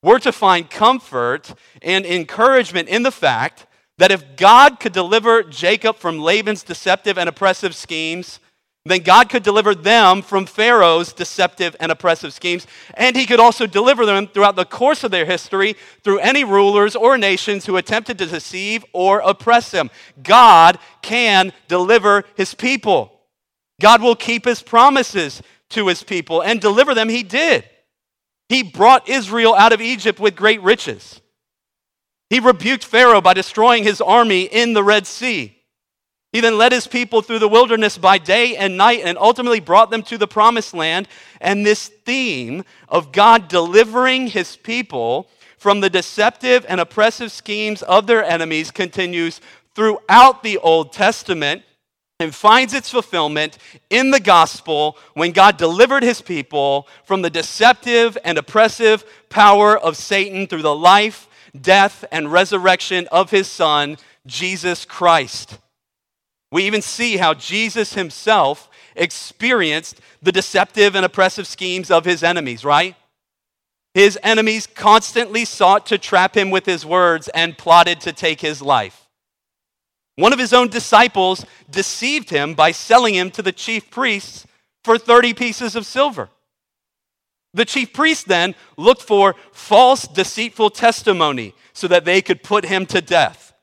were 0.00 0.20
to 0.20 0.30
find 0.30 0.70
comfort 0.70 1.52
and 1.82 2.06
encouragement 2.06 2.88
in 2.88 3.02
the 3.02 3.10
fact 3.10 3.66
that 3.98 4.12
if 4.12 4.36
God 4.36 4.78
could 4.78 4.92
deliver 4.92 5.42
Jacob 5.42 5.96
from 5.96 6.20
Laban's 6.20 6.62
deceptive 6.62 7.18
and 7.18 7.28
oppressive 7.28 7.74
schemes, 7.74 8.38
then 8.84 9.00
God 9.00 9.28
could 9.28 9.42
deliver 9.42 9.74
them 9.74 10.22
from 10.22 10.46
Pharaoh's 10.46 11.12
deceptive 11.12 11.74
and 11.80 11.90
oppressive 11.90 12.32
schemes, 12.32 12.64
and 12.94 13.16
he 13.16 13.26
could 13.26 13.40
also 13.40 13.66
deliver 13.66 14.06
them 14.06 14.28
throughout 14.28 14.54
the 14.54 14.64
course 14.64 15.02
of 15.02 15.10
their 15.10 15.26
history 15.26 15.74
through 16.04 16.20
any 16.20 16.44
rulers 16.44 16.94
or 16.94 17.18
nations 17.18 17.66
who 17.66 17.76
attempted 17.76 18.18
to 18.18 18.26
deceive 18.26 18.84
or 18.92 19.18
oppress 19.18 19.72
them. 19.72 19.90
God 20.22 20.78
can 21.02 21.52
deliver 21.66 22.24
his 22.36 22.54
people. 22.54 23.20
God 23.80 24.00
will 24.00 24.14
keep 24.14 24.44
his 24.44 24.62
promises 24.62 25.42
to 25.70 25.88
his 25.88 26.02
people 26.02 26.42
and 26.42 26.60
deliver 26.60 26.94
them, 26.94 27.08
he 27.08 27.22
did. 27.22 27.64
He 28.48 28.62
brought 28.62 29.08
Israel 29.08 29.54
out 29.54 29.72
of 29.72 29.80
Egypt 29.80 30.18
with 30.20 30.36
great 30.36 30.60
riches. 30.62 31.20
He 32.28 32.40
rebuked 32.40 32.84
Pharaoh 32.84 33.20
by 33.20 33.34
destroying 33.34 33.84
his 33.84 34.00
army 34.00 34.42
in 34.42 34.72
the 34.72 34.84
Red 34.84 35.06
Sea. 35.06 35.56
He 36.32 36.40
then 36.40 36.58
led 36.58 36.70
his 36.70 36.86
people 36.86 37.22
through 37.22 37.40
the 37.40 37.48
wilderness 37.48 37.98
by 37.98 38.18
day 38.18 38.56
and 38.56 38.76
night 38.76 39.00
and 39.04 39.18
ultimately 39.18 39.58
brought 39.58 39.90
them 39.90 40.02
to 40.04 40.18
the 40.18 40.28
promised 40.28 40.74
land. 40.74 41.08
And 41.40 41.66
this 41.66 41.88
theme 41.88 42.64
of 42.88 43.10
God 43.10 43.48
delivering 43.48 44.28
his 44.28 44.56
people 44.56 45.28
from 45.58 45.80
the 45.80 45.90
deceptive 45.90 46.64
and 46.68 46.80
oppressive 46.80 47.32
schemes 47.32 47.82
of 47.82 48.06
their 48.06 48.24
enemies 48.24 48.70
continues 48.70 49.40
throughout 49.74 50.42
the 50.42 50.58
Old 50.58 50.92
Testament 50.92 51.62
and 52.20 52.34
finds 52.34 52.74
its 52.74 52.90
fulfillment 52.90 53.58
in 53.88 54.10
the 54.10 54.20
gospel 54.20 54.96
when 55.14 55.32
God 55.32 55.56
delivered 55.56 56.02
his 56.02 56.20
people 56.20 56.86
from 57.04 57.22
the 57.22 57.30
deceptive 57.30 58.16
and 58.24 58.38
oppressive 58.38 59.04
power 59.30 59.76
of 59.76 59.96
Satan 59.96 60.46
through 60.46 60.62
the 60.62 60.74
life, 60.74 61.28
death, 61.60 62.04
and 62.12 62.30
resurrection 62.30 63.08
of 63.10 63.30
his 63.30 63.48
son, 63.48 63.96
Jesus 64.26 64.84
Christ. 64.84 65.58
We 66.52 66.64
even 66.64 66.82
see 66.82 67.16
how 67.16 67.34
Jesus 67.34 67.94
himself 67.94 68.68
experienced 68.94 70.00
the 70.20 70.32
deceptive 70.32 70.94
and 70.94 71.04
oppressive 71.04 71.46
schemes 71.46 71.90
of 71.90 72.04
his 72.04 72.22
enemies, 72.22 72.64
right? 72.64 72.96
His 73.94 74.18
enemies 74.22 74.66
constantly 74.66 75.44
sought 75.44 75.86
to 75.86 75.98
trap 75.98 76.36
him 76.36 76.50
with 76.50 76.66
his 76.66 76.84
words 76.84 77.28
and 77.28 77.58
plotted 77.58 78.00
to 78.02 78.12
take 78.12 78.40
his 78.40 78.60
life. 78.60 78.99
One 80.20 80.34
of 80.34 80.38
his 80.38 80.52
own 80.52 80.68
disciples 80.68 81.46
deceived 81.70 82.28
him 82.28 82.52
by 82.52 82.72
selling 82.72 83.14
him 83.14 83.30
to 83.30 83.42
the 83.42 83.52
chief 83.52 83.90
priests 83.90 84.46
for 84.84 84.98
30 84.98 85.32
pieces 85.32 85.74
of 85.74 85.86
silver. 85.86 86.28
The 87.54 87.64
chief 87.64 87.94
priests 87.94 88.24
then 88.24 88.54
looked 88.76 89.00
for 89.00 89.34
false, 89.50 90.06
deceitful 90.06 90.70
testimony 90.70 91.54
so 91.72 91.88
that 91.88 92.04
they 92.04 92.20
could 92.20 92.42
put 92.42 92.66
him 92.66 92.84
to 92.86 93.00
death. 93.00 93.54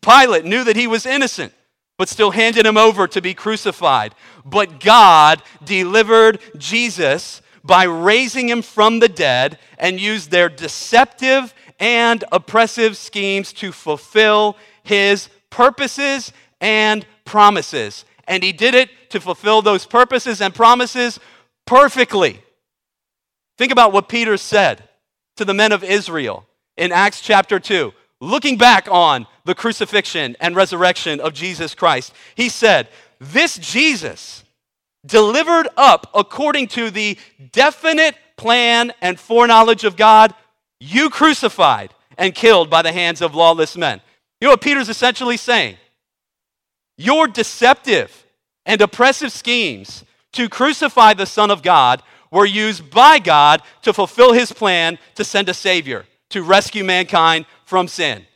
Pilate 0.00 0.44
knew 0.44 0.62
that 0.62 0.76
he 0.76 0.86
was 0.86 1.06
innocent, 1.06 1.52
but 1.98 2.08
still 2.08 2.30
handed 2.30 2.64
him 2.66 2.76
over 2.76 3.08
to 3.08 3.20
be 3.20 3.34
crucified. 3.34 4.14
But 4.44 4.78
God 4.78 5.42
delivered 5.64 6.38
Jesus 6.56 7.42
by 7.64 7.82
raising 7.82 8.48
him 8.48 8.62
from 8.62 9.00
the 9.00 9.08
dead 9.08 9.58
and 9.76 10.00
used 10.00 10.30
their 10.30 10.48
deceptive 10.48 11.52
and 11.80 12.22
oppressive 12.30 12.96
schemes 12.96 13.52
to 13.54 13.72
fulfill 13.72 14.56
his 14.84 15.28
purposes 15.54 16.32
and 16.60 17.06
promises. 17.24 18.04
And 18.26 18.42
he 18.42 18.50
did 18.50 18.74
it 18.74 18.90
to 19.10 19.20
fulfill 19.20 19.62
those 19.62 19.86
purposes 19.86 20.40
and 20.40 20.52
promises 20.52 21.20
perfectly. 21.64 22.42
Think 23.56 23.70
about 23.70 23.92
what 23.92 24.08
Peter 24.08 24.36
said 24.36 24.82
to 25.36 25.44
the 25.44 25.54
men 25.54 25.70
of 25.70 25.84
Israel 25.84 26.44
in 26.76 26.90
Acts 26.90 27.20
chapter 27.20 27.60
2, 27.60 27.92
looking 28.20 28.58
back 28.58 28.88
on 28.90 29.28
the 29.44 29.54
crucifixion 29.54 30.36
and 30.40 30.56
resurrection 30.56 31.20
of 31.20 31.34
Jesus 31.34 31.72
Christ. 31.72 32.12
He 32.34 32.48
said, 32.48 32.88
This 33.20 33.56
Jesus, 33.56 34.42
delivered 35.06 35.68
up 35.76 36.10
according 36.14 36.66
to 36.68 36.90
the 36.90 37.16
definite 37.52 38.16
plan 38.36 38.92
and 39.00 39.20
foreknowledge 39.20 39.84
of 39.84 39.96
God, 39.96 40.34
you 40.80 41.10
crucified 41.10 41.94
and 42.18 42.34
killed 42.34 42.70
by 42.70 42.82
the 42.82 42.92
hands 42.92 43.22
of 43.22 43.36
lawless 43.36 43.76
men. 43.76 44.00
You 44.44 44.48
know 44.48 44.52
what 44.52 44.60
Peter's 44.60 44.90
essentially 44.90 45.38
saying? 45.38 45.78
Your 46.98 47.26
deceptive 47.26 48.26
and 48.66 48.78
oppressive 48.82 49.32
schemes 49.32 50.04
to 50.32 50.50
crucify 50.50 51.14
the 51.14 51.24
Son 51.24 51.50
of 51.50 51.62
God 51.62 52.02
were 52.30 52.44
used 52.44 52.90
by 52.90 53.20
God 53.20 53.62
to 53.80 53.94
fulfill 53.94 54.34
his 54.34 54.52
plan 54.52 54.98
to 55.14 55.24
send 55.24 55.48
a 55.48 55.54
Savior 55.54 56.04
to 56.28 56.42
rescue 56.42 56.84
mankind 56.84 57.46
from 57.64 57.88
sin. 57.88 58.26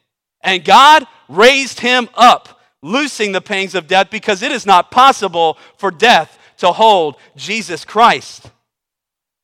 And 0.40 0.64
God 0.64 1.07
raised 1.29 1.81
him 1.81 2.09
up, 2.14 2.59
loosing 2.83 3.33
the 3.33 3.42
pangs 3.42 3.75
of 3.75 3.87
death 3.87 4.09
because 4.11 4.42
it 4.42 4.51
is 4.51 4.64
not 4.64 4.90
possible 4.90 5.59
for 5.77 5.90
death 5.90 6.38
to 6.57 6.73
hold 6.73 7.16
Jesus 7.37 7.85
Christ. 7.85 8.51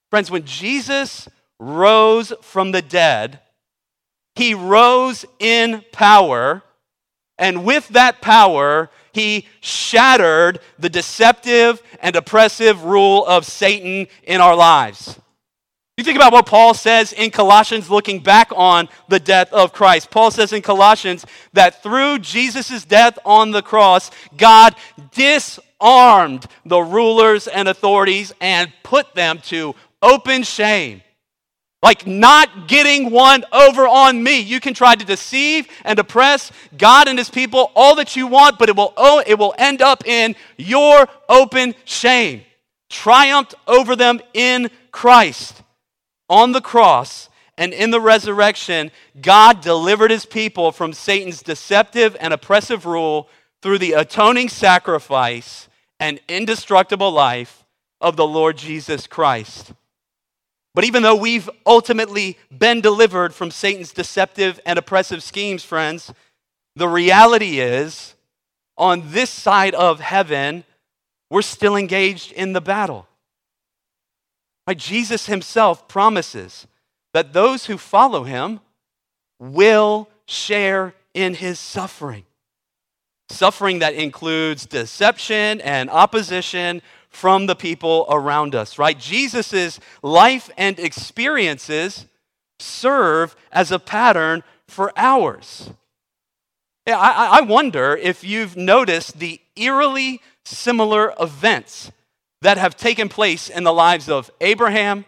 Friends, 0.08 0.30
when 0.30 0.46
Jesus 0.46 1.28
rose 1.58 2.32
from 2.40 2.72
the 2.72 2.80
dead, 2.80 3.40
he 4.34 4.54
rose 4.54 5.24
in 5.38 5.84
power, 5.92 6.62
and 7.38 7.64
with 7.64 7.88
that 7.88 8.20
power, 8.20 8.90
he 9.12 9.46
shattered 9.60 10.58
the 10.78 10.90
deceptive 10.90 11.82
and 12.00 12.16
oppressive 12.16 12.84
rule 12.84 13.24
of 13.26 13.44
Satan 13.44 14.08
in 14.24 14.40
our 14.40 14.56
lives. 14.56 15.18
You 15.96 16.02
think 16.02 16.16
about 16.16 16.32
what 16.32 16.46
Paul 16.46 16.74
says 16.74 17.12
in 17.12 17.30
Colossians, 17.30 17.88
looking 17.88 18.18
back 18.18 18.50
on 18.56 18.88
the 19.08 19.20
death 19.20 19.52
of 19.52 19.72
Christ. 19.72 20.10
Paul 20.10 20.32
says 20.32 20.52
in 20.52 20.60
Colossians 20.60 21.24
that 21.52 21.84
through 21.84 22.18
Jesus' 22.18 22.84
death 22.84 23.16
on 23.24 23.52
the 23.52 23.62
cross, 23.62 24.10
God 24.36 24.74
disarmed 25.12 26.46
the 26.66 26.80
rulers 26.80 27.46
and 27.46 27.68
authorities 27.68 28.32
and 28.40 28.72
put 28.82 29.14
them 29.14 29.38
to 29.44 29.76
open 30.02 30.42
shame. 30.42 31.02
Like 31.84 32.06
not 32.06 32.66
getting 32.66 33.10
one 33.10 33.44
over 33.52 33.86
on 33.86 34.22
me. 34.22 34.40
You 34.40 34.58
can 34.58 34.72
try 34.72 34.94
to 34.94 35.04
deceive 35.04 35.68
and 35.84 35.98
oppress 35.98 36.50
God 36.78 37.08
and 37.08 37.18
his 37.18 37.28
people 37.28 37.72
all 37.76 37.96
that 37.96 38.16
you 38.16 38.26
want, 38.26 38.58
but 38.58 38.70
it 38.70 38.74
will, 38.74 38.94
oh, 38.96 39.22
it 39.26 39.38
will 39.38 39.54
end 39.58 39.82
up 39.82 40.06
in 40.06 40.34
your 40.56 41.06
open 41.28 41.74
shame. 41.84 42.40
Triumphed 42.88 43.54
over 43.66 43.96
them 43.96 44.22
in 44.32 44.70
Christ. 44.92 45.62
On 46.30 46.52
the 46.52 46.62
cross 46.62 47.28
and 47.58 47.74
in 47.74 47.90
the 47.90 48.00
resurrection, 48.00 48.90
God 49.20 49.60
delivered 49.60 50.10
his 50.10 50.24
people 50.24 50.72
from 50.72 50.94
Satan's 50.94 51.42
deceptive 51.42 52.16
and 52.18 52.32
oppressive 52.32 52.86
rule 52.86 53.28
through 53.60 53.76
the 53.76 53.92
atoning 53.92 54.48
sacrifice 54.48 55.68
and 56.00 56.18
indestructible 56.28 57.10
life 57.10 57.66
of 58.00 58.16
the 58.16 58.26
Lord 58.26 58.56
Jesus 58.56 59.06
Christ. 59.06 59.74
But 60.74 60.84
even 60.84 61.02
though 61.02 61.14
we've 61.14 61.48
ultimately 61.64 62.36
been 62.56 62.80
delivered 62.80 63.32
from 63.32 63.50
Satan's 63.50 63.92
deceptive 63.92 64.58
and 64.66 64.78
oppressive 64.78 65.22
schemes, 65.22 65.64
friends, 65.64 66.12
the 66.74 66.88
reality 66.88 67.60
is 67.60 68.14
on 68.76 69.12
this 69.12 69.30
side 69.30 69.74
of 69.74 70.00
heaven, 70.00 70.64
we're 71.30 71.42
still 71.42 71.76
engaged 71.76 72.32
in 72.32 72.52
the 72.52 72.60
battle. 72.60 73.06
Right? 74.66 74.76
Jesus 74.76 75.26
himself 75.26 75.86
promises 75.86 76.66
that 77.12 77.32
those 77.32 77.66
who 77.66 77.78
follow 77.78 78.24
him 78.24 78.60
will 79.38 80.08
share 80.26 80.94
in 81.12 81.34
his 81.34 81.60
suffering. 81.60 82.24
Suffering 83.28 83.78
that 83.78 83.94
includes 83.94 84.66
deception 84.66 85.60
and 85.60 85.88
opposition 85.88 86.82
from 87.14 87.46
the 87.46 87.54
people 87.54 88.06
around 88.10 88.54
us, 88.54 88.78
right? 88.78 88.98
Jesus' 88.98 89.78
life 90.02 90.50
and 90.56 90.78
experiences 90.78 92.06
serve 92.58 93.36
as 93.52 93.70
a 93.70 93.78
pattern 93.78 94.42
for 94.66 94.92
ours. 94.96 95.70
Yeah, 96.86 96.98
I, 96.98 97.38
I 97.38 97.40
wonder 97.42 97.96
if 97.96 98.24
you've 98.24 98.56
noticed 98.56 99.18
the 99.18 99.40
eerily 99.56 100.20
similar 100.44 101.14
events 101.18 101.90
that 102.42 102.58
have 102.58 102.76
taken 102.76 103.08
place 103.08 103.48
in 103.48 103.64
the 103.64 103.72
lives 103.72 104.08
of 104.08 104.30
Abraham, 104.40 105.06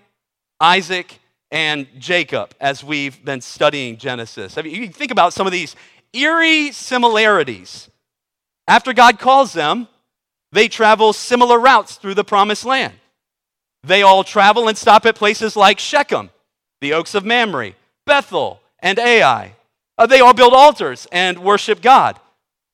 Isaac, 0.61 1.19
and 1.51 1.87
Jacob 1.99 2.55
as 2.61 2.83
we've 2.83 3.23
been 3.25 3.41
studying 3.41 3.99
Genesis. 3.99 4.57
I 4.57 4.63
mean, 4.63 4.75
you 4.75 4.89
think 4.89 5.11
about 5.11 5.33
some 5.33 5.47
of 5.47 5.53
these 5.53 5.77
eerie 6.13 6.73
similarities. 6.73 7.91
After 8.67 8.93
God 8.93 9.19
calls 9.19 9.53
them, 9.53 9.87
they 10.57 10.69
travel 10.69 11.13
similar 11.13 11.61
routes 11.61 11.97
through 11.97 12.15
the 12.15 12.25
promised 12.25 12.65
land. 12.65 12.95
They 13.83 14.01
all 14.01 14.25
travel 14.25 14.69
and 14.69 14.79
stop 14.79 15.05
at 15.05 15.15
places 15.15 15.55
like 15.55 15.79
Shechem, 15.79 16.31
the 16.81 16.95
oaks 16.95 17.15
of 17.15 17.27
Mamre, 17.27 17.73
Bethel, 18.07 18.63
and 18.79 18.99
Ai. 18.99 19.53
Uh, 19.99 20.07
they 20.07 20.21
all 20.21 20.33
build 20.33 20.55
altars 20.55 21.07
and 21.13 21.41
worship 21.41 21.83
God. 21.83 22.19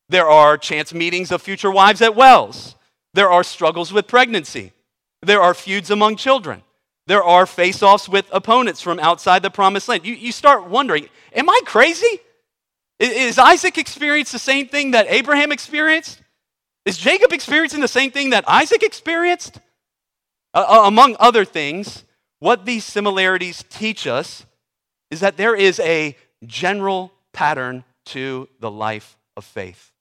There 0.09 0.29
are 0.29 0.57
chance 0.57 0.95
meetings 0.95 1.33
of 1.33 1.43
future 1.43 1.73
wives 1.73 2.01
at 2.03 2.15
wells. 2.15 2.77
There 3.15 3.33
are 3.33 3.43
struggles 3.43 3.93
with 3.93 4.07
pregnancy. 4.07 4.73
There 5.21 5.43
are 5.43 5.53
feuds 5.53 5.91
among 5.91 6.15
children. 6.15 6.63
There 7.09 7.25
are 7.25 7.47
face 7.47 7.83
offs 7.83 8.09
with 8.09 8.27
opponents 8.31 8.81
from 8.81 9.01
outside 9.01 9.43
the 9.43 9.51
promised 9.51 9.89
land. 9.89 10.07
You, 10.07 10.15
you 10.15 10.31
start 10.31 10.69
wondering, 10.69 11.09
am 11.35 11.51
I 11.51 11.61
crazy? 11.65 12.21
Is, 13.01 13.11
is 13.11 13.39
Isaac 13.41 13.77
experienced 13.77 14.31
the 14.31 14.39
same 14.39 14.69
thing 14.69 14.93
that 14.93 15.07
Abraham 15.09 15.51
experienced? 15.51 16.22
Is 16.85 16.99
Jacob 16.99 17.33
experiencing 17.33 17.81
the 17.81 17.89
same 17.89 18.11
thing 18.11 18.31
that 18.31 18.49
Isaac 18.49 18.83
experienced? 18.83 19.61
Uh, 20.55 20.83
among 20.85 21.17
other 21.21 21.45
things, 21.45 22.05
what 22.41 22.67
these 22.67 22.85
similarities 22.85 23.65
teach 23.71 24.07
us 24.07 24.45
is 25.11 25.21
that 25.21 25.37
there 25.37 25.55
is 25.55 25.79
a 25.81 26.17
general 26.45 27.13
pattern 27.33 27.85
to 28.07 28.49
the 28.61 28.71
life 28.71 29.17
of 29.37 29.45
faith. 29.45 29.93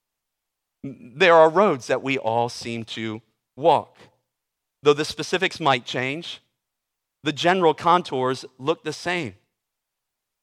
There 0.82 1.34
are 1.34 1.48
roads 1.48 1.86
that 1.86 2.02
we 2.02 2.18
all 2.18 2.48
seem 2.48 2.84
to 2.86 3.22
walk. 3.56 3.96
Though 4.82 4.94
the 4.94 5.04
specifics 5.04 5.60
might 5.60 5.84
change, 5.84 6.40
the 7.22 7.32
general 7.32 7.74
contours 7.74 8.44
look 8.58 8.82
the 8.82 8.92
same. 8.92 9.34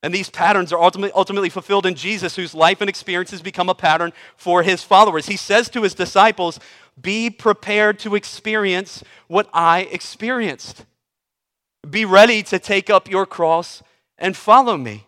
And 0.02 0.14
these 0.14 0.30
patterns 0.30 0.72
are 0.72 0.82
ultimately, 0.82 1.12
ultimately 1.14 1.50
fulfilled 1.50 1.86
in 1.86 1.96
Jesus, 1.96 2.36
whose 2.36 2.56
life 2.56 2.80
and 2.80 2.90
experiences 2.90 3.42
become 3.42 3.70
a 3.70 3.76
pattern 3.76 4.14
for 4.38 4.64
his 4.64 4.84
followers. 4.84 5.26
He 5.28 5.36
says 5.36 5.70
to 5.70 5.84
his 5.84 5.94
disciples, 5.94 6.60
Be 7.00 7.30
prepared 7.30 8.00
to 8.00 8.16
experience 8.16 9.04
what 9.28 9.50
I 9.54 9.82
experienced. 9.82 10.86
Be 11.90 12.06
ready 12.06 12.44
to 12.44 12.60
take 12.60 12.90
up 12.90 13.10
your 13.10 13.26
cross 13.26 13.84
and 14.18 14.38
follow 14.38 14.78
me. 14.78 15.06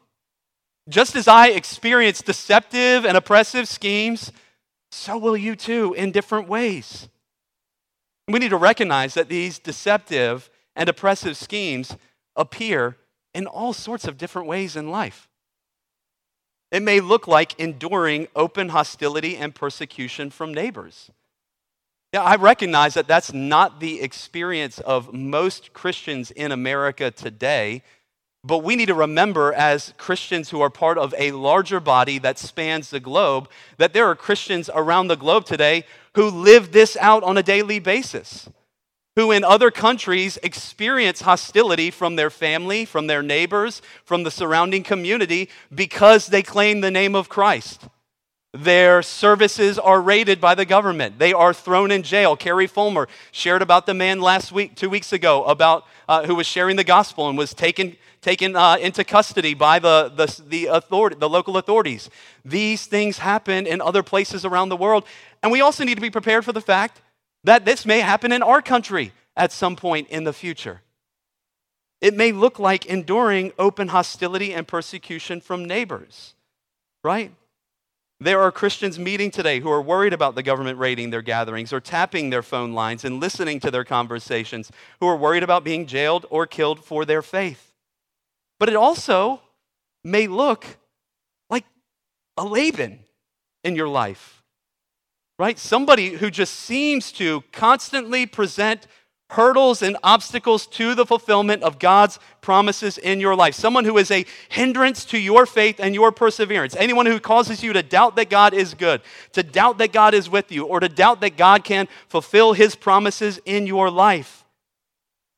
Just 0.89 1.15
as 1.15 1.27
I 1.27 1.47
experienced 1.47 2.25
deceptive 2.25 3.06
and 3.06 3.15
oppressive 3.15 3.67
schemes, 3.67 4.32
so 4.91 5.17
will 5.17 5.38
you 5.38 5.56
too 5.56 5.93
in 5.93 6.12
different 6.12 6.49
ways. 6.49 7.08
We 8.27 8.39
need 8.39 8.49
to 8.49 8.58
recognize 8.58 9.13
that 9.13 9.30
these 9.30 9.58
deceptive 9.58 10.49
and 10.75 10.89
oppressive 10.89 11.38
schemes 11.38 11.95
appear 12.36 12.97
in 13.34 13.48
all 13.48 13.74
sorts 13.74 14.06
of 14.08 14.17
different 14.17 14.48
ways 14.48 14.76
in 14.76 14.89
life. 14.89 15.28
It 16.72 16.82
may 16.82 17.00
look 17.00 17.28
like 17.28 17.60
enduring 17.60 18.28
open 18.36 18.70
hostility 18.70 19.36
and 19.36 19.54
persecution 19.54 20.30
from 20.30 20.54
neighbors. 20.54 21.12
Yeah, 22.13 22.24
I 22.24 22.36
recognize 22.36 22.94
that 22.96 23.08
that's 23.08 23.32
not 23.32 23.80
the 23.80 24.02
experience 24.02 24.80
of 24.80 25.13
most 25.13 25.74
Christians 25.74 26.32
in 26.32 26.52
America 26.52 27.12
today, 27.12 27.84
but 28.44 28.60
we 28.60 28.76
need 28.76 28.88
to 28.88 28.94
remember 28.94 29.54
as 29.54 29.94
Christians 29.98 30.50
who 30.50 30.62
are 30.62 30.70
part 30.70 30.98
of 30.98 31.13
a 31.17 31.32
larger 31.32 31.80
body 31.80 32.17
that 32.20 32.39
spans 32.39 32.89
the 32.89 33.00
globe 33.00 33.50
that 33.78 33.94
there 33.94 34.08
are 34.08 34.15
Christians 34.15 34.70
around 34.74 35.08
the 35.08 35.15
globe 35.15 35.46
today 35.46 35.86
who 36.15 36.30
live 36.30 36.72
this 36.72 36.98
out 37.00 37.24
on 37.24 37.38
a 37.38 37.44
daily 37.44 37.80
basis 37.80 38.50
who 39.15 39.32
in 39.32 39.43
other 39.43 39.71
countries 39.71 40.38
experience 40.41 41.21
hostility 41.21 41.91
from 41.91 42.15
their 42.15 42.30
family, 42.30 42.86
from 42.86 43.08
their 43.08 43.21
neighbors, 43.21 43.82
from 44.06 44.24
the 44.24 44.32
surrounding 44.32 44.84
community 44.84 45.50
because 45.74 46.27
they 46.27 46.42
claim 46.42 46.81
the 46.81 46.92
name 46.92 47.15
of 47.15 47.27
Christ. 47.27 47.88
Their 48.54 49.02
services 49.02 49.79
are 49.79 50.02
raided 50.02 50.42
by 50.42 50.56
the 50.56 50.65
government. 50.65 51.19
They 51.19 51.31
are 51.31 51.54
thrown 51.54 51.90
in 51.90 52.04
jail. 52.04 52.36
Carrie 52.36 52.67
Fulmer 52.67 53.08
shared 53.31 53.62
about 53.62 53.86
the 53.86 53.94
man 53.94 54.19
last 54.19 54.52
week, 54.52 54.75
two 54.75 54.90
weeks 54.90 55.13
ago, 55.13 55.46
about 55.46 55.86
uh, 56.10 56.25
who 56.25 56.36
was 56.36 56.48
sharing 56.48 56.75
the 56.75 56.83
gospel 56.83 57.29
and 57.29 57.38
was 57.38 57.54
taken 57.54 57.96
taken 58.19 58.56
uh, 58.56 58.75
into 58.75 59.06
custody 59.06 59.54
by 59.54 59.79
the 59.79 60.12
the 60.13 60.42
the, 60.48 60.65
authority, 60.65 61.15
the 61.17 61.29
local 61.29 61.56
authorities. 61.56 62.10
These 62.44 62.88
things 62.88 63.19
happen 63.19 63.65
in 63.65 63.79
other 63.79 64.04
places 64.04 64.44
around 64.44 64.67
the 64.67 64.75
world, 64.75 65.06
and 65.42 65.50
we 65.50 65.62
also 65.62 65.86
need 65.86 65.96
to 65.96 66.02
be 66.02 66.10
prepared 66.10 66.44
for 66.44 66.52
the 66.52 66.62
fact 66.62 67.02
that 67.44 67.65
this 67.65 67.85
may 67.85 68.00
happen 68.00 68.31
in 68.31 68.44
our 68.44 68.62
country 68.62 69.12
at 69.35 69.52
some 69.52 69.75
point 69.75 70.08
in 70.10 70.23
the 70.23 70.33
future. 70.33 70.81
It 72.02 72.15
may 72.15 72.31
look 72.31 72.60
like 72.60 72.85
enduring 72.85 73.54
open 73.60 73.89
hostility 73.89 74.54
and 74.54 74.67
persecution 74.67 75.39
from 75.39 75.65
neighbors, 75.65 76.33
right? 77.04 77.31
There 78.19 78.42
are 78.42 78.52
Christians 78.52 79.00
meeting 79.00 79.31
today 79.31 79.60
who 79.60 79.71
are 79.71 79.81
worried 79.81 80.13
about 80.13 80.35
the 80.35 80.44
government 80.44 80.77
raiding 80.77 81.10
their 81.10 81.23
gatherings 81.23 81.73
or 81.73 81.79
tapping 81.79 82.29
their 82.29 82.44
phone 82.44 82.73
lines 82.73 83.04
and 83.04 83.19
listening 83.19 83.60
to 83.62 83.71
their 83.71 83.83
conversations, 83.83 84.71
who 85.00 85.08
are 85.08 85.15
worried 85.15 85.42
about 85.42 85.63
being 85.63 85.87
jailed 85.87 86.27
or 86.29 86.46
killed 86.46 86.83
for 86.83 87.04
their 87.04 87.23
faith. 87.23 87.73
But 88.60 88.69
it 88.69 88.75
also 88.75 89.42
may 90.04 90.27
look 90.27 90.65
like 91.50 91.65
a 92.37 92.46
Laban 92.46 93.00
in 93.63 93.75
your 93.75 93.87
life, 93.87 94.40
right? 95.42 95.58
Somebody 95.58 96.10
who 96.10 96.29
just 96.29 96.54
seems 96.54 97.12
to 97.13 97.44
constantly 97.52 98.27
present 98.27 98.85
hurdles 99.31 99.81
and 99.81 99.98
obstacles 100.04 100.67
to 100.67 100.94
the 100.94 101.04
fulfillment 101.04 101.63
of 101.63 101.79
God's 101.79 102.19
promises 102.42 103.00
in 103.00 103.19
your 103.19 103.35
life. 103.35 103.56
Someone 103.56 103.83
who 103.83 103.98
is 103.98 104.12
a 104.12 104.23
hindrance 104.50 105.04
to 105.06 105.17
your 105.17 105.48
faith 105.48 105.79
and 105.79 105.96
your 105.96 106.12
perseverance. 106.12 106.75
Anyone 106.75 107.08
who 107.08 107.19
causes 107.19 107.63
you 107.63 107.73
to 107.73 107.81
doubt 107.81 108.17
that 108.17 108.29
God 108.29 108.54
is 108.54 108.75
good, 108.75 109.02
to 109.31 109.42
doubt 109.42 109.79
that 109.79 109.92
God 109.92 110.13
is 110.13 110.29
with 110.29 110.52
you, 110.52 110.65
or 110.65 110.79
to 110.79 110.87
doubt 110.87 111.21
that 111.21 111.37
God 111.37 111.63
can 111.63 111.87
fulfill 112.08 112.54
his 112.54 112.75
promises 112.75 113.42
in 113.44 113.65
your 113.65 113.89
life. 113.89 114.46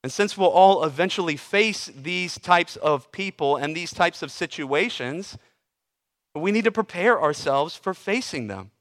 And 0.03 0.11
since 0.11 0.37
we'll 0.37 0.49
all 0.49 0.83
eventually 0.83 1.37
face 1.37 1.89
these 1.95 2.37
types 2.37 2.75
of 2.75 3.09
people 3.13 3.55
and 3.55 3.73
these 3.73 3.93
types 3.93 4.21
of 4.21 4.31
situations, 4.31 5.37
we 6.35 6.51
need 6.51 6.65
to 6.65 6.73
prepare 6.73 7.21
ourselves 7.21 7.77
for 7.77 7.93
facing 7.93 8.47
them. 8.47 8.71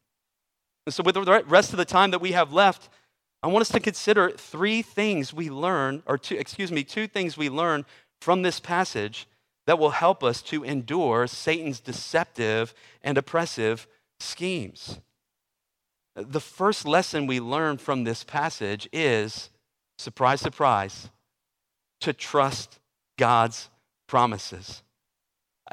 And 0.86 0.94
so, 0.94 1.02
with 1.02 1.14
the 1.14 1.44
rest 1.46 1.72
of 1.72 1.76
the 1.76 1.84
time 1.84 2.10
that 2.10 2.20
we 2.20 2.32
have 2.32 2.52
left, 2.52 2.88
I 3.42 3.48
want 3.48 3.62
us 3.62 3.70
to 3.70 3.80
consider 3.80 4.30
three 4.30 4.82
things 4.82 5.32
we 5.32 5.50
learn, 5.50 6.02
or 6.06 6.16
two, 6.18 6.36
excuse 6.36 6.70
me, 6.70 6.84
two 6.84 7.06
things 7.06 7.36
we 7.36 7.48
learn 7.48 7.84
from 8.20 8.42
this 8.42 8.60
passage 8.60 9.26
that 9.66 9.78
will 9.78 9.90
help 9.90 10.22
us 10.22 10.42
to 10.42 10.64
endure 10.64 11.26
Satan's 11.26 11.80
deceptive 11.80 12.74
and 13.02 13.16
oppressive 13.16 13.86
schemes. 14.20 15.00
The 16.14 16.40
first 16.40 16.86
lesson 16.86 17.26
we 17.26 17.40
learn 17.40 17.78
from 17.78 18.04
this 18.04 18.22
passage 18.22 18.88
is 18.92 19.50
surprise, 19.98 20.40
surprise, 20.40 21.08
to 22.00 22.12
trust 22.12 22.78
God's 23.16 23.70
promises. 24.06 24.82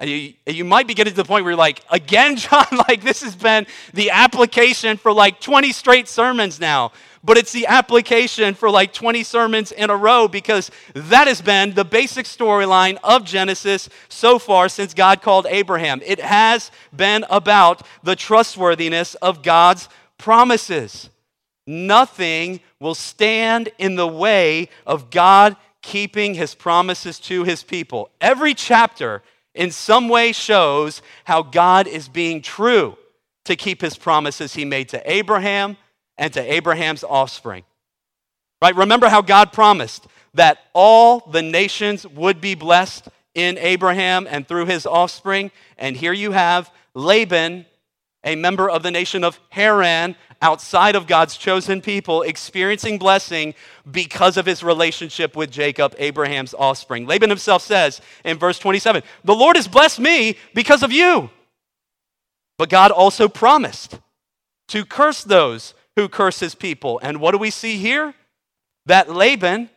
You, 0.01 0.33
you 0.45 0.63
might 0.63 0.87
be 0.87 0.93
getting 0.93 1.13
to 1.13 1.17
the 1.17 1.25
point 1.25 1.43
where 1.43 1.51
you're 1.51 1.57
like, 1.57 1.83
again, 1.91 2.35
John, 2.37 2.65
like 2.87 3.01
this 3.01 3.21
has 3.23 3.35
been 3.35 3.67
the 3.93 4.11
application 4.11 4.97
for 4.97 5.11
like 5.11 5.39
20 5.39 5.71
straight 5.73 6.07
sermons 6.07 6.59
now 6.59 6.91
but 7.23 7.37
it's 7.37 7.51
the 7.51 7.67
application 7.67 8.53
for 8.53 8.69
like 8.69 8.93
20 8.93 9.23
sermons 9.23 9.71
in 9.71 9.89
a 9.89 9.95
row 9.95 10.27
because 10.27 10.71
that 10.93 11.27
has 11.27 11.41
been 11.41 11.73
the 11.73 11.85
basic 11.85 12.25
storyline 12.25 12.97
of 13.03 13.25
Genesis 13.25 13.89
so 14.07 14.39
far 14.39 14.69
since 14.69 14.93
God 14.93 15.21
called 15.21 15.45
Abraham. 15.49 16.01
It 16.05 16.19
has 16.19 16.71
been 16.95 17.25
about 17.29 17.85
the 18.03 18.15
trustworthiness 18.15 19.15
of 19.15 19.43
God's 19.43 19.89
promises. 20.17 21.09
Nothing 21.67 22.61
will 22.79 22.95
stand 22.95 23.69
in 23.77 23.95
the 23.95 24.07
way 24.07 24.69
of 24.87 25.09
God 25.09 25.55
keeping 25.81 26.33
his 26.33 26.55
promises 26.55 27.19
to 27.19 27.43
his 27.43 27.63
people. 27.63 28.09
Every 28.19 28.53
chapter 28.53 29.21
in 29.53 29.71
some 29.71 30.09
way 30.09 30.31
shows 30.31 31.01
how 31.25 31.41
God 31.41 31.87
is 31.87 32.07
being 32.07 32.41
true 32.41 32.97
to 33.45 33.55
keep 33.55 33.81
his 33.81 33.97
promises 33.97 34.53
he 34.53 34.65
made 34.65 34.89
to 34.89 35.11
Abraham 35.11 35.77
and 36.17 36.31
to 36.33 36.53
Abraham's 36.53 37.03
offspring. 37.03 37.63
Right? 38.61 38.75
Remember 38.75 39.09
how 39.09 39.21
God 39.21 39.53
promised 39.53 40.07
that 40.33 40.59
all 40.73 41.21
the 41.21 41.41
nations 41.41 42.05
would 42.05 42.41
be 42.41 42.55
blessed 42.55 43.07
in 43.33 43.57
Abraham 43.57 44.27
and 44.29 44.47
through 44.47 44.65
his 44.65 44.85
offspring. 44.85 45.51
And 45.77 45.95
here 45.95 46.13
you 46.13 46.31
have 46.31 46.71
Laban, 46.93 47.65
a 48.23 48.35
member 48.35 48.69
of 48.69 48.83
the 48.83 48.91
nation 48.91 49.23
of 49.23 49.39
Haran, 49.49 50.15
outside 50.41 50.95
of 50.95 51.07
God's 51.07 51.37
chosen 51.37 51.81
people, 51.81 52.21
experiencing 52.21 52.97
blessing 52.97 53.53
because 53.89 54.37
of 54.37 54.45
his 54.45 54.63
relationship 54.63 55.35
with 55.35 55.51
Jacob, 55.51 55.95
Abraham's 55.97 56.53
offspring. 56.53 57.05
Laban 57.05 57.29
himself 57.29 57.61
says 57.61 58.01
in 58.23 58.37
verse 58.37 58.59
27 58.59 59.03
The 59.23 59.35
Lord 59.35 59.55
has 59.55 59.67
blessed 59.67 59.99
me 59.99 60.37
because 60.53 60.83
of 60.83 60.91
you. 60.91 61.29
But 62.57 62.69
God 62.69 62.91
also 62.91 63.27
promised 63.27 63.99
to 64.69 64.85
curse 64.85 65.23
those 65.23 65.73
who 65.95 66.09
curse 66.09 66.39
his 66.39 66.55
people. 66.55 66.99
And 67.01 67.19
what 67.19 67.31
do 67.31 67.37
we 67.37 67.49
see 67.49 67.77
here? 67.77 68.13
That 68.85 69.09
Laban, 69.09 69.69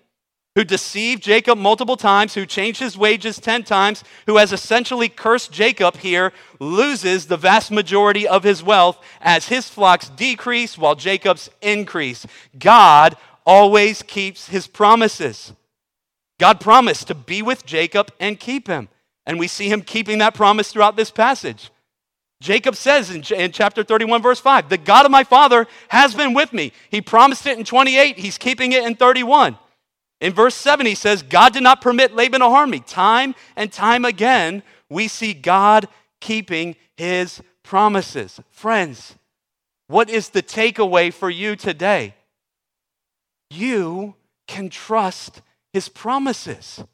who 0.54 0.64
deceived 0.64 1.22
Jacob 1.22 1.58
multiple 1.58 1.96
times, 1.96 2.34
who 2.34 2.44
changed 2.44 2.80
his 2.80 2.96
wages 2.96 3.38
10 3.38 3.62
times, 3.62 4.04
who 4.26 4.36
has 4.36 4.52
essentially 4.52 5.08
cursed 5.08 5.50
Jacob 5.50 5.96
here, 5.96 6.32
loses 6.60 7.26
the 7.26 7.36
vast 7.36 7.70
majority 7.70 8.28
of 8.28 8.42
his 8.42 8.62
wealth 8.62 9.02
as 9.20 9.48
his 9.48 9.68
flocks 9.68 10.10
decrease 10.10 10.76
while 10.76 10.94
Jacob's 10.94 11.48
increase. 11.62 12.26
God 12.58 13.16
always 13.46 14.02
keeps 14.02 14.48
his 14.48 14.66
promises. 14.66 15.54
God 16.38 16.60
promised 16.60 17.06
to 17.08 17.14
be 17.14 17.40
with 17.40 17.64
Jacob 17.64 18.12
and 18.20 18.38
keep 18.38 18.66
him. 18.66 18.88
And 19.24 19.38
we 19.38 19.48
see 19.48 19.68
him 19.68 19.82
keeping 19.82 20.18
that 20.18 20.34
promise 20.34 20.70
throughout 20.70 20.96
this 20.96 21.10
passage. 21.10 21.70
Jacob 22.40 22.74
says 22.74 23.10
in, 23.10 23.22
in, 23.38 23.52
chapter 23.52 23.84
31, 23.84 24.20
verse 24.20 24.40
5, 24.40 24.68
The 24.68 24.76
God 24.76 25.06
of 25.06 25.12
my 25.12 25.22
father 25.22 25.66
has 25.88 26.14
been 26.14 26.34
with 26.34 26.52
me. 26.52 26.72
He 26.90 27.00
promised 27.00 27.46
it 27.46 27.56
in 27.56 27.64
28, 27.64 28.18
he's 28.18 28.36
keeping 28.36 28.72
it 28.72 28.84
in 28.84 28.96
31. 28.96 29.56
In 30.22 30.32
verse 30.32 30.54
7, 30.54 30.86
he 30.86 30.94
says, 30.94 31.24
God 31.24 31.52
did 31.52 31.64
not 31.64 31.80
permit 31.80 32.14
Laban 32.14 32.42
to 32.42 32.48
harm 32.48 32.70
me. 32.70 32.78
Time 32.78 33.34
and 33.56 33.72
time 33.72 34.04
again, 34.04 34.62
we 34.88 35.08
see 35.08 35.34
God 35.34 35.88
keeping 36.20 36.76
his 36.96 37.42
promises. 37.64 38.40
Friends, 38.52 39.16
what 39.88 40.08
is 40.08 40.28
the 40.28 40.42
takeaway 40.42 41.12
for 41.12 41.28
you 41.28 41.56
today? 41.56 42.14
You 43.50 44.14
can 44.46 44.70
trust 44.70 45.42
his 45.72 45.88
promises. 45.88 46.84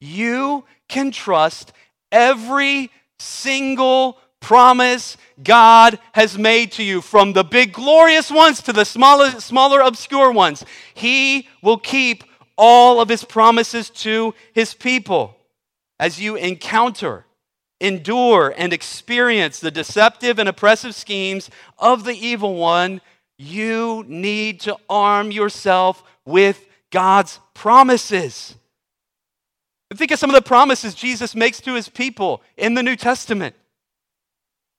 You 0.00 0.64
can 0.88 1.10
trust 1.10 1.74
every 2.10 2.90
single 3.18 4.18
promise 4.40 5.16
God 5.42 5.98
has 6.12 6.38
made 6.38 6.72
to 6.72 6.82
you, 6.82 7.00
from 7.00 7.32
the 7.32 7.44
big 7.44 7.72
glorious 7.72 8.30
ones 8.30 8.62
to 8.62 8.72
the 8.72 8.84
smaller, 8.84 9.30
smaller 9.40 9.80
obscure 9.80 10.30
ones. 10.32 10.64
He 10.94 11.48
will 11.62 11.78
keep 11.78 12.24
all 12.56 13.00
of 13.00 13.08
his 13.08 13.24
promises 13.24 13.90
to 13.90 14.34
his 14.52 14.74
people. 14.74 15.36
As 15.98 16.20
you 16.20 16.36
encounter, 16.36 17.26
endure, 17.80 18.54
and 18.56 18.72
experience 18.72 19.60
the 19.60 19.70
deceptive 19.70 20.38
and 20.38 20.48
oppressive 20.48 20.94
schemes 20.94 21.50
of 21.78 22.04
the 22.04 22.14
evil 22.14 22.54
one, 22.54 23.00
you 23.38 24.04
need 24.06 24.60
to 24.60 24.76
arm 24.88 25.30
yourself 25.30 26.02
with 26.24 26.66
God's 26.90 27.40
promises. 27.54 28.54
Think 29.94 30.10
of 30.10 30.18
some 30.18 30.30
of 30.30 30.34
the 30.34 30.42
promises 30.42 30.94
Jesus 30.94 31.34
makes 31.34 31.60
to 31.60 31.74
his 31.74 31.88
people 31.88 32.42
in 32.56 32.74
the 32.74 32.82
New 32.82 32.96
Testament. 32.96 33.54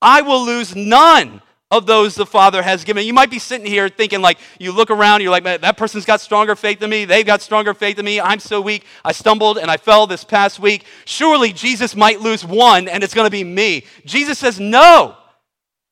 I 0.00 0.22
will 0.22 0.44
lose 0.44 0.76
none 0.76 1.42
of 1.70 1.84
those 1.86 2.14
the 2.14 2.24
Father 2.24 2.62
has 2.62 2.82
given. 2.82 3.04
You 3.04 3.12
might 3.12 3.30
be 3.30 3.38
sitting 3.38 3.66
here 3.66 3.88
thinking, 3.88 4.22
like, 4.22 4.38
you 4.58 4.72
look 4.72 4.90
around, 4.90 5.20
you're 5.20 5.30
like, 5.30 5.44
that 5.44 5.76
person's 5.76 6.06
got 6.06 6.20
stronger 6.20 6.56
faith 6.56 6.80
than 6.80 6.88
me. 6.88 7.04
They've 7.04 7.26
got 7.26 7.42
stronger 7.42 7.74
faith 7.74 7.96
than 7.96 8.06
me. 8.06 8.20
I'm 8.20 8.40
so 8.40 8.60
weak. 8.60 8.84
I 9.04 9.12
stumbled 9.12 9.58
and 9.58 9.70
I 9.70 9.76
fell 9.76 10.06
this 10.06 10.24
past 10.24 10.60
week. 10.60 10.86
Surely 11.04 11.52
Jesus 11.52 11.94
might 11.94 12.20
lose 12.20 12.44
one 12.44 12.88
and 12.88 13.04
it's 13.04 13.12
going 13.12 13.26
to 13.26 13.30
be 13.30 13.44
me. 13.44 13.84
Jesus 14.06 14.38
says, 14.38 14.58
no, 14.58 15.16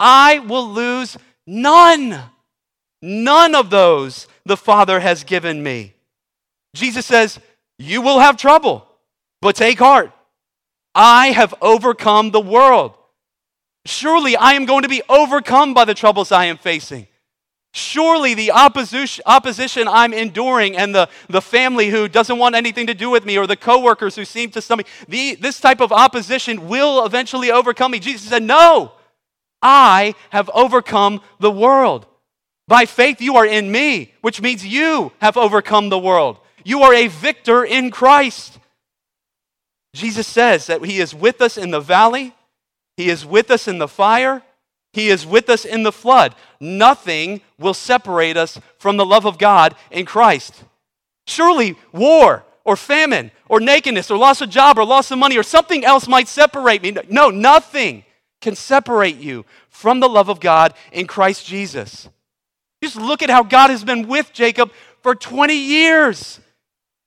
I 0.01 0.39
will 0.39 0.67
lose 0.67 1.19
none. 1.47 2.19
None 3.03 3.55
of 3.55 3.69
those 3.69 4.29
the 4.47 4.57
Father 4.57 5.01
has 5.01 5.25
given 5.25 5.63
me. 5.63 5.93
Jesus 6.75 7.05
says, 7.05 7.39
you 7.79 8.01
will 8.01 8.21
have 8.21 8.39
trouble, 8.39 8.87
but 9.43 9.57
take 9.57 9.79
heart. 9.79 10.11
I 10.95 11.33
have 11.33 11.55
overcome 11.61 12.31
the 12.31 12.41
world. 12.41 12.97
Surely 13.87 14.37
I 14.37 14.53
am 14.53 14.65
going 14.65 14.83
to 14.83 14.89
be 14.89 15.03
overcome 15.09 15.75
by 15.75 15.85
the 15.85 15.95
troubles 15.95 16.33
I 16.33 16.47
am 16.47 16.59
facing. 16.59 17.07
Surely 17.73 18.33
the 18.33 18.53
opposition, 18.53 19.87
I'm 19.87 20.15
enduring 20.15 20.77
and 20.77 20.95
the, 20.95 21.11
the 21.29 21.43
family 21.43 21.89
who 21.89 22.09
doesn't 22.09 22.39
want 22.39 22.55
anything 22.55 22.87
to 22.87 22.95
do 22.95 23.11
with 23.11 23.27
me 23.27 23.37
or 23.37 23.47
the 23.47 23.57
coworkers 23.57 24.17
who 24.17 24.25
seem 24.25 24.51
to 24.53 24.63
stomach, 24.63 24.87
the, 25.09 25.35
this 25.35 25.61
type 25.61 25.81
of 25.81 25.93
opposition 25.93 26.69
will 26.69 27.05
eventually 27.05 27.51
overcome 27.51 27.93
me. 27.93 27.99
Jesus 27.99 28.29
said, 28.29 28.43
No, 28.43 28.93
I 29.61 30.15
have 30.31 30.49
overcome 30.55 31.21
the 31.39 31.51
world. 31.51 32.07
By 32.67 32.87
faith, 32.87 33.21
you 33.21 33.37
are 33.37 33.47
in 33.47 33.71
me, 33.71 34.15
which 34.23 34.41
means 34.41 34.67
you 34.67 35.13
have 35.21 35.37
overcome 35.37 35.91
the 35.91 35.99
world. 35.99 36.39
You 36.65 36.83
are 36.83 36.95
a 36.95 37.09
victor 37.09 37.63
in 37.63 37.91
Christ. 37.91 38.59
Jesus 39.95 40.27
says 40.27 40.67
that 40.67 40.85
He 40.85 40.99
is 40.99 41.15
with 41.15 41.41
us 41.41 41.57
in 41.57 41.71
the 41.71 41.81
valley 41.81 42.36
he 42.97 43.11
is 43.11 43.27
with 43.27 43.51
us 43.51 43.69
in 43.69 43.79
the 43.79 43.89
fire. 43.89 44.43
He 44.93 45.09
is 45.09 45.27
with 45.27 45.51
us 45.51 45.65
in 45.65 45.83
the 45.83 45.93
flood. 45.93 46.35
Nothing 46.59 47.43
will 47.59 47.75
separate 47.75 48.37
us 48.37 48.59
from 48.79 48.97
the 48.97 49.05
love 49.05 49.27
of 49.27 49.39
God 49.39 49.75
in 49.91 50.07
Christ. 50.07 50.65
Surely, 51.27 51.77
war 51.93 52.45
or 52.65 52.77
famine 52.77 53.31
or 53.49 53.61
nakedness 53.61 54.11
or 54.11 54.17
loss 54.17 54.41
of 54.41 54.49
job 54.49 54.79
or 54.79 54.85
loss 54.85 55.11
of 55.11 55.19
money 55.19 55.37
or 55.37 55.43
something 55.43 55.85
else 55.85 56.09
might 56.09 56.29
separate 56.29 56.83
me. 56.83 56.97
No, 57.11 57.29
nothing 57.29 58.05
can 58.41 58.57
separate 58.57 59.17
you 59.17 59.45
from 59.69 60.01
the 60.01 60.09
love 60.09 60.29
of 60.29 60.41
God 60.41 60.73
in 60.93 61.07
Christ 61.07 61.47
Jesus. 61.47 62.09
Just 62.83 62.97
look 62.97 63.23
at 63.23 63.31
how 63.31 63.43
God 63.43 63.71
has 63.71 63.85
been 63.85 64.09
with 64.09 64.33
Jacob 64.33 64.71
for 65.03 65.15
20 65.15 65.55
years 65.55 66.41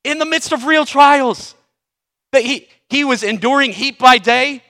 in 0.04 0.20
the 0.20 0.26
midst 0.26 0.52
of 0.52 0.66
real 0.66 0.86
trials. 0.86 1.56
That 2.32 2.44
he, 2.44 2.68
he 2.90 3.04
was 3.04 3.24
enduring 3.24 3.74
heat 3.74 3.98
by 3.98 4.18
day, 4.20 4.64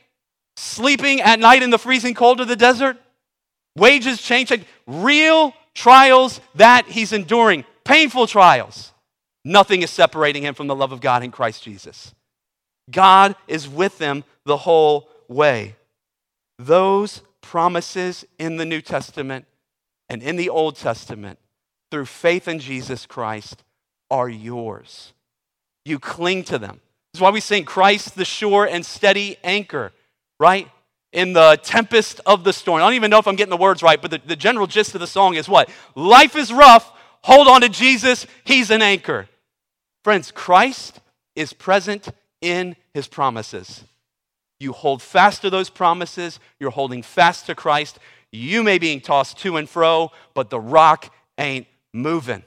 sleeping 0.60 1.22
at 1.22 1.40
night 1.40 1.64
in 1.64 1.70
the 1.70 1.80
freezing 1.80 2.14
cold 2.14 2.42
of 2.42 2.48
the 2.48 2.56
desert, 2.56 2.98
wages 3.76 4.22
changing, 4.22 4.66
real 4.86 5.54
trials 5.74 6.42
that 6.56 6.86
he's 6.88 7.14
enduring, 7.14 7.64
painful 7.84 8.28
trials. 8.28 8.92
Nothing 9.46 9.82
is 9.82 9.90
separating 9.90 10.44
him 10.44 10.54
from 10.54 10.68
the 10.68 10.76
love 10.76 10.92
of 10.92 11.02
God 11.02 11.24
in 11.24 11.32
Christ 11.32 11.64
Jesus. 11.64 12.14
God 12.92 13.36
is 13.48 13.70
with 13.70 13.98
them 13.98 14.24
the 14.46 14.58
whole 14.58 15.10
way. 15.28 15.76
Those 16.58 17.22
promises 17.42 18.26
in 18.38 18.58
the 18.58 18.66
New 18.66 18.82
Testament 18.82 19.46
and 20.10 20.22
in 20.22 20.36
the 20.36 20.50
Old 20.50 20.76
Testament 20.76 21.40
through 21.90 22.06
faith 22.06 22.48
in 22.48 22.60
Jesus 22.60 23.06
Christ 23.06 23.64
are 24.12 24.28
yours. 24.28 25.14
You 25.86 26.00
cling 26.00 26.44
to 26.46 26.58
them. 26.58 26.82
That's 27.14 27.22
why 27.22 27.30
we 27.30 27.40
sing 27.40 27.64
Christ 27.64 28.16
the 28.16 28.26
sure 28.26 28.66
and 28.66 28.86
steady 28.86 29.38
anchor, 29.44 29.94
right? 30.40 30.68
In 31.12 31.34
the 31.34 31.60
tempest 31.64 32.22
of 32.26 32.44
the 32.44 32.54
storm. 32.54 32.78
I 32.78 32.86
don't 32.86 32.94
even 32.94 33.12
know 33.12 33.20
if 33.20 33.28
I'm 33.28 33.36
getting 33.36 33.50
the 33.50 33.58
words 33.58 33.84
right, 33.84 34.02
but 34.02 34.12
the, 34.12 34.22
the 34.26 34.36
general 34.36 34.68
gist 34.68 34.94
of 34.96 35.02
the 35.02 35.08
song 35.08 35.36
is 35.36 35.50
what? 35.50 35.70
Life 35.96 36.36
is 36.36 36.54
rough. 36.54 36.92
Hold 37.24 37.48
on 37.48 37.62
to 37.62 37.70
Jesus. 37.70 38.26
He's 38.44 38.72
an 38.72 38.82
anchor. 38.82 39.28
Friends, 40.04 40.32
Christ 40.32 41.02
is 41.36 41.54
present 41.54 42.08
in 42.42 42.76
his 42.94 43.08
promises. 43.08 43.84
You 44.60 44.74
hold 44.74 45.02
fast 45.02 45.42
to 45.42 45.50
those 45.50 45.70
promises. 45.70 46.40
You're 46.60 46.72
holding 46.72 47.02
fast 47.02 47.46
to 47.48 47.56
Christ. 47.56 48.00
You 48.32 48.64
may 48.64 48.78
be 48.78 48.88
being 48.88 49.02
tossed 49.02 49.40
to 49.40 49.58
and 49.58 49.70
fro, 49.70 50.12
but 50.34 50.50
the 50.50 50.60
rock 50.60 51.14
ain't 51.38 51.68
moving. 51.94 52.44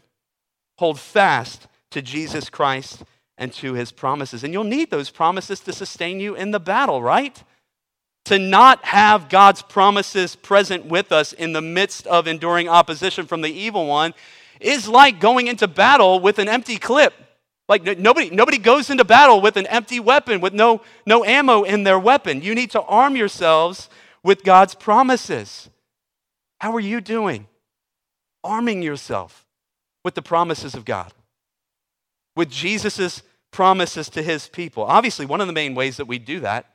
Hold 0.78 1.00
fast 1.00 1.66
to 1.90 2.02
Jesus 2.02 2.48
Christ 2.48 3.02
and 3.38 3.52
to 3.54 3.74
his 3.74 3.92
promises. 3.92 4.44
And 4.44 4.52
you'll 4.52 4.64
need 4.64 4.90
those 4.90 5.10
promises 5.10 5.60
to 5.60 5.72
sustain 5.72 6.20
you 6.20 6.34
in 6.34 6.50
the 6.50 6.60
battle, 6.60 7.02
right? 7.02 7.42
To 8.32 8.38
not 8.38 8.82
have 8.86 9.28
God's 9.28 9.60
promises 9.60 10.36
present 10.36 10.86
with 10.86 11.12
us 11.12 11.34
in 11.34 11.52
the 11.52 11.60
midst 11.60 12.06
of 12.06 12.26
enduring 12.26 12.66
opposition 12.66 13.26
from 13.26 13.42
the 13.42 13.50
evil 13.50 13.86
one 13.86 14.14
is 14.58 14.88
like 14.88 15.20
going 15.20 15.48
into 15.48 15.68
battle 15.68 16.18
with 16.18 16.38
an 16.38 16.48
empty 16.48 16.78
clip. 16.78 17.12
Like 17.68 17.84
nobody, 17.98 18.30
nobody 18.30 18.56
goes 18.56 18.88
into 18.88 19.04
battle 19.04 19.42
with 19.42 19.58
an 19.58 19.66
empty 19.66 20.00
weapon, 20.00 20.40
with 20.40 20.54
no, 20.54 20.80
no 21.04 21.26
ammo 21.26 21.64
in 21.64 21.84
their 21.84 21.98
weapon. 21.98 22.40
You 22.40 22.54
need 22.54 22.70
to 22.70 22.80
arm 22.80 23.16
yourselves 23.16 23.90
with 24.24 24.44
God's 24.44 24.74
promises. 24.74 25.68
How 26.58 26.72
are 26.74 26.80
you 26.80 27.02
doing? 27.02 27.48
Arming 28.42 28.80
yourself 28.80 29.44
with 30.06 30.14
the 30.14 30.22
promises 30.22 30.74
of 30.74 30.86
God, 30.86 31.12
with 32.34 32.48
Jesus' 32.48 33.20
promises 33.50 34.08
to 34.08 34.22
his 34.22 34.48
people. 34.48 34.84
Obviously, 34.84 35.26
one 35.26 35.42
of 35.42 35.48
the 35.48 35.52
main 35.52 35.74
ways 35.74 35.98
that 35.98 36.06
we 36.06 36.18
do 36.18 36.40
that 36.40 36.71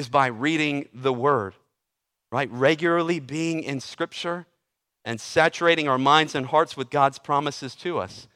is 0.00 0.08
by 0.08 0.26
reading 0.26 0.88
the 0.92 1.12
word, 1.12 1.54
right? 2.32 2.50
Regularly 2.50 3.20
being 3.20 3.62
in 3.62 3.80
scripture 3.80 4.46
and 5.04 5.20
saturating 5.20 5.88
our 5.88 5.98
minds 5.98 6.34
and 6.34 6.46
hearts 6.46 6.76
with 6.76 6.90
God's 6.90 7.18
promises 7.18 7.74
to 7.76 7.98
us. 7.98 8.26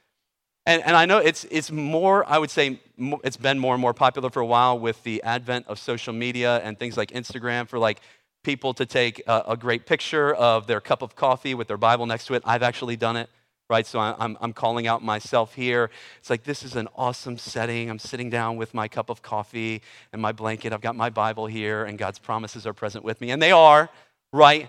And, 0.67 0.83
and 0.83 0.95
I 0.95 1.07
know 1.07 1.19
it's, 1.19 1.45
it's 1.51 1.71
more, 1.71 2.25
I 2.29 2.39
would 2.39 2.51
say, 2.51 2.81
it's 3.25 3.37
been 3.37 3.59
more 3.59 3.75
and 3.75 3.81
more 3.81 3.95
popular 3.95 4.31
for 4.31 4.41
a 4.41 4.47
while 4.47 4.79
with 4.79 5.03
the 5.03 5.23
advent 5.23 5.67
of 5.67 5.79
social 5.79 6.13
media 6.13 6.59
and 6.59 6.79
things 6.79 6.97
like 6.97 7.11
Instagram 7.11 7.69
for 7.69 7.79
like 7.79 8.01
people 8.45 8.73
to 8.75 8.87
take 8.87 9.23
a, 9.27 9.43
a 9.49 9.57
great 9.57 9.87
picture 9.87 10.35
of 10.35 10.67
their 10.67 10.81
cup 10.81 11.03
of 11.03 11.17
coffee 11.17 11.55
with 11.55 11.67
their 11.67 11.77
Bible 11.77 12.07
next 12.07 12.27
to 12.27 12.35
it. 12.35 12.43
I've 12.47 12.63
actually 12.63 12.97
done 12.97 13.17
it 13.17 13.29
right? 13.71 13.87
So 13.87 13.99
I'm, 13.99 14.37
I'm 14.41 14.53
calling 14.53 14.87
out 14.87 15.03
myself 15.03 15.55
here. 15.55 15.91
It's 16.19 16.31
like, 16.31 16.45
this 16.45 16.63
is 16.63 16.77
an 16.77 16.89
awesome 16.95 17.39
setting. 17.39 17.89
I'm 17.89 17.99
sitting 17.99 18.31
down 18.31 18.57
with 18.57 18.75
my 18.75 18.89
cup 18.89 19.09
of 19.11 19.23
coffee 19.23 19.83
and 20.13 20.21
my 20.21 20.33
blanket. 20.33 20.73
I've 20.73 20.81
got 20.81 20.97
my 20.97 21.11
Bible 21.11 21.47
here, 21.47 21.85
and 21.85 21.99
God's 21.99 22.19
promises 22.19 22.67
are 22.67 22.75
present 22.75 23.05
with 23.05 23.21
me. 23.21 23.31
And 23.31 23.41
they 23.41 23.53
are, 23.53 23.89
right? 24.33 24.69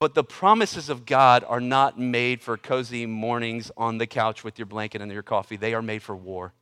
But 0.00 0.14
the 0.14 0.24
promises 0.24 0.88
of 0.88 1.06
God 1.06 1.44
are 1.46 1.60
not 1.60 1.98
made 1.98 2.42
for 2.42 2.56
cozy 2.56 3.06
mornings 3.06 3.70
on 3.76 3.98
the 3.98 4.06
couch 4.06 4.42
with 4.42 4.58
your 4.58 4.66
blanket 4.66 5.00
and 5.00 5.12
your 5.12 5.22
coffee. 5.22 5.56
They 5.56 5.74
are 5.74 5.82
made 5.82 6.02
for 6.02 6.16
war. 6.16 6.52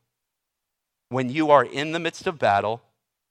When 1.09 1.29
you 1.29 1.51
are 1.51 1.65
in 1.65 1.91
the 1.91 1.99
midst 1.99 2.27
of 2.27 2.37
battle 2.37 2.81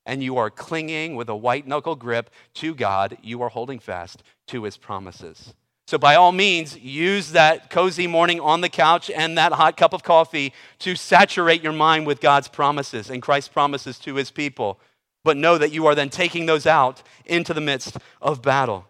and 0.04 0.22
you 0.22 0.36
are 0.36 0.50
clinging 0.50 1.14
with 1.14 1.28
a 1.28 1.36
white 1.36 1.66
knuckle 1.66 1.94
grip 1.94 2.30
to 2.54 2.74
God, 2.74 3.18
you 3.22 3.40
are 3.42 3.50
holding 3.50 3.78
fast 3.78 4.22
to 4.48 4.64
his 4.64 4.76
promises. 4.76 5.54
So, 5.90 5.98
by 5.98 6.14
all 6.14 6.30
means, 6.30 6.78
use 6.78 7.32
that 7.32 7.68
cozy 7.68 8.06
morning 8.06 8.38
on 8.38 8.60
the 8.60 8.68
couch 8.68 9.10
and 9.10 9.36
that 9.36 9.50
hot 9.50 9.76
cup 9.76 9.92
of 9.92 10.04
coffee 10.04 10.52
to 10.78 10.94
saturate 10.94 11.64
your 11.64 11.72
mind 11.72 12.06
with 12.06 12.20
God's 12.20 12.46
promises 12.46 13.10
and 13.10 13.20
Christ's 13.20 13.48
promises 13.48 13.98
to 13.98 14.14
his 14.14 14.30
people. 14.30 14.78
But 15.24 15.36
know 15.36 15.58
that 15.58 15.72
you 15.72 15.88
are 15.88 15.96
then 15.96 16.08
taking 16.08 16.46
those 16.46 16.64
out 16.64 17.02
into 17.26 17.52
the 17.52 17.60
midst 17.60 17.96
of 18.22 18.40
battle. 18.40 18.86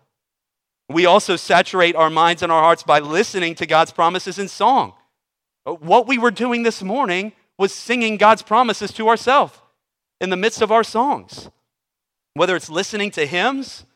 We 0.90 1.06
also 1.06 1.36
saturate 1.36 1.96
our 1.96 2.10
minds 2.10 2.42
and 2.42 2.52
our 2.52 2.60
hearts 2.60 2.82
by 2.82 2.98
listening 2.98 3.54
to 3.54 3.66
God's 3.66 3.92
promises 3.92 4.38
in 4.38 4.46
song. 4.48 4.92
Uh, 5.64 5.72
what 5.72 6.06
we 6.06 6.18
were 6.18 6.30
doing 6.30 6.64
this 6.64 6.82
morning 6.82 7.32
was 7.56 7.72
singing 7.72 8.18
God's 8.18 8.42
promises 8.42 8.92
to 8.92 9.08
ourselves 9.08 9.58
in 10.20 10.28
the 10.28 10.36
midst 10.36 10.60
of 10.60 10.70
our 10.70 10.84
songs. 10.84 11.48
Whether 12.34 12.56
it's 12.56 12.68
listening 12.68 13.10
to 13.12 13.24
hymns, 13.24 13.86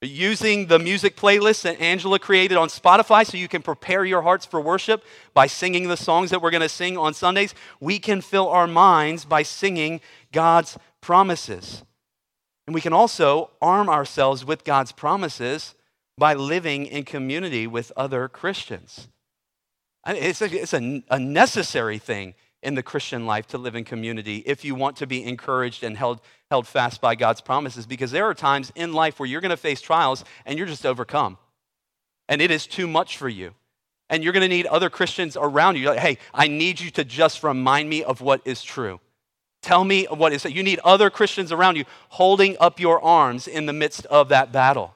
using 0.00 0.66
the 0.66 0.78
music 0.78 1.16
playlist 1.16 1.62
that 1.62 1.80
Angela 1.80 2.18
created 2.18 2.56
on 2.56 2.68
Spotify 2.68 3.26
so 3.26 3.36
you 3.36 3.48
can 3.48 3.62
prepare 3.62 4.04
your 4.04 4.22
hearts 4.22 4.46
for 4.46 4.60
worship 4.60 5.02
by 5.34 5.46
singing 5.48 5.88
the 5.88 5.96
songs 5.96 6.30
that 6.30 6.40
we're 6.40 6.52
going 6.52 6.60
to 6.60 6.68
sing 6.68 6.96
on 6.96 7.14
Sundays, 7.14 7.54
we 7.80 7.98
can 7.98 8.20
fill 8.20 8.48
our 8.48 8.66
minds 8.66 9.24
by 9.24 9.42
singing 9.42 10.00
God's 10.32 10.78
promises. 11.00 11.82
And 12.66 12.74
we 12.74 12.80
can 12.80 12.92
also 12.92 13.50
arm 13.60 13.88
ourselves 13.88 14.44
with 14.44 14.62
God's 14.62 14.92
promises 14.92 15.74
by 16.16 16.34
living 16.34 16.86
in 16.86 17.04
community 17.04 17.66
with 17.66 17.92
other 17.96 18.28
Christians. 18.28 19.08
It's, 20.06 20.40
a, 20.40 20.46
it's 20.46 20.74
a, 20.74 21.02
a, 21.10 21.18
necessary 21.18 21.98
thing 21.98 22.34
in 22.62 22.74
the 22.74 22.82
Christian 22.82 23.26
life 23.26 23.46
to 23.48 23.58
live 23.58 23.76
in 23.76 23.84
community 23.84 24.42
if 24.46 24.64
you 24.64 24.74
want 24.74 24.96
to 24.96 25.06
be 25.06 25.22
encouraged 25.22 25.84
and 25.84 25.96
held, 25.96 26.20
held 26.50 26.66
fast 26.66 27.00
by 27.00 27.14
God's 27.14 27.40
promises, 27.40 27.86
because 27.86 28.10
there 28.10 28.26
are 28.26 28.34
times 28.34 28.72
in 28.74 28.92
life 28.92 29.20
where 29.20 29.28
you're 29.28 29.40
going 29.40 29.50
to 29.50 29.56
face 29.56 29.80
trials 29.80 30.24
and 30.44 30.58
you're 30.58 30.66
just 30.66 30.84
overcome. 30.84 31.38
And 32.28 32.42
it 32.42 32.50
is 32.50 32.66
too 32.66 32.86
much 32.86 33.16
for 33.16 33.28
you. 33.28 33.54
And 34.10 34.24
you're 34.24 34.32
going 34.32 34.42
to 34.42 34.48
need 34.48 34.66
other 34.66 34.90
Christians 34.90 35.36
around 35.36 35.76
you. 35.76 35.88
Like, 35.88 35.98
hey, 35.98 36.18
I 36.32 36.48
need 36.48 36.80
you 36.80 36.90
to 36.92 37.04
just 37.04 37.42
remind 37.42 37.88
me 37.88 38.02
of 38.02 38.20
what 38.20 38.40
is 38.44 38.62
true. 38.62 39.00
Tell 39.62 39.84
me 39.84 40.04
what 40.04 40.32
is. 40.32 40.44
You 40.44 40.62
need 40.62 40.78
other 40.80 41.10
Christians 41.10 41.52
around 41.52 41.76
you 41.76 41.84
holding 42.08 42.56
up 42.58 42.80
your 42.80 43.02
arms 43.02 43.46
in 43.46 43.66
the 43.66 43.72
midst 43.72 44.06
of 44.06 44.30
that 44.30 44.52
battle. 44.52 44.94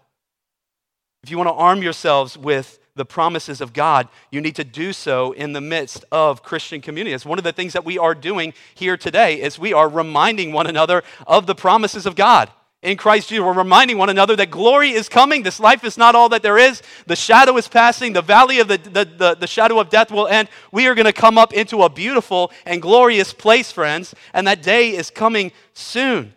If 1.22 1.30
you 1.30 1.36
want 1.36 1.48
to 1.48 1.54
arm 1.54 1.82
yourselves 1.82 2.36
with 2.36 2.78
the 2.94 3.04
promises 3.04 3.60
of 3.60 3.72
God, 3.72 4.08
you 4.30 4.40
need 4.40 4.56
to 4.56 4.64
do 4.64 4.92
so 4.92 5.32
in 5.32 5.52
the 5.52 5.60
midst 5.60 6.04
of 6.12 6.42
Christian 6.42 6.80
community. 6.80 7.14
It's 7.14 7.24
one 7.24 7.38
of 7.38 7.44
the 7.44 7.52
things 7.52 7.72
that 7.72 7.84
we 7.84 7.98
are 7.98 8.14
doing 8.14 8.52
here 8.74 8.96
today 8.96 9.40
is 9.40 9.58
we 9.58 9.72
are 9.72 9.88
reminding 9.88 10.52
one 10.52 10.66
another 10.66 11.02
of 11.26 11.46
the 11.46 11.54
promises 11.54 12.04
of 12.04 12.16
God 12.16 12.50
in 12.82 12.96
Christ 12.96 13.28
Jesus. 13.28 13.44
We're 13.44 13.52
reminding 13.54 13.96
one 13.96 14.10
another 14.10 14.36
that 14.36 14.50
glory 14.50 14.90
is 14.90 15.08
coming. 15.08 15.42
This 15.42 15.60
life 15.60 15.84
is 15.84 15.96
not 15.96 16.14
all 16.14 16.28
that 16.30 16.42
there 16.42 16.58
is. 16.58 16.82
The 17.06 17.16
shadow 17.16 17.56
is 17.56 17.66
passing. 17.66 18.12
The 18.12 18.22
valley 18.22 18.58
of 18.58 18.68
the, 18.68 18.76
the, 18.76 19.04
the, 19.04 19.36
the 19.40 19.46
shadow 19.46 19.80
of 19.80 19.88
death 19.88 20.10
will 20.10 20.26
end. 20.26 20.48
We 20.70 20.86
are 20.86 20.94
going 20.94 21.06
to 21.06 21.12
come 21.12 21.38
up 21.38 21.54
into 21.54 21.82
a 21.82 21.88
beautiful 21.88 22.52
and 22.66 22.82
glorious 22.82 23.32
place, 23.32 23.72
friends, 23.72 24.14
and 24.34 24.46
that 24.46 24.62
day 24.62 24.90
is 24.90 25.10
coming 25.10 25.52
soon. 25.72 26.34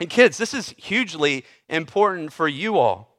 And 0.00 0.10
kids, 0.10 0.38
this 0.38 0.54
is 0.54 0.74
hugely 0.76 1.44
important 1.68 2.32
for 2.32 2.48
you 2.48 2.78
all. 2.78 3.13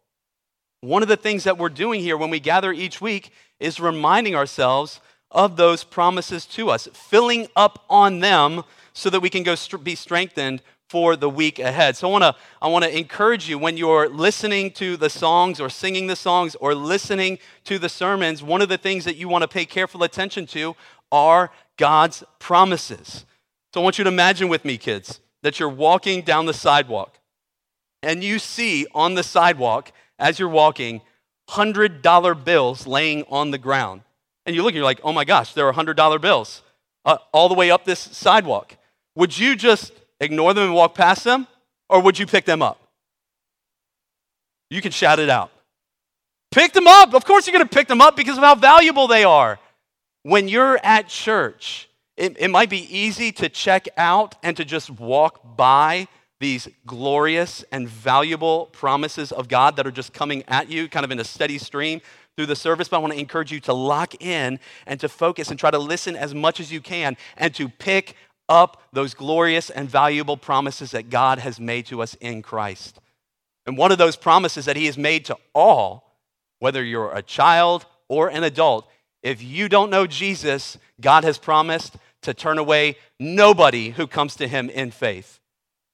One 0.86 1.02
of 1.02 1.08
the 1.08 1.18
things 1.18 1.46
that 1.46 1.58
we're 1.58 1.70
doing 1.70 2.00
here 2.00 2.16
when 2.16 2.30
we 2.30 2.40
gather 2.40 2.72
each 2.72 3.02
week 3.02 3.32
is 3.60 3.80
reminding 3.80 4.36
ourselves 4.36 5.02
of 5.32 5.58
those 5.58 5.84
promises 5.84 6.46
to 6.46 6.70
us, 6.70 6.88
filling 6.94 7.48
up 7.56 7.84
on 7.90 8.20
them 8.20 8.64
so 8.94 9.10
that 9.10 9.20
we 9.20 9.32
can 9.32 9.42
go 9.42 9.56
st- 9.56 9.84
be 9.84 9.96
strengthened 9.96 10.62
for 10.88 11.16
the 11.16 11.30
week 11.30 11.58
ahead. 11.58 11.98
So 11.98 12.08
I 12.08 12.12
want 12.12 12.24
to 12.24 12.36
I 12.62 12.68
want 12.68 12.86
to 12.86 12.96
encourage 12.96 13.50
you 13.50 13.58
when 13.58 13.78
you're 13.78 14.08
listening 14.08 14.70
to 14.74 14.96
the 14.96 15.10
songs 15.10 15.60
or 15.60 15.70
singing 15.70 16.06
the 16.06 16.16
songs 16.16 16.56
or 16.56 16.76
listening 16.76 17.40
to 17.64 17.80
the 17.80 17.90
sermons, 17.90 18.44
one 18.44 18.62
of 18.62 18.70
the 18.70 18.78
things 18.78 19.06
that 19.06 19.16
you 19.16 19.28
want 19.28 19.42
to 19.42 19.48
pay 19.48 19.66
careful 19.66 20.04
attention 20.04 20.46
to 20.48 20.76
are 21.12 21.52
God's 21.78 22.24
promises. 22.38 23.26
So 23.74 23.82
I 23.82 23.84
want 23.84 23.98
you 23.98 24.04
to 24.04 24.10
imagine 24.10 24.50
with 24.50 24.64
me 24.64 24.78
kids 24.78 25.20
that 25.42 25.60
you're 25.60 25.68
walking 25.68 26.22
down 26.22 26.46
the 26.46 26.54
sidewalk 26.54 27.18
and 28.04 28.24
you 28.24 28.38
see 28.38 28.86
on 28.94 29.16
the 29.16 29.24
sidewalk 29.24 29.92
as 30.20 30.40
you're 30.40 30.50
walking 30.50 31.02
$100 31.50 32.44
bills 32.44 32.88
laying 32.88 33.24
on 33.30 33.52
the 33.52 33.58
ground. 33.58 34.02
And 34.46 34.56
you 34.56 34.62
look 34.62 34.70
and 34.70 34.78
you're 34.78 34.86
like, 34.86 35.02
oh 35.04 35.14
my 35.14 35.26
gosh, 35.26 35.54
there 35.54 35.68
are 35.68 35.74
$100 35.74 36.22
bills 36.22 36.62
uh, 37.04 37.18
all 37.32 37.50
the 37.50 37.56
way 37.56 37.72
up 37.72 37.86
this 37.86 38.00
sidewalk. 38.00 38.78
Would 39.16 39.38
you 39.38 39.56
just 39.56 39.92
ignore 40.20 40.54
them 40.54 40.66
and 40.66 40.74
walk 40.74 40.96
past 40.96 41.24
them? 41.24 41.48
Or 41.90 42.02
would 42.02 42.18
you 42.18 42.26
pick 42.26 42.46
them 42.46 42.62
up? 42.62 42.82
You 44.70 44.82
can 44.82 44.92
shout 44.92 45.20
it 45.20 45.30
out. 45.30 45.52
Pick 46.52 46.74
them 46.74 46.88
up. 46.88 47.14
Of 47.14 47.26
course, 47.26 47.46
you're 47.46 47.54
going 47.54 47.68
to 47.68 47.74
pick 47.74 47.88
them 47.88 48.02
up 48.02 48.16
because 48.16 48.38
of 48.38 48.44
how 48.44 48.56
valuable 48.56 49.08
they 49.08 49.24
are. 49.24 49.60
When 50.24 50.48
you're 50.48 50.80
at 50.84 51.08
church, 51.08 51.90
it, 52.18 52.38
it 52.40 52.48
might 52.48 52.70
be 52.70 52.98
easy 52.98 53.32
to 53.34 53.50
check 53.50 53.88
out 53.98 54.36
and 54.42 54.58
to 54.58 54.66
just 54.66 54.90
walk 54.90 55.58
by 55.58 56.08
these 56.40 56.68
glorious 56.86 57.64
and 57.72 57.88
valuable 57.88 58.68
promises 58.68 59.32
of 59.32 59.48
God 59.48 59.78
that 59.78 59.88
are 59.88 59.92
just 59.92 60.14
coming 60.14 60.44
at 60.48 60.70
you 60.70 60.90
kind 60.90 61.06
of 61.06 61.12
in 61.12 61.20
a 61.20 61.24
steady 61.24 61.58
stream 61.58 62.02
through 62.36 62.48
the 62.48 62.56
service, 62.56 62.90
but 62.90 62.98
I 62.98 63.00
want 63.00 63.14
to 63.14 63.20
encourage 63.20 63.52
you 63.52 63.60
to 63.62 63.74
lock 63.74 64.22
in 64.22 64.60
and 64.86 65.00
to 65.00 65.08
focus 65.08 65.50
and 65.50 65.60
try 65.60 65.72
to 65.72 65.80
listen 65.80 66.16
as 66.16 66.34
much 66.34 66.60
as 66.60 66.72
you 66.72 66.82
can 66.82 67.16
and 67.38 67.56
to 67.56 67.70
pick 67.70 68.16
up 68.50 68.82
those 68.92 69.14
glorious 69.14 69.70
and 69.70 69.90
valuable 69.90 70.38
promises 70.38 70.92
that 70.92 71.10
God 71.10 71.40
has 71.40 71.60
made 71.60 71.86
to 71.88 72.02
us 72.02 72.16
in 72.16 72.42
Christ. 72.42 73.00
And 73.66 73.78
one 73.78 73.92
of 73.92 73.98
those 73.98 74.16
promises 74.16 74.66
that 74.66 74.76
He 74.76 74.86
has 74.86 74.98
made 74.98 75.26
to 75.26 75.38
all, 75.54 76.20
whether 76.60 76.84
you're 76.84 77.16
a 77.16 77.22
child 77.22 77.86
or 78.08 78.30
an 78.30 78.44
adult, 78.44 78.88
if 79.24 79.42
you 79.42 79.68
don't 79.70 79.90
know 79.90 80.06
Jesus, 80.06 80.78
God 81.02 81.24
has 81.24 81.38
promised 81.38 81.96
to 82.22 82.34
turn 82.34 82.58
away 82.58 82.98
nobody 83.20 83.92
who 83.92 84.06
comes 84.06 84.36
to 84.36 84.48
Him 84.48 84.70
in 84.70 84.92
faith. 84.92 85.40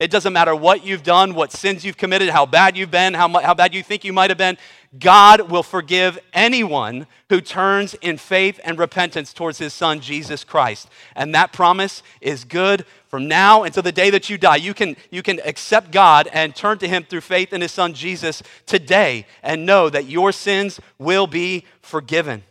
It 0.01 0.09
doesn't 0.09 0.33
matter 0.33 0.55
what 0.55 0.83
you've 0.83 1.03
done, 1.03 1.35
what 1.35 1.51
sins 1.51 1.85
you've 1.85 1.95
committed, 1.95 2.29
how 2.29 2.47
bad 2.47 2.75
you've 2.75 2.89
been, 2.89 3.13
how, 3.13 3.29
how 3.39 3.53
bad 3.53 3.75
you 3.75 3.83
think 3.83 4.03
you 4.03 4.11
might 4.11 4.31
have 4.31 4.37
been. 4.37 4.57
God 4.97 5.51
will 5.51 5.61
forgive 5.61 6.17
anyone 6.33 7.05
who 7.29 7.39
turns 7.39 7.93
in 7.93 8.17
faith 8.17 8.59
and 8.63 8.79
repentance 8.79 9.31
towards 9.31 9.59
his 9.59 9.75
son, 9.75 9.99
Jesus 9.99 10.43
Christ. 10.43 10.89
And 11.15 11.35
that 11.35 11.53
promise 11.53 12.01
is 12.19 12.45
good 12.45 12.87
from 13.09 13.27
now 13.27 13.61
until 13.61 13.83
the 13.83 13.91
day 13.91 14.09
that 14.09 14.27
you 14.27 14.39
die. 14.39 14.55
You 14.55 14.73
can, 14.73 14.97
you 15.11 15.21
can 15.21 15.39
accept 15.45 15.91
God 15.91 16.27
and 16.33 16.55
turn 16.55 16.79
to 16.79 16.87
him 16.87 17.03
through 17.03 17.21
faith 17.21 17.53
in 17.53 17.61
his 17.61 17.71
son, 17.71 17.93
Jesus, 17.93 18.41
today 18.65 19.27
and 19.43 19.67
know 19.67 19.87
that 19.87 20.07
your 20.07 20.31
sins 20.31 20.79
will 20.97 21.27
be 21.27 21.63
forgiven. 21.79 22.41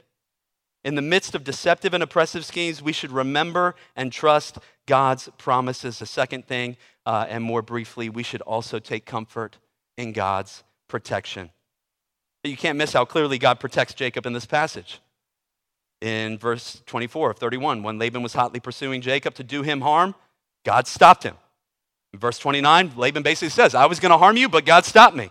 In 0.84 0.94
the 0.94 1.02
midst 1.02 1.34
of 1.34 1.42
deceptive 1.42 1.94
and 1.94 2.02
oppressive 2.02 2.44
schemes, 2.44 2.80
we 2.80 2.92
should 2.92 3.10
remember 3.10 3.74
and 3.96 4.12
trust 4.12 4.58
God's 4.86 5.28
promises. 5.36 5.98
The 5.98 6.06
second 6.06 6.46
thing 6.46 6.76
uh, 7.10 7.26
and 7.28 7.42
more 7.42 7.60
briefly, 7.60 8.08
we 8.08 8.22
should 8.22 8.40
also 8.42 8.78
take 8.78 9.04
comfort 9.04 9.58
in 9.96 10.12
God's 10.12 10.62
protection. 10.86 11.50
You 12.44 12.56
can't 12.56 12.78
miss 12.78 12.92
how 12.92 13.04
clearly 13.04 13.36
God 13.36 13.58
protects 13.58 13.94
Jacob 13.94 14.26
in 14.26 14.32
this 14.32 14.46
passage. 14.46 15.00
In 16.00 16.38
verse 16.38 16.80
24 16.86 17.32
of 17.32 17.38
31, 17.38 17.82
when 17.82 17.98
Laban 17.98 18.22
was 18.22 18.34
hotly 18.34 18.60
pursuing 18.60 19.00
Jacob 19.00 19.34
to 19.34 19.42
do 19.42 19.62
him 19.62 19.80
harm, 19.80 20.14
God 20.64 20.86
stopped 20.86 21.24
him. 21.24 21.34
In 22.12 22.20
verse 22.20 22.38
29, 22.38 22.92
Laban 22.94 23.24
basically 23.24 23.48
says, 23.48 23.74
I 23.74 23.86
was 23.86 23.98
going 23.98 24.12
to 24.12 24.18
harm 24.18 24.36
you, 24.36 24.48
but 24.48 24.64
God 24.64 24.84
stopped 24.84 25.16
me. 25.16 25.30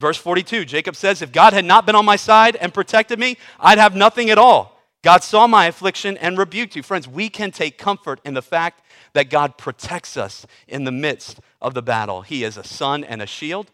Verse 0.00 0.16
42, 0.16 0.64
Jacob 0.64 0.96
says, 0.96 1.22
If 1.22 1.30
God 1.30 1.52
had 1.52 1.64
not 1.64 1.86
been 1.86 1.94
on 1.94 2.04
my 2.04 2.16
side 2.16 2.56
and 2.56 2.74
protected 2.74 3.20
me, 3.20 3.36
I'd 3.60 3.78
have 3.78 3.94
nothing 3.94 4.28
at 4.28 4.38
all. 4.38 4.75
God 5.06 5.22
saw 5.22 5.46
my 5.46 5.66
affliction 5.66 6.16
and 6.16 6.36
rebuked 6.36 6.74
you. 6.74 6.82
Friends, 6.82 7.06
we 7.06 7.28
can 7.28 7.52
take 7.52 7.78
comfort 7.78 8.20
in 8.24 8.34
the 8.34 8.42
fact 8.42 8.82
that 9.12 9.30
God 9.30 9.56
protects 9.56 10.16
us 10.16 10.44
in 10.66 10.82
the 10.82 10.90
midst 10.90 11.38
of 11.62 11.74
the 11.74 11.82
battle. 11.82 12.22
He 12.22 12.42
is 12.42 12.56
a 12.56 12.64
sun 12.64 13.04
and 13.04 13.22
a 13.22 13.26
shield, 13.26 13.70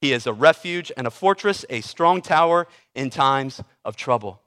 He 0.00 0.12
is 0.12 0.26
a 0.26 0.32
refuge 0.32 0.90
and 0.96 1.06
a 1.06 1.10
fortress, 1.12 1.64
a 1.70 1.82
strong 1.82 2.20
tower 2.20 2.66
in 2.96 3.10
times 3.10 3.62
of 3.84 3.94
trouble. 3.94 4.40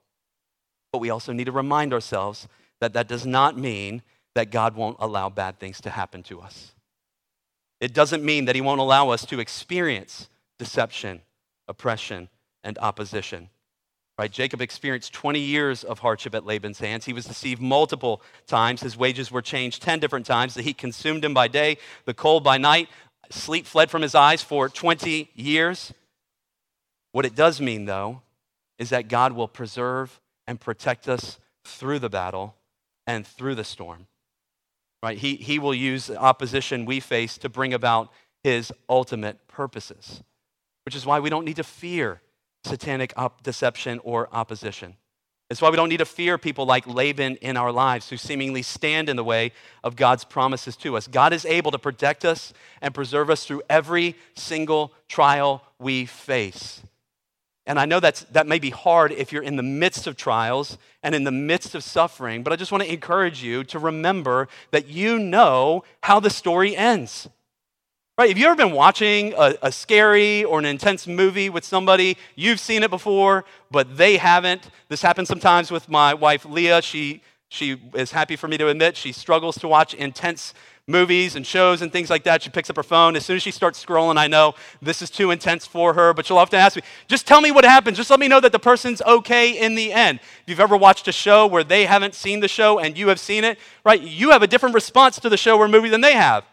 But 0.92 1.00
we 1.00 1.10
also 1.10 1.32
need 1.32 1.46
to 1.46 1.54
remind 1.54 1.94
ourselves 1.94 2.50
that 2.82 2.92
that 2.92 3.08
does 3.08 3.26
not 3.26 3.58
mean 3.58 4.02
that 4.36 4.52
God 4.52 4.76
won't 4.76 4.98
allow 5.00 5.30
bad 5.30 5.58
things 5.58 5.80
to 5.80 5.90
happen 5.90 6.22
to 6.24 6.42
us. 6.42 6.74
It 7.80 7.94
doesn't 7.94 8.26
mean 8.26 8.44
that 8.44 8.56
He 8.56 8.62
won't 8.62 8.82
allow 8.82 9.12
us 9.12 9.26
to 9.28 9.40
experience 9.40 10.28
deception, 10.58 11.22
oppression, 11.70 12.28
and 12.62 12.78
opposition. 12.80 13.48
Right? 14.20 14.30
Jacob 14.30 14.60
experienced 14.60 15.14
20 15.14 15.40
years 15.40 15.86
of 15.86 16.00
hardship 16.00 16.36
at 16.36 16.46
Laban's 16.46 16.80
hands. 16.80 17.06
He 17.06 17.14
was 17.14 17.24
deceived 17.24 17.62
multiple 17.62 18.22
times. 18.48 18.82
His 18.82 18.98
wages 18.98 19.32
were 19.32 19.42
changed 19.42 19.82
10 19.82 20.02
different 20.02 20.26
times. 20.26 20.56
The 20.56 20.62
heat 20.62 20.78
consumed 20.78 21.24
him 21.24 21.34
by 21.34 21.48
day, 21.48 21.78
the 22.04 22.14
cold 22.14 22.44
by 22.44 22.58
night. 22.58 22.90
Sleep 23.30 23.66
fled 23.66 23.90
from 23.90 24.02
his 24.02 24.16
eyes 24.16 24.44
for 24.44 24.68
20 24.68 25.32
years. 25.36 25.94
What 27.14 27.26
it 27.26 27.34
does 27.34 27.62
mean, 27.62 27.86
though, 27.86 28.22
is 28.78 28.90
that 28.90 29.08
God 29.08 29.32
will 29.32 29.48
preserve 29.48 30.20
and 30.46 30.60
protect 30.60 31.08
us 31.08 31.40
through 31.64 32.00
the 32.00 32.10
battle 32.10 32.56
and 33.08 33.26
through 33.26 33.56
the 33.56 33.64
storm. 33.64 34.08
Right? 35.02 35.18
He, 35.18 35.36
he 35.38 35.60
will 35.60 35.74
use 35.74 36.08
the 36.08 36.18
opposition 36.18 36.84
we 36.84 37.00
face 37.00 37.38
to 37.38 37.48
bring 37.48 37.74
about 37.74 38.12
his 38.44 38.74
ultimate 38.90 39.48
purposes, 39.48 40.22
which 40.84 40.94
is 40.94 41.06
why 41.06 41.22
we 41.22 41.30
don't 41.30 41.46
need 41.46 41.56
to 41.56 41.64
fear 41.64 42.20
satanic 42.64 43.14
op- 43.18 43.44
deception 43.44 44.00
or 44.04 44.30
opposition. 44.32 44.96
It's 45.50 45.62
why 45.62 45.72
we 45.72 45.78
don't 45.78 45.90
need 45.90 45.98
to 45.98 46.06
fear 46.06 46.38
people 46.38 46.68
like 46.68 46.86
Laban 46.86 47.38
in 47.38 47.58
our 47.58 47.72
lives 47.72 48.10
who 48.10 48.18
seemingly 48.18 48.62
stand 48.62 49.10
in 49.10 49.16
the 49.16 49.24
way 49.24 49.52
of 49.84 49.96
God's 49.96 50.24
promises 50.24 50.76
to 50.78 50.96
us. 50.96 51.08
God 51.08 51.34
is 51.34 51.44
able 51.44 51.72
to 51.72 51.80
protect 51.80 52.24
us 52.24 52.54
and 52.82 52.94
preserve 52.94 53.32
us 53.32 53.46
through 53.46 53.64
every 53.68 54.16
single 54.36 54.94
trial 55.08 55.64
we 55.80 56.06
face. 56.06 56.84
And 57.66 57.80
I 57.80 57.86
know 57.86 58.00
that's, 58.00 58.22
that 58.32 58.48
may 58.48 58.60
be 58.60 58.70
hard 58.70 59.12
if 59.12 59.32
you're 59.32 59.44
in 59.44 59.56
the 59.56 59.64
midst 59.64 60.06
of 60.06 60.16
trials 60.16 60.78
and 61.02 61.16
in 61.16 61.24
the 61.24 61.32
midst 61.32 61.74
of 61.74 61.84
suffering, 61.84 62.44
but 62.44 62.54
I 62.54 62.56
just 62.56 62.72
want 62.72 62.84
to 62.84 62.92
encourage 62.92 63.44
you 63.44 63.64
to 63.66 63.80
remember 63.80 64.48
that 64.72 64.88
you 64.88 65.18
know 65.18 65.84
how 66.02 66.20
the 66.20 66.30
story 66.30 66.76
ends. 66.76 67.28
Right? 68.20 68.28
Have 68.28 68.38
you 68.38 68.48
ever 68.48 68.56
been 68.58 68.74
watching 68.74 69.34
a, 69.38 69.56
a, 69.62 69.72
scary 69.72 70.44
or 70.44 70.60
an 70.60 70.66
intense 70.66 71.08
movie 71.08 71.50
with 71.50 71.64
somebody? 71.64 72.18
You've 72.36 72.60
seen 72.60 72.84
it 72.84 72.90
before, 72.90 73.46
but 73.72 73.96
they 73.96 74.18
haven't. 74.18 74.72
This 74.90 75.02
happens 75.02 75.30
sometimes 75.30 75.72
with 75.72 75.88
my 75.88 76.14
wife, 76.14 76.44
Leah. 76.44 76.82
She, 76.82 77.22
she 77.48 77.82
is 77.94 78.12
happy 78.12 78.36
for 78.36 78.50
me 78.50 78.58
to 78.58 78.68
admit 78.68 78.98
she 78.98 79.14
struggles 79.14 79.58
to 79.60 79.70
watch 79.70 79.94
intense 79.94 80.54
movies 80.86 81.38
and 81.38 81.48
shows 81.48 81.82
and 81.82 81.94
things 81.94 82.10
like 82.10 82.26
that. 82.26 82.44
She 82.44 82.50
picks 82.50 82.70
up 82.70 82.76
her 82.76 82.84
phone. 82.84 83.16
As 83.16 83.26
soon 83.26 83.38
as 83.38 83.42
she 83.42 83.52
starts 83.52 83.82
scrolling, 83.82 84.18
I 84.18 84.28
know 84.28 84.54
this 84.82 85.02
is 85.02 85.10
too 85.10 85.32
intense 85.32 85.66
for 85.66 85.94
her, 85.94 86.14
but 86.14 86.26
she'll 86.26 86.40
often 86.40 86.60
ask 86.60 86.76
me, 86.76 86.82
just 87.08 87.26
tell 87.26 87.40
me 87.40 87.52
what 87.52 87.64
happens. 87.64 87.96
Just 87.96 88.10
let 88.10 88.20
me 88.20 88.28
know 88.28 88.42
that 88.42 88.52
the 88.52 88.60
person's 88.60 89.02
okay 89.04 89.58
in 89.58 89.76
the 89.76 89.94
end. 89.94 90.20
If 90.20 90.44
you've 90.48 90.60
ever 90.60 90.76
watched 90.76 91.08
a 91.08 91.14
show 91.14 91.48
where 91.48 91.64
they 91.64 91.86
haven't 91.86 92.16
seen 92.16 92.42
the 92.42 92.50
show 92.50 92.80
and 92.80 92.98
you 92.98 93.08
have 93.08 93.20
seen 93.22 93.46
it, 93.46 93.58
right, 93.86 94.02
you 94.02 94.32
have 94.32 94.44
a 94.44 94.48
different 94.48 94.76
response 94.76 95.22
to 95.22 95.30
the 95.30 95.38
show 95.38 95.58
or 95.58 95.70
movie 95.70 95.88
than 95.88 96.02
they 96.02 96.16
have. 96.16 96.44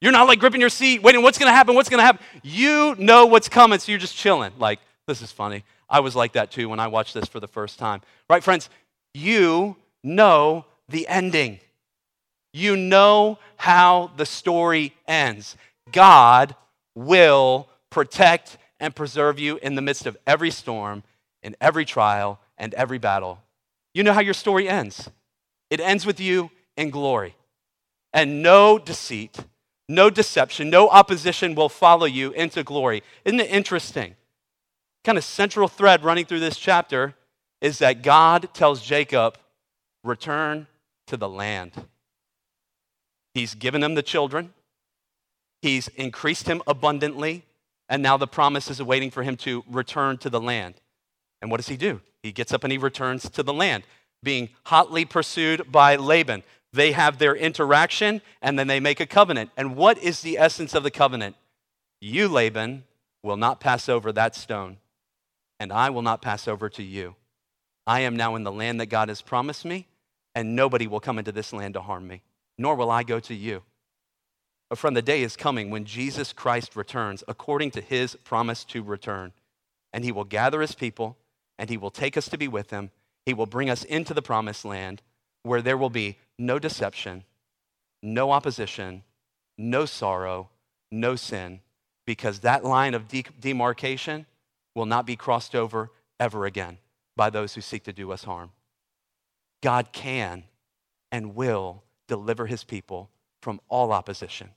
You're 0.00 0.12
not 0.12 0.28
like 0.28 0.38
gripping 0.38 0.60
your 0.60 0.70
seat, 0.70 1.02
waiting, 1.02 1.22
what's 1.22 1.38
going 1.38 1.50
to 1.50 1.54
happen? 1.54 1.74
What's 1.74 1.88
going 1.88 1.98
to 1.98 2.04
happen? 2.04 2.24
You 2.42 2.94
know 2.98 3.26
what's 3.26 3.48
coming, 3.48 3.78
so 3.78 3.90
you're 3.90 3.98
just 3.98 4.16
chilling. 4.16 4.52
Like, 4.58 4.78
this 5.06 5.22
is 5.22 5.32
funny. 5.32 5.64
I 5.90 6.00
was 6.00 6.14
like 6.14 6.32
that 6.32 6.50
too 6.50 6.68
when 6.68 6.80
I 6.80 6.86
watched 6.86 7.14
this 7.14 7.28
for 7.28 7.40
the 7.40 7.48
first 7.48 7.78
time. 7.78 8.02
Right, 8.28 8.44
friends? 8.44 8.68
You 9.14 9.76
know 10.04 10.66
the 10.88 11.08
ending. 11.08 11.60
You 12.52 12.76
know 12.76 13.38
how 13.56 14.12
the 14.16 14.26
story 14.26 14.94
ends. 15.06 15.56
God 15.92 16.54
will 16.94 17.68
protect 17.90 18.58
and 18.80 18.94
preserve 18.94 19.38
you 19.38 19.58
in 19.62 19.74
the 19.74 19.82
midst 19.82 20.06
of 20.06 20.16
every 20.26 20.50
storm, 20.50 21.02
in 21.42 21.56
every 21.60 21.84
trial, 21.84 22.38
and 22.56 22.74
every 22.74 22.98
battle. 22.98 23.40
You 23.94 24.02
know 24.02 24.12
how 24.12 24.20
your 24.20 24.34
story 24.34 24.68
ends. 24.68 25.10
It 25.70 25.80
ends 25.80 26.06
with 26.06 26.20
you 26.20 26.50
in 26.76 26.90
glory. 26.90 27.34
And 28.12 28.42
no 28.42 28.78
deceit, 28.78 29.38
no 29.88 30.10
deception, 30.10 30.70
no 30.70 30.88
opposition 30.88 31.54
will 31.54 31.68
follow 31.68 32.06
you 32.06 32.32
into 32.32 32.62
glory. 32.62 33.02
Isn't 33.24 33.40
it 33.40 33.50
interesting? 33.50 34.16
Kind 35.04 35.16
of 35.16 35.24
central 35.24 35.68
thread 35.68 36.04
running 36.04 36.26
through 36.26 36.40
this 36.40 36.58
chapter 36.58 37.14
is 37.60 37.78
that 37.78 38.02
God 38.02 38.50
tells 38.52 38.82
Jacob, 38.82 39.38
return 40.04 40.66
to 41.06 41.16
the 41.16 41.28
land. 41.28 41.72
He's 43.34 43.54
given 43.54 43.82
him 43.82 43.94
the 43.94 44.02
children, 44.02 44.52
he's 45.62 45.88
increased 45.88 46.46
him 46.46 46.62
abundantly, 46.66 47.44
and 47.88 48.02
now 48.02 48.16
the 48.16 48.26
promise 48.26 48.70
is 48.70 48.80
awaiting 48.80 49.10
for 49.10 49.22
him 49.22 49.36
to 49.38 49.64
return 49.68 50.18
to 50.18 50.30
the 50.30 50.40
land. 50.40 50.74
And 51.40 51.50
what 51.50 51.56
does 51.58 51.68
he 51.68 51.76
do? 51.76 52.00
He 52.22 52.32
gets 52.32 52.52
up 52.52 52.64
and 52.64 52.72
he 52.72 52.78
returns 52.78 53.28
to 53.30 53.42
the 53.42 53.52
land, 53.52 53.84
being 54.22 54.50
hotly 54.64 55.04
pursued 55.04 55.70
by 55.70 55.96
Laban. 55.96 56.42
They 56.72 56.92
have 56.92 57.18
their 57.18 57.34
interaction 57.34 58.20
and 58.42 58.58
then 58.58 58.66
they 58.66 58.80
make 58.80 59.00
a 59.00 59.06
covenant. 59.06 59.50
And 59.56 59.76
what 59.76 59.98
is 59.98 60.20
the 60.20 60.38
essence 60.38 60.74
of 60.74 60.82
the 60.82 60.90
covenant? 60.90 61.36
You, 62.00 62.28
Laban, 62.28 62.84
will 63.22 63.36
not 63.36 63.60
pass 63.60 63.88
over 63.88 64.12
that 64.12 64.36
stone, 64.36 64.76
and 65.58 65.72
I 65.72 65.90
will 65.90 66.02
not 66.02 66.22
pass 66.22 66.46
over 66.46 66.68
to 66.70 66.82
you. 66.82 67.16
I 67.86 68.00
am 68.00 68.16
now 68.16 68.36
in 68.36 68.44
the 68.44 68.52
land 68.52 68.80
that 68.80 68.86
God 68.86 69.08
has 69.08 69.22
promised 69.22 69.64
me, 69.64 69.86
and 70.34 70.54
nobody 70.54 70.86
will 70.86 71.00
come 71.00 71.18
into 71.18 71.32
this 71.32 71.52
land 71.52 71.74
to 71.74 71.80
harm 71.80 72.06
me, 72.06 72.22
nor 72.56 72.76
will 72.76 72.90
I 72.90 73.02
go 73.02 73.18
to 73.20 73.34
you. 73.34 73.62
But 74.68 74.78
friend, 74.78 74.96
the 74.96 75.02
day 75.02 75.22
is 75.22 75.36
coming 75.36 75.70
when 75.70 75.84
Jesus 75.84 76.32
Christ 76.32 76.76
returns 76.76 77.24
according 77.26 77.70
to 77.72 77.80
his 77.80 78.14
promise 78.16 78.64
to 78.64 78.82
return. 78.82 79.32
And 79.92 80.04
he 80.04 80.12
will 80.12 80.24
gather 80.24 80.60
his 80.60 80.74
people, 80.74 81.16
and 81.58 81.70
he 81.70 81.78
will 81.78 81.90
take 81.90 82.16
us 82.16 82.28
to 82.28 82.38
be 82.38 82.46
with 82.46 82.70
him. 82.70 82.90
He 83.24 83.32
will 83.32 83.46
bring 83.46 83.70
us 83.70 83.82
into 83.84 84.12
the 84.12 84.22
promised 84.22 84.64
land 84.64 85.00
where 85.42 85.62
there 85.62 85.78
will 85.78 85.90
be 85.90 86.18
no 86.38 86.58
deception, 86.58 87.24
no 88.02 88.30
opposition, 88.30 89.02
no 89.56 89.84
sorrow, 89.84 90.48
no 90.90 91.16
sin, 91.16 91.60
because 92.06 92.40
that 92.40 92.64
line 92.64 92.94
of 92.94 93.08
de- 93.08 93.24
demarcation 93.40 94.26
will 94.74 94.86
not 94.86 95.06
be 95.06 95.16
crossed 95.16 95.54
over 95.54 95.90
ever 96.20 96.46
again 96.46 96.78
by 97.16 97.30
those 97.30 97.54
who 97.54 97.60
seek 97.60 97.84
to 97.84 97.92
do 97.92 98.12
us 98.12 98.24
harm. 98.24 98.50
God 99.60 99.92
can 99.92 100.44
and 101.10 101.34
will 101.34 101.82
deliver 102.06 102.46
his 102.46 102.64
people 102.64 103.10
from 103.42 103.60
all 103.68 103.92
opposition. 103.92 104.50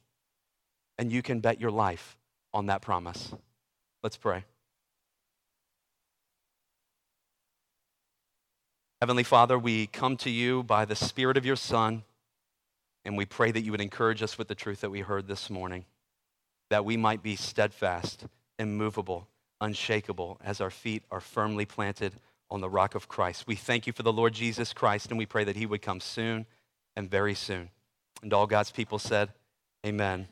And 0.98 1.12
you 1.12 1.22
can 1.22 1.40
bet 1.40 1.60
your 1.60 1.72
life 1.72 2.18
on 2.54 2.68
that 2.68 2.82
promise. 2.82 3.34
Let's 4.04 4.18
pray. 4.18 4.46
Heavenly 9.02 9.24
Father, 9.24 9.58
we 9.58 9.88
come 9.88 10.16
to 10.18 10.30
you 10.30 10.62
by 10.62 10.86
the 10.86 10.96
Spirit 10.96 11.36
of 11.36 11.44
your 11.44 11.56
Son, 11.56 12.04
and 13.04 13.18
we 13.18 13.26
pray 13.26 13.50
that 13.50 13.62
you 13.62 13.72
would 13.72 13.82
encourage 13.82 14.22
us 14.22 14.38
with 14.38 14.48
the 14.48 14.54
truth 14.54 14.82
that 14.82 14.92
we 14.92 15.00
heard 15.00 15.28
this 15.28 15.50
morning, 15.50 15.86
that 16.70 16.86
we 16.86 16.98
might 16.98 17.24
be 17.24 17.36
steadfast, 17.36 18.28
immovable, 18.60 19.28
unshakable, 19.60 20.40
as 20.44 20.62
our 20.62 20.70
feet 20.70 21.02
are 21.10 21.20
firmly 21.20 21.66
planted 21.66 22.14
on 22.52 22.62
the 22.62 22.70
rock 22.70 22.94
of 22.94 23.08
Christ. 23.08 23.48
We 23.48 23.56
thank 23.56 23.88
you 23.88 23.94
for 23.94 24.04
the 24.04 24.14
Lord 24.14 24.34
Jesus 24.34 24.72
Christ, 24.72 25.10
and 25.10 25.18
we 25.18 25.26
pray 25.26 25.46
that 25.46 25.56
he 25.56 25.66
would 25.66 25.82
come 25.82 26.00
soon 26.00 26.46
and 26.96 27.10
very 27.10 27.34
soon. 27.34 27.72
And 28.22 28.32
all 28.32 28.46
God's 28.46 28.70
people 28.70 29.00
said, 29.00 29.30
Amen. 29.84 30.28